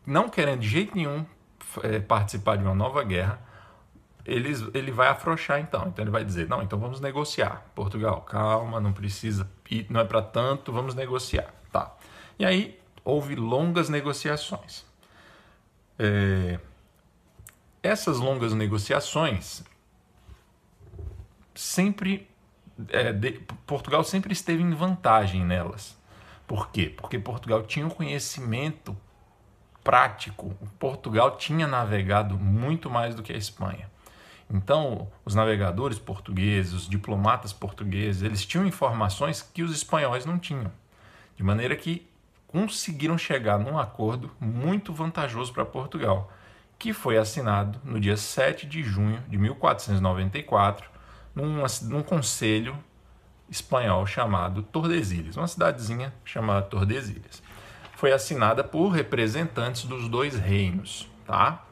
não 0.06 0.28
querendo 0.28 0.60
de 0.60 0.68
jeito 0.68 0.96
nenhum 0.96 1.26
é, 1.82 2.00
participar 2.00 2.58
de 2.58 2.64
uma 2.64 2.76
nova 2.76 3.02
guerra, 3.06 3.40
eles, 4.26 4.64
ele 4.74 4.92
vai 4.92 5.08
afrouxar 5.08 5.60
então. 5.60 5.88
Então 5.88 6.04
ele 6.04 6.12
vai 6.12 6.24
dizer: 6.24 6.48
não, 6.48 6.62
então 6.62 6.80
vamos 6.80 7.00
negociar. 7.00 7.66
Portugal, 7.76 8.22
calma, 8.22 8.80
não 8.80 8.94
precisa, 8.94 9.50
não 9.90 10.00
é 10.00 10.06
para 10.06 10.22
tanto, 10.22 10.72
vamos 10.72 10.96
negociar. 10.96 11.54
Tá. 11.72 11.96
E 12.38 12.46
aí 12.46 12.80
houve 13.04 13.36
longas 13.36 13.90
negociações. 13.90 14.86
É, 15.98 16.60
essas 17.84 18.18
longas 18.18 18.54
negociações 18.54 19.64
sempre. 21.54 22.28
É, 22.90 23.14
de, 23.14 23.34
Portugal 23.68 24.04
sempre 24.04 24.34
esteve 24.34 24.64
em 24.64 24.74
vantagem 24.74 25.46
nelas. 25.46 25.98
Por 26.48 26.70
quê? 26.70 26.94
Porque 26.96 27.20
Portugal 27.20 27.64
tinha 27.64 27.86
um 27.86 27.90
conhecimento 27.90 28.98
prático, 29.84 30.56
Portugal 30.78 31.38
tinha 31.38 31.68
navegado 31.68 32.38
muito 32.38 32.90
mais 32.90 33.16
do 33.16 33.24
que 33.24 33.32
a 33.32 33.38
Espanha. 33.38 33.90
Então, 34.54 35.08
os 35.24 35.34
navegadores 35.34 35.98
portugueses, 35.98 36.74
os 36.74 36.90
diplomatas 36.90 37.54
portugueses, 37.54 38.22
eles 38.22 38.46
tinham 38.46 38.66
informações 38.66 39.42
que 39.42 39.64
os 39.64 39.74
espanhóis 39.74 40.26
não 40.26 40.38
tinham. 40.38 40.72
De 41.36 41.44
maneira 41.44 41.76
que 41.76 42.08
conseguiram 42.48 43.18
chegar 43.18 43.58
num 43.58 43.80
acordo 43.80 44.30
muito 44.40 44.94
vantajoso 44.94 45.54
para 45.54 45.66
Portugal, 45.66 46.32
que 46.78 46.92
foi 46.92 47.18
assinado 47.18 47.80
no 47.84 48.00
dia 48.00 48.18
7 48.18 48.68
de 48.68 48.84
junho 48.84 49.24
de 49.30 49.38
1494, 49.38 50.90
num, 51.34 52.04
conselho 52.04 52.78
espanhol 53.50 54.06
chamado 54.06 54.64
Tordesilhas, 54.64 55.38
uma 55.38 55.48
cidadezinha 55.48 56.14
chamada 56.26 56.64
Tordesilhas 56.64 57.42
foi 58.02 58.12
assinada 58.12 58.64
por 58.64 58.90
representantes 58.90 59.84
dos 59.84 60.10
dois 60.10 60.36
reinos, 60.36 61.08
tá? 61.24 61.64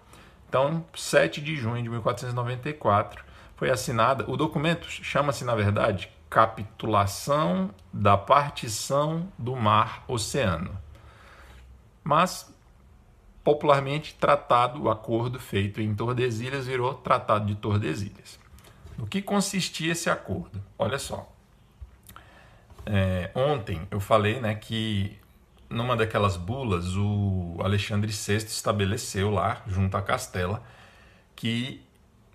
Então, 0.50 0.84
7 0.96 1.42
de 1.42 1.56
junho 1.56 1.84
de 1.84 1.88
1494 1.90 3.24
foi 3.56 3.70
assinada. 3.70 4.30
O 4.30 4.36
documento 4.36 4.90
chama-se, 4.90 5.46
na 5.46 5.54
verdade, 5.54 6.10
Capitulação 6.28 7.70
da 7.94 8.18
Partição 8.18 9.32
do 9.38 9.56
Mar 9.56 10.04
Oceano. 10.08 10.76
Mas, 12.04 12.52
popularmente 13.44 14.16
tratado, 14.16 14.82
o 14.82 14.90
acordo 14.90 15.40
feito 15.40 15.82
em 15.82 15.94
Tordesilhas 15.94 16.66
virou 16.66 16.96
Tratado 16.96 17.46
de 17.46 17.54
Tordesilhas. 17.54 18.40
No 18.98 19.06
que 19.06 19.22
consistia 19.22 19.92
esse 19.92 20.10
acordo? 20.10 20.60
Olha 20.80 20.98
só. 20.98 21.32
É, 22.88 23.30
ontem 23.36 23.88
eu 23.92 24.00
falei 24.00 24.40
né, 24.40 24.56
que 24.56 25.20
numa 25.70 25.96
daquelas 25.96 26.36
bulas, 26.36 26.96
o 26.96 27.58
Alexandre 27.64 28.12
VI 28.12 28.38
estabeleceu 28.38 29.30
lá, 29.30 29.62
junto 29.68 29.96
à 29.96 30.02
Castela, 30.02 30.64
que 31.36 31.82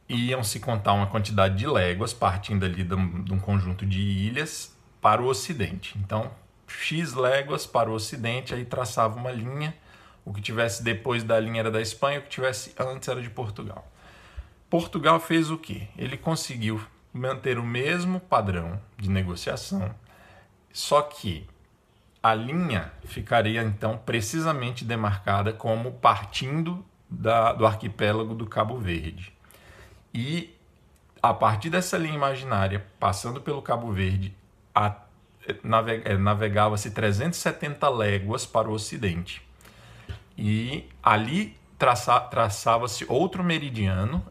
iam 0.09 0.45
se 0.45 0.61
contar 0.61 0.93
uma 0.93 1.07
quantidade 1.07 1.57
de 1.57 1.67
léguas, 1.67 2.13
partindo 2.13 2.65
ali 2.65 2.85
de 2.85 2.95
um, 2.95 3.25
de 3.25 3.33
um 3.33 3.39
conjunto 3.39 3.85
de 3.85 4.01
ilhas, 4.01 4.77
para 5.01 5.23
o 5.23 5.27
ocidente. 5.27 5.99
Então, 5.99 6.31
X 6.67 7.13
léguas 7.13 7.67
para 7.67 7.91
o 7.91 7.95
ocidente, 7.95 8.55
aí 8.55 8.65
traçava 8.65 9.17
uma 9.17 9.31
linha, 9.31 9.75
o 10.25 10.33
que 10.33 10.41
tivesse 10.41 10.83
depois 10.83 11.23
da 11.23 11.39
linha 11.39 11.61
era 11.61 11.71
da 11.71 11.81
Espanha, 11.81 12.21
o 12.21 12.23
que 12.23 12.29
tivesse 12.29 12.75
antes 12.79 13.09
era 13.09 13.21
de 13.21 13.29
Portugal. 13.29 13.91
Portugal 14.71 15.21
fez 15.21 15.51
o 15.51 15.59
quê? 15.59 15.89
Ele 15.97 16.17
conseguiu 16.17 16.81
manter 17.13 17.59
o 17.59 17.63
mesmo 17.63 18.19
padrão 18.19 18.81
de 18.97 19.11
negociação, 19.11 19.95
só 20.73 21.03
que 21.03 21.47
a 22.25 22.35
linha 22.35 22.91
ficaria 23.05 23.63
então 23.63 23.99
precisamente 23.99 24.83
demarcada 24.83 25.53
como 25.53 25.93
partindo 25.93 26.83
da, 27.07 27.53
do 27.53 27.67
arquipélago 27.67 28.35
do 28.35 28.47
Cabo 28.47 28.79
Verde. 28.79 29.31
E 30.15 30.57
a 31.23 31.35
partir 31.35 31.69
dessa 31.69 31.99
linha 31.99 32.15
imaginária, 32.15 32.83
passando 32.99 33.43
pelo 33.43 33.61
Cabo 33.61 33.93
Verde, 33.93 34.35
é, 34.75 36.17
navegava-se 36.17 36.93
370 36.93 37.91
léguas 37.91 38.47
para 38.47 38.71
o 38.71 38.73
ocidente. 38.73 39.47
E 40.39 40.89
ali 41.03 41.55
traça, 41.79 42.19
traçava-se 42.21 43.05
outro 43.07 43.45
meridiano 43.45 44.25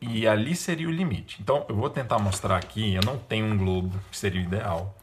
e 0.00 0.28
ali 0.28 0.54
seria 0.54 0.86
o 0.86 0.92
limite. 0.92 1.42
Então 1.42 1.66
eu 1.68 1.74
vou 1.74 1.90
tentar 1.90 2.20
mostrar 2.20 2.56
aqui, 2.56 2.94
eu 2.94 3.02
não 3.02 3.18
tenho 3.18 3.46
um 3.46 3.58
globo, 3.58 3.98
que 4.12 4.16
seria 4.16 4.40
o 4.40 4.44
ideal. 4.44 4.94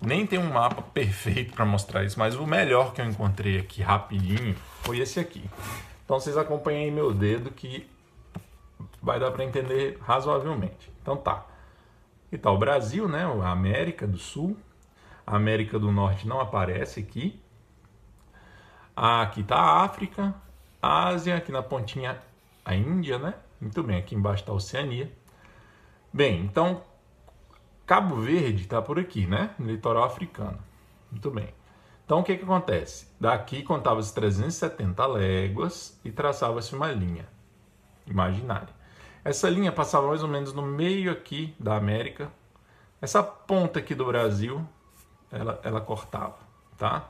Nem 0.00 0.26
tem 0.26 0.38
um 0.38 0.52
mapa 0.52 0.82
perfeito 0.82 1.54
para 1.54 1.64
mostrar 1.64 2.04
isso, 2.04 2.18
mas 2.18 2.34
o 2.34 2.46
melhor 2.46 2.92
que 2.92 3.00
eu 3.00 3.06
encontrei 3.06 3.58
aqui 3.58 3.82
rapidinho 3.82 4.54
foi 4.82 4.98
esse 4.98 5.20
aqui. 5.20 5.48
Então 6.04 6.18
vocês 6.18 6.36
acompanhem 6.36 6.90
meu 6.90 7.12
dedo 7.12 7.50
que 7.50 7.88
vai 9.02 9.20
dar 9.20 9.30
para 9.30 9.44
entender 9.44 9.98
razoavelmente. 10.00 10.92
Então 11.02 11.16
tá. 11.16 11.46
E 12.30 12.38
tá 12.38 12.50
o 12.50 12.58
Brasil, 12.58 13.08
né? 13.08 13.24
A 13.24 13.50
América 13.50 14.06
do 14.06 14.18
Sul. 14.18 14.56
A 15.26 15.36
América 15.36 15.78
do 15.78 15.92
Norte 15.92 16.26
não 16.26 16.40
aparece 16.40 17.00
aqui. 17.00 17.40
Aqui 18.96 19.42
tá 19.42 19.56
a 19.56 19.84
África, 19.84 20.34
a 20.82 21.08
Ásia, 21.08 21.36
aqui 21.36 21.52
na 21.52 21.62
pontinha 21.62 22.18
a 22.64 22.74
Índia, 22.74 23.18
né? 23.18 23.34
Muito 23.60 23.82
bem, 23.82 23.96
aqui 23.96 24.14
embaixo 24.14 24.42
está 24.42 24.52
a 24.52 24.54
Oceania. 24.56 25.12
Bem, 26.12 26.40
então 26.40 26.82
Cabo 27.88 28.16
Verde 28.16 28.64
está 28.64 28.82
por 28.82 28.98
aqui, 28.98 29.26
né? 29.26 29.54
No 29.58 29.66
litoral 29.66 30.04
africano. 30.04 30.58
Muito 31.10 31.30
bem. 31.30 31.48
Então 32.04 32.20
o 32.20 32.22
que, 32.22 32.36
que 32.36 32.44
acontece? 32.44 33.08
Daqui 33.18 33.62
contava-se 33.62 34.14
370 34.14 35.06
léguas 35.06 35.98
e 36.04 36.12
traçava-se 36.12 36.74
uma 36.74 36.92
linha 36.92 37.26
imaginária. 38.06 38.68
Essa 39.24 39.48
linha 39.48 39.72
passava 39.72 40.06
mais 40.06 40.22
ou 40.22 40.28
menos 40.28 40.52
no 40.52 40.60
meio 40.60 41.10
aqui 41.10 41.54
da 41.58 41.76
América. 41.76 42.30
Essa 43.00 43.22
ponta 43.22 43.78
aqui 43.78 43.94
do 43.94 44.04
Brasil, 44.04 44.62
ela, 45.32 45.58
ela 45.62 45.80
cortava, 45.80 46.36
tá? 46.76 47.08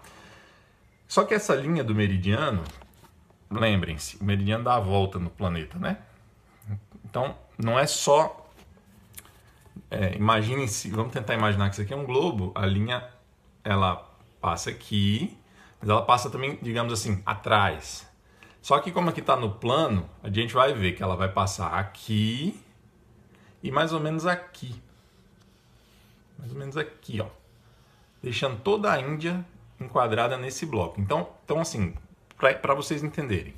Só 1.08 1.24
que 1.24 1.34
essa 1.34 1.56
linha 1.56 1.82
do 1.82 1.92
meridiano, 1.92 2.62
lembrem-se, 3.50 4.16
o 4.18 4.24
meridiano 4.24 4.62
dá 4.62 4.76
a 4.76 4.80
volta 4.80 5.18
no 5.18 5.28
planeta, 5.28 5.76
né? 5.76 5.98
Então, 7.04 7.34
não 7.58 7.76
é 7.76 7.86
só. 7.86 8.37
É, 9.90 10.14
Imaginem-se, 10.16 10.90
vamos 10.90 11.12
tentar 11.12 11.34
imaginar 11.34 11.68
que 11.68 11.74
isso 11.74 11.82
aqui 11.82 11.92
é 11.92 11.96
um 11.96 12.04
globo, 12.04 12.52
a 12.54 12.66
linha 12.66 13.08
ela 13.64 13.96
passa 14.40 14.70
aqui, 14.70 15.36
mas 15.80 15.88
ela 15.88 16.02
passa 16.02 16.28
também, 16.28 16.58
digamos 16.60 16.92
assim, 16.92 17.22
atrás. 17.24 18.08
Só 18.60 18.78
que 18.80 18.92
como 18.92 19.10
aqui 19.10 19.20
está 19.20 19.36
no 19.36 19.52
plano, 19.52 20.08
a 20.22 20.30
gente 20.30 20.52
vai 20.52 20.74
ver 20.74 20.92
que 20.92 21.02
ela 21.02 21.16
vai 21.16 21.28
passar 21.28 21.72
aqui 21.72 22.60
e 23.62 23.70
mais 23.70 23.92
ou 23.92 24.00
menos 24.00 24.26
aqui. 24.26 24.74
Mais 26.38 26.52
ou 26.52 26.58
menos 26.58 26.76
aqui, 26.76 27.20
ó. 27.20 27.26
Deixando 28.22 28.60
toda 28.60 28.92
a 28.92 29.00
Índia 29.00 29.44
enquadrada 29.80 30.36
nesse 30.36 30.66
bloco. 30.66 31.00
Então, 31.00 31.28
então 31.44 31.60
assim, 31.60 31.94
para 32.36 32.74
vocês 32.74 33.02
entenderem. 33.02 33.54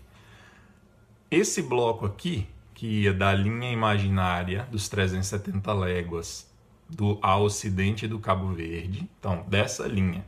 Esse 1.31 1.63
bloco 1.63 2.07
aqui 2.07 2.49
que 2.81 2.87
ia 2.87 3.13
da 3.13 3.31
linha 3.35 3.71
imaginária 3.71 4.67
dos 4.71 4.89
370 4.89 5.71
léguas 5.75 6.51
do 6.89 7.19
ao 7.21 7.43
ocidente 7.43 8.09
do 8.09 8.19
Cabo 8.19 8.55
Verde, 8.55 9.07
então 9.19 9.45
dessa 9.47 9.87
linha 9.87 10.25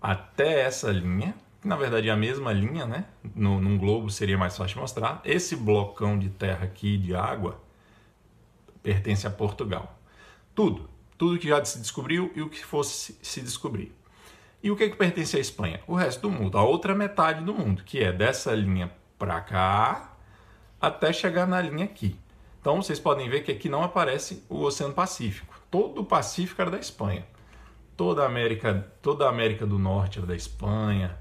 até 0.00 0.62
essa 0.62 0.90
linha, 0.90 1.34
que 1.60 1.68
na 1.68 1.76
verdade 1.76 2.08
é 2.08 2.10
a 2.10 2.16
mesma 2.16 2.50
linha, 2.50 2.86
né? 2.86 3.04
No, 3.34 3.60
num 3.60 3.76
globo 3.76 4.08
seria 4.08 4.38
mais 4.38 4.56
fácil 4.56 4.80
mostrar. 4.80 5.20
Esse 5.22 5.54
blocão 5.54 6.18
de 6.18 6.30
terra 6.30 6.64
aqui 6.64 6.96
de 6.96 7.14
água 7.14 7.60
pertence 8.82 9.26
a 9.26 9.30
Portugal. 9.30 10.00
Tudo, 10.54 10.88
tudo 11.18 11.38
que 11.38 11.48
já 11.48 11.62
se 11.62 11.78
descobriu 11.78 12.32
e 12.34 12.40
o 12.40 12.48
que 12.48 12.64
fosse 12.64 13.18
se 13.20 13.42
descobrir. 13.42 13.94
E 14.62 14.70
o 14.70 14.76
que, 14.76 14.88
que 14.88 14.96
pertence 14.96 15.36
à 15.36 15.40
Espanha? 15.40 15.82
O 15.86 15.94
resto 15.94 16.22
do 16.22 16.30
mundo, 16.30 16.56
a 16.56 16.64
outra 16.64 16.94
metade 16.94 17.44
do 17.44 17.52
mundo, 17.52 17.84
que 17.84 18.02
é 18.02 18.10
dessa 18.10 18.54
linha 18.54 18.90
para 19.18 19.38
cá 19.42 20.11
até 20.82 21.12
chegar 21.12 21.46
na 21.46 21.62
linha 21.62 21.84
aqui. 21.84 22.18
Então 22.60 22.82
vocês 22.82 22.98
podem 22.98 23.28
ver 23.28 23.44
que 23.44 23.52
aqui 23.52 23.68
não 23.68 23.84
aparece 23.84 24.44
o 24.48 24.62
Oceano 24.62 24.92
Pacífico. 24.92 25.60
Todo 25.70 26.00
o 26.00 26.04
Pacífico 26.04 26.60
era 26.60 26.72
da 26.72 26.78
Espanha. 26.78 27.24
Toda 27.96 28.24
a 28.24 28.26
América, 28.26 28.92
toda 29.00 29.26
a 29.26 29.28
América 29.28 29.64
do 29.64 29.78
Norte 29.78 30.18
era 30.18 30.26
da 30.26 30.34
Espanha. 30.34 31.16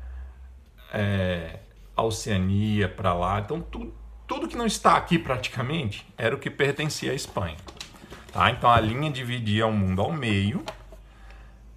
É, 0.92 1.60
a 1.96 2.02
Oceania 2.02 2.90
para 2.90 3.14
lá. 3.14 3.40
Então 3.40 3.62
tudo, 3.62 3.94
tudo 4.28 4.48
que 4.48 4.58
não 4.58 4.66
está 4.66 4.98
aqui 4.98 5.20
praticamente 5.20 6.08
era 6.18 6.36
o 6.36 6.40
que 6.40 6.50
pertencia 6.50 7.12
à 7.12 7.16
Espanha. 7.16 7.58
Tá? 8.34 8.50
Então 8.50 8.70
a 8.70 8.80
linha 8.80 9.12
dividia 9.12 9.68
o 9.68 9.74
mundo 9.74 10.02
ao 10.02 10.12
meio. 10.12 10.64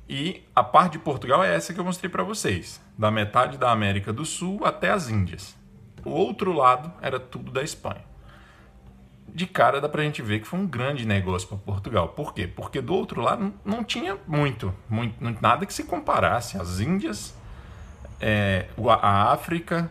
E 0.09 0.43
a 0.55 0.63
parte 0.63 0.93
de 0.93 0.99
Portugal 0.99 1.43
é 1.43 1.55
essa 1.55 1.73
que 1.73 1.81
eu 1.81 1.85
mostrei 1.85 2.11
para 2.11 2.23
vocês, 2.23 2.81
da 2.97 3.11
metade 3.11 3.57
da 3.57 3.71
América 3.71 4.13
do 4.13 4.25
Sul 4.25 4.61
até 4.65 4.91
as 4.91 5.09
Índias. 5.09 5.57
O 6.05 6.11
outro 6.11 6.53
lado 6.53 6.93
era 7.01 7.19
tudo 7.19 7.51
da 7.51 7.63
Espanha. 7.63 8.05
De 9.29 9.47
cara 9.47 9.81
dá 9.81 9.89
pra 9.89 10.03
gente 10.03 10.23
ver 10.23 10.41
que 10.41 10.47
foi 10.47 10.59
um 10.59 10.67
grande 10.67 11.05
negócio 11.07 11.49
para 11.49 11.57
Portugal. 11.59 12.09
Por 12.09 12.33
quê? 12.33 12.47
Porque 12.47 12.81
do 12.81 12.95
outro 12.95 13.21
lado 13.21 13.53
não 13.65 13.83
tinha 13.83 14.17
muito, 14.27 14.73
muito 14.89 15.17
nada 15.41 15.67
que 15.67 15.75
se 15.75 15.85
comparasse. 15.85 16.57
As 16.57 16.79
Índias, 16.79 17.35
é, 18.21 18.69
a 19.01 19.33
África, 19.33 19.91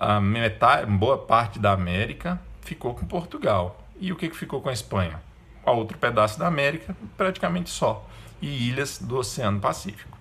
a 0.00 0.20
metade, 0.20 0.90
boa 0.90 1.18
parte 1.18 1.58
da 1.58 1.72
América 1.72 2.40
ficou 2.62 2.94
com 2.94 3.06
Portugal. 3.06 3.80
E 4.00 4.12
o 4.12 4.16
que, 4.16 4.28
que 4.28 4.36
ficou 4.36 4.60
com 4.60 4.68
a 4.68 4.72
Espanha? 4.72 5.22
A 5.64 5.70
outro 5.70 5.96
pedaço 5.96 6.38
da 6.38 6.46
América, 6.46 6.96
praticamente 7.16 7.70
só. 7.70 8.04
E 8.42 8.68
ilhas 8.68 8.98
do 8.98 9.18
Oceano 9.18 9.60
Pacífico. 9.60 10.18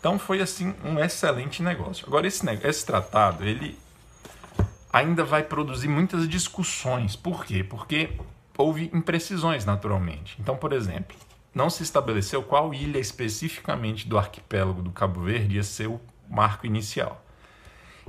Então 0.00 0.18
foi 0.18 0.40
assim 0.40 0.74
um 0.84 0.98
excelente 0.98 1.62
negócio. 1.62 2.04
Agora 2.06 2.26
esse, 2.26 2.44
esse 2.62 2.84
tratado 2.84 3.44
ele 3.44 3.78
ainda 4.94 5.24
vai 5.24 5.42
produzir 5.42 5.88
muitas 5.88 6.28
discussões. 6.28 7.16
Por 7.16 7.44
quê? 7.44 7.64
Porque 7.64 8.12
houve 8.56 8.88
imprecisões 8.94 9.64
naturalmente. 9.64 10.36
Então, 10.38 10.56
por 10.56 10.72
exemplo, 10.72 11.16
não 11.52 11.68
se 11.68 11.82
estabeleceu 11.82 12.44
qual 12.44 12.72
ilha 12.72 13.00
especificamente 13.00 14.06
do 14.06 14.16
arquipélago 14.16 14.80
do 14.80 14.92
Cabo 14.92 15.22
Verde 15.22 15.56
ia 15.56 15.64
ser 15.64 15.88
o 15.88 16.00
marco 16.30 16.64
inicial. 16.64 17.20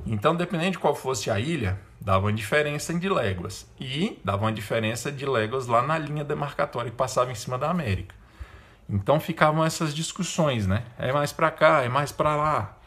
Então, 0.06 0.36
dependendo 0.36 0.74
de 0.74 0.78
qual 0.78 0.94
fosse 0.94 1.32
a 1.32 1.40
ilha, 1.40 1.82
dava 2.00 2.28
uma 2.28 2.34
diferença 2.34 2.94
de 2.94 3.10
léguas. 3.10 3.68
E 3.80 4.20
dava 4.24 4.44
uma 4.44 4.54
diferença 4.54 5.12
de 5.12 5.26
léguas 5.26 5.66
lá 5.66 5.82
na 5.82 5.98
linha 5.98 6.24
demarcatória 6.24 6.92
que 6.92 6.98
passava 6.98 7.32
em 7.32 7.36
cima 7.36 7.58
da 7.58 7.72
América. 7.72 8.14
Então 8.88 9.20
ficavam 9.20 9.66
essas 9.66 9.92
discussões, 9.92 10.68
né? 10.68 10.84
É 11.00 11.12
mais 11.12 11.34
para 11.34 11.50
cá, 11.50 11.82
é 11.82 11.90
mais 11.90 12.12
para 12.12 12.36
lá. 12.36 12.78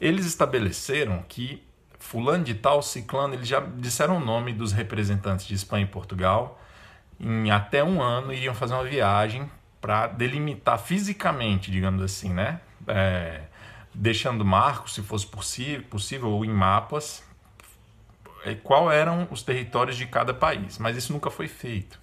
Eles 0.00 0.26
estabeleceram 0.26 1.24
que 1.28 1.66
fulano 2.08 2.42
de 2.42 2.54
tal, 2.54 2.80
ciclano, 2.80 3.34
eles 3.34 3.46
já 3.46 3.60
disseram 3.60 4.16
o 4.16 4.20
nome 4.20 4.54
dos 4.54 4.72
representantes 4.72 5.46
de 5.46 5.54
Espanha 5.54 5.84
e 5.84 5.86
Portugal. 5.86 6.58
Em 7.20 7.50
até 7.50 7.84
um 7.84 8.00
ano 8.00 8.32
iriam 8.32 8.54
fazer 8.54 8.72
uma 8.72 8.84
viagem 8.84 9.48
para 9.78 10.06
delimitar 10.06 10.78
fisicamente, 10.78 11.70
digamos 11.70 12.02
assim, 12.02 12.32
né? 12.32 12.60
É, 12.86 13.42
deixando 13.92 14.42
marcos, 14.42 14.94
se 14.94 15.02
fosse 15.02 15.26
possível, 15.26 16.30
ou 16.30 16.46
em 16.46 16.48
mapas, 16.48 17.22
é, 18.46 18.54
qual 18.54 18.90
eram 18.90 19.28
os 19.30 19.42
territórios 19.42 19.98
de 19.98 20.06
cada 20.06 20.32
país. 20.32 20.78
Mas 20.78 20.96
isso 20.96 21.12
nunca 21.12 21.30
foi 21.30 21.46
feito. 21.46 22.00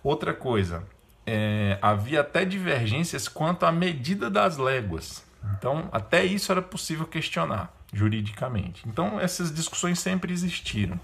Outra 0.00 0.32
coisa, 0.32 0.84
é, 1.26 1.76
havia 1.82 2.20
até 2.20 2.44
divergências 2.44 3.26
quanto 3.26 3.66
à 3.66 3.72
medida 3.72 4.30
das 4.30 4.58
léguas. 4.58 5.24
Então, 5.58 5.88
até 5.90 6.24
isso 6.24 6.52
era 6.52 6.62
possível 6.62 7.04
questionar 7.04 7.74
juridicamente. 7.94 8.82
Então, 8.86 9.20
essas 9.20 9.54
discussões 9.54 9.98
sempre 9.98 10.32
existiram. 10.32 11.00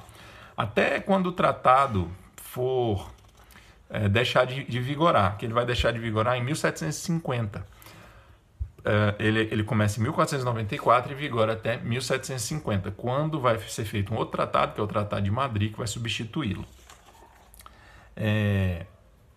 Até 0.56 1.00
quando 1.00 1.28
o 1.28 1.32
tratado 1.32 2.10
for 2.36 3.10
é, 3.88 4.08
deixar 4.08 4.44
de, 4.44 4.64
de, 4.64 4.80
vigorar, 4.80 5.36
que 5.36 5.46
ele 5.46 5.54
vai 5.54 5.64
deixar 5.64 5.92
de 5.92 5.98
vigorar 5.98 6.36
em 6.36 6.44
1750. 6.44 7.64
É, 8.84 9.14
ele, 9.18 9.40
ele 9.50 9.62
começa 9.62 10.00
em 10.00 10.02
1494 10.02 11.12
e 11.12 11.14
vigora 11.14 11.52
até 11.52 11.76
1750, 11.76 12.90
quando 12.92 13.40
vai 13.40 13.58
ser 13.58 13.84
feito 13.84 14.12
um 14.12 14.16
outro 14.16 14.32
tratado, 14.32 14.74
que 14.74 14.80
é 14.80 14.82
o 14.82 14.86
Tratado 14.86 15.22
de 15.22 15.30
Madrid, 15.30 15.72
que 15.72 15.78
vai 15.78 15.86
substituí-lo. 15.86 16.64
É, 18.16 18.86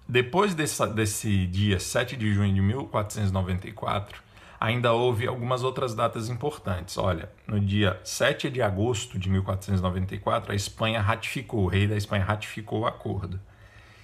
depois 0.07 0.53
desse, 0.53 0.85
desse 0.87 1.47
dia 1.47 1.79
7 1.79 2.15
de 2.15 2.33
junho 2.33 2.53
de 2.53 2.61
1494, 2.61 4.22
ainda 4.63 4.93
houve 4.93 5.27
algumas 5.27 5.61
outras 5.61 5.93
datas 5.93 6.29
importantes. 6.29 6.97
Olha, 6.97 7.29
no 7.45 7.59
dia 7.59 7.99
7 8.01 8.49
de 8.49 8.61
agosto 8.61 9.19
de 9.19 9.29
1494, 9.29 10.53
a 10.53 10.55
Espanha 10.55 11.01
ratificou, 11.01 11.65
o 11.65 11.67
rei 11.67 11.85
da 11.85 11.97
Espanha 11.97 12.23
ratificou 12.23 12.79
o 12.79 12.85
acordo. 12.87 13.37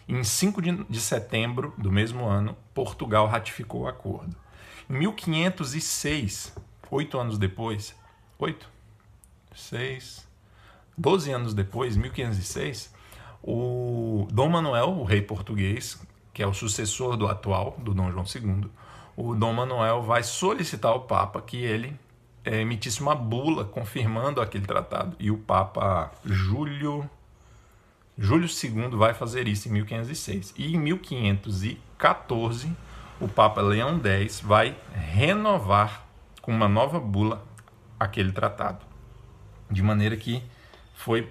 Em 0.05 0.22
5 0.22 0.62
de 0.89 0.99
setembro 0.99 1.74
do 1.78 1.89
mesmo 1.89 2.26
ano, 2.28 2.57
Portugal 2.74 3.26
ratificou 3.26 3.84
o 3.84 3.88
acordo. 3.88 4.36
Em 4.89 4.97
1506, 4.97 6.53
oito 6.91 7.18
anos 7.18 7.38
depois, 7.38 7.95
oito, 8.38 8.70
seis, 9.55 10.28
doze 10.97 11.32
anos 11.32 11.53
depois, 11.53 11.95
1506, 11.95 12.93
o 13.41 14.28
Dom 14.30 14.49
Manuel, 14.49 14.89
o 14.89 15.05
rei 15.05 15.22
português, 15.22 16.01
que 16.34 16.43
é 16.43 16.47
o 16.47 16.53
sucessor 16.53 17.16
do 17.16 17.30
atual, 17.30 17.78
do 17.80 17.93
Dom 17.93 18.12
João 18.12 18.26
II, 18.26 18.70
o 19.20 19.36
Dom 19.36 19.51
Manuel 19.51 20.01
vai 20.01 20.24
solicitar 20.24 20.91
ao 20.91 21.01
Papa 21.01 21.41
que 21.41 21.57
ele 21.57 21.93
é, 22.45 22.61
emitisse 22.61 23.01
uma 23.01 23.13
bula 23.13 23.65
confirmando 23.65 24.39
aquele 24.39 24.65
tratado. 24.65 25.13
E 25.20 25.30
o 25.30 25.38
Papa 25.38 26.09
Júlio 26.24 27.07
Júlio 28.17 28.47
II 28.47 28.97
vai 28.97 29.13
fazer 29.13 29.45
isso 29.45 29.67
em 29.67 29.74
1506. 29.74 30.53
E 30.57 30.74
em 30.74 30.78
1514, 30.80 32.72
o 33.20 33.28
Papa 33.28 33.61
Leão 33.61 33.99
X 34.01 34.39
vai 34.39 34.78
renovar 34.93 36.05
com 36.41 36.53
uma 36.53 36.70
nova 36.70 36.97
bula 36.97 37.45
aquele 37.99 38.32
tratado. 38.32 38.86
De 39.70 39.84
maneira 39.84 40.15
que 40.15 40.41
foi 40.93 41.30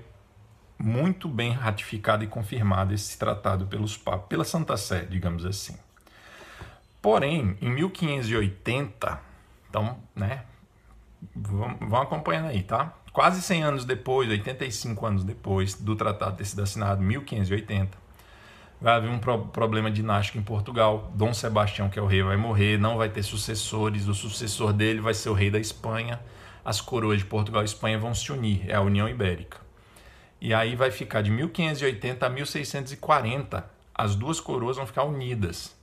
muito 0.79 1.27
bem 1.27 1.53
ratificado 1.53 2.23
e 2.23 2.27
confirmado 2.27 2.93
esse 2.93 3.19
tratado 3.19 3.67
pelos 3.67 3.97
papas, 3.97 4.29
pela 4.29 4.45
Santa 4.45 4.77
Sé, 4.77 5.07
digamos 5.07 5.47
assim. 5.47 5.75
Porém, 7.01 7.57
em 7.61 7.71
1580, 7.71 9.21
então, 9.69 9.99
né, 10.15 10.45
vão 11.35 12.03
acompanhando 12.03 12.49
aí, 12.49 12.63
tá? 12.63 12.95
Quase 13.13 13.43
100 13.43 13.63
anos 13.65 13.85
depois, 13.85 14.29
85 14.29 15.07
anos 15.07 15.25
depois 15.25 15.75
do 15.75 15.97
tratado 15.97 16.37
ter 16.37 16.45
sido 16.45 16.63
assinado, 16.63 17.03
1580, 17.03 17.97
vai 18.81 18.95
haver 18.95 19.11
um 19.11 19.19
pro 19.19 19.47
problema 19.47 19.91
dinástico 19.91 20.39
em 20.39 20.43
Portugal. 20.43 21.11
Dom 21.15 21.33
Sebastião, 21.33 21.89
que 21.89 21.99
é 21.99 22.03
o 22.03 22.07
rei, 22.07 22.23
vai 22.23 22.37
morrer, 22.37 22.79
não 22.79 22.97
vai 22.97 23.09
ter 23.09 23.23
sucessores, 23.23 24.07
o 24.07 24.15
sucessor 24.15 24.73
dele 24.73 25.01
vai 25.01 25.15
ser 25.15 25.31
o 25.31 25.35
rei 25.35 25.51
da 25.51 25.59
Espanha. 25.59 26.21
As 26.65 26.81
coroas 26.81 27.19
de 27.19 27.25
Portugal 27.25 27.63
e 27.63 27.65
Espanha 27.65 27.99
vão 27.99 28.15
se 28.15 28.31
unir, 28.31 28.69
é 28.69 28.75
a 28.75 28.81
União 28.81 29.09
Ibérica. 29.09 29.59
E 30.41 30.53
aí 30.53 30.77
vai 30.77 30.91
ficar 30.91 31.23
de 31.23 31.31
1580 31.31 32.27
a 32.27 32.29
1640, 32.29 33.71
as 33.95 34.15
duas 34.15 34.39
coroas 34.39 34.77
vão 34.77 34.87
ficar 34.87 35.05
unidas. 35.05 35.78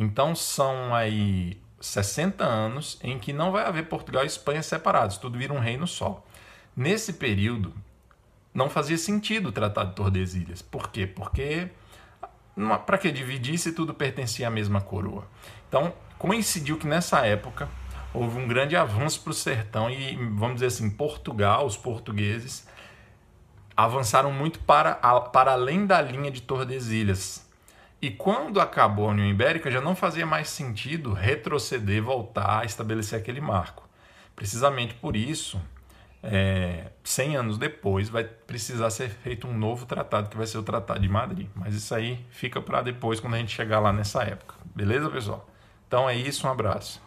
Então 0.00 0.34
são 0.34 0.94
aí 0.94 1.60
60 1.78 2.42
anos 2.42 2.98
em 3.02 3.18
que 3.18 3.34
não 3.34 3.52
vai 3.52 3.66
haver 3.66 3.86
Portugal 3.86 4.24
e 4.24 4.26
Espanha 4.26 4.62
separados, 4.62 5.18
tudo 5.18 5.38
vira 5.38 5.52
um 5.52 5.58
reino 5.58 5.86
só. 5.86 6.24
Nesse 6.74 7.12
período, 7.12 7.74
não 8.54 8.70
fazia 8.70 8.96
sentido 8.96 9.50
o 9.50 9.52
Tratado 9.52 9.90
de 9.90 9.96
Tordesilhas. 9.96 10.62
Por 10.62 10.88
quê? 10.88 11.06
Porque 11.06 11.68
para 12.86 12.96
que 12.96 13.12
dividir 13.12 13.58
se 13.58 13.72
tudo 13.72 13.92
pertencia 13.92 14.48
à 14.48 14.50
mesma 14.50 14.80
coroa? 14.80 15.28
Então, 15.68 15.92
coincidiu 16.18 16.78
que 16.78 16.86
nessa 16.86 17.26
época 17.26 17.68
houve 18.14 18.38
um 18.38 18.48
grande 18.48 18.76
avanço 18.76 19.20
para 19.20 19.32
o 19.32 19.34
sertão 19.34 19.90
e, 19.90 20.16
vamos 20.16 20.54
dizer 20.54 20.66
assim, 20.66 20.88
Portugal, 20.88 21.66
os 21.66 21.76
portugueses, 21.76 22.66
avançaram 23.76 24.32
muito 24.32 24.60
para, 24.60 24.94
para 24.94 25.52
além 25.52 25.84
da 25.84 26.00
linha 26.00 26.30
de 26.30 26.40
Tordesilhas, 26.40 27.49
e 28.02 28.10
quando 28.10 28.60
acabou 28.60 29.08
a 29.08 29.10
União 29.10 29.28
Ibérica, 29.28 29.70
já 29.70 29.80
não 29.80 29.94
fazia 29.94 30.24
mais 30.24 30.48
sentido 30.48 31.12
retroceder, 31.12 32.02
voltar 32.02 32.60
a 32.60 32.64
estabelecer 32.64 33.18
aquele 33.18 33.40
marco. 33.40 33.86
Precisamente 34.34 34.94
por 34.94 35.14
isso, 35.14 35.60
é, 36.22 36.86
100 37.04 37.36
anos 37.36 37.58
depois, 37.58 38.08
vai 38.08 38.24
precisar 38.24 38.88
ser 38.88 39.10
feito 39.10 39.46
um 39.46 39.56
novo 39.56 39.84
tratado, 39.84 40.30
que 40.30 40.36
vai 40.36 40.46
ser 40.46 40.56
o 40.56 40.62
Tratado 40.62 41.00
de 41.00 41.08
Madrid. 41.08 41.48
Mas 41.54 41.74
isso 41.74 41.94
aí 41.94 42.24
fica 42.30 42.60
para 42.60 42.80
depois, 42.80 43.20
quando 43.20 43.34
a 43.34 43.38
gente 43.38 43.54
chegar 43.54 43.80
lá 43.80 43.92
nessa 43.92 44.22
época. 44.22 44.54
Beleza, 44.74 45.10
pessoal? 45.10 45.46
Então 45.86 46.08
é 46.08 46.14
isso, 46.14 46.46
um 46.46 46.50
abraço. 46.50 47.02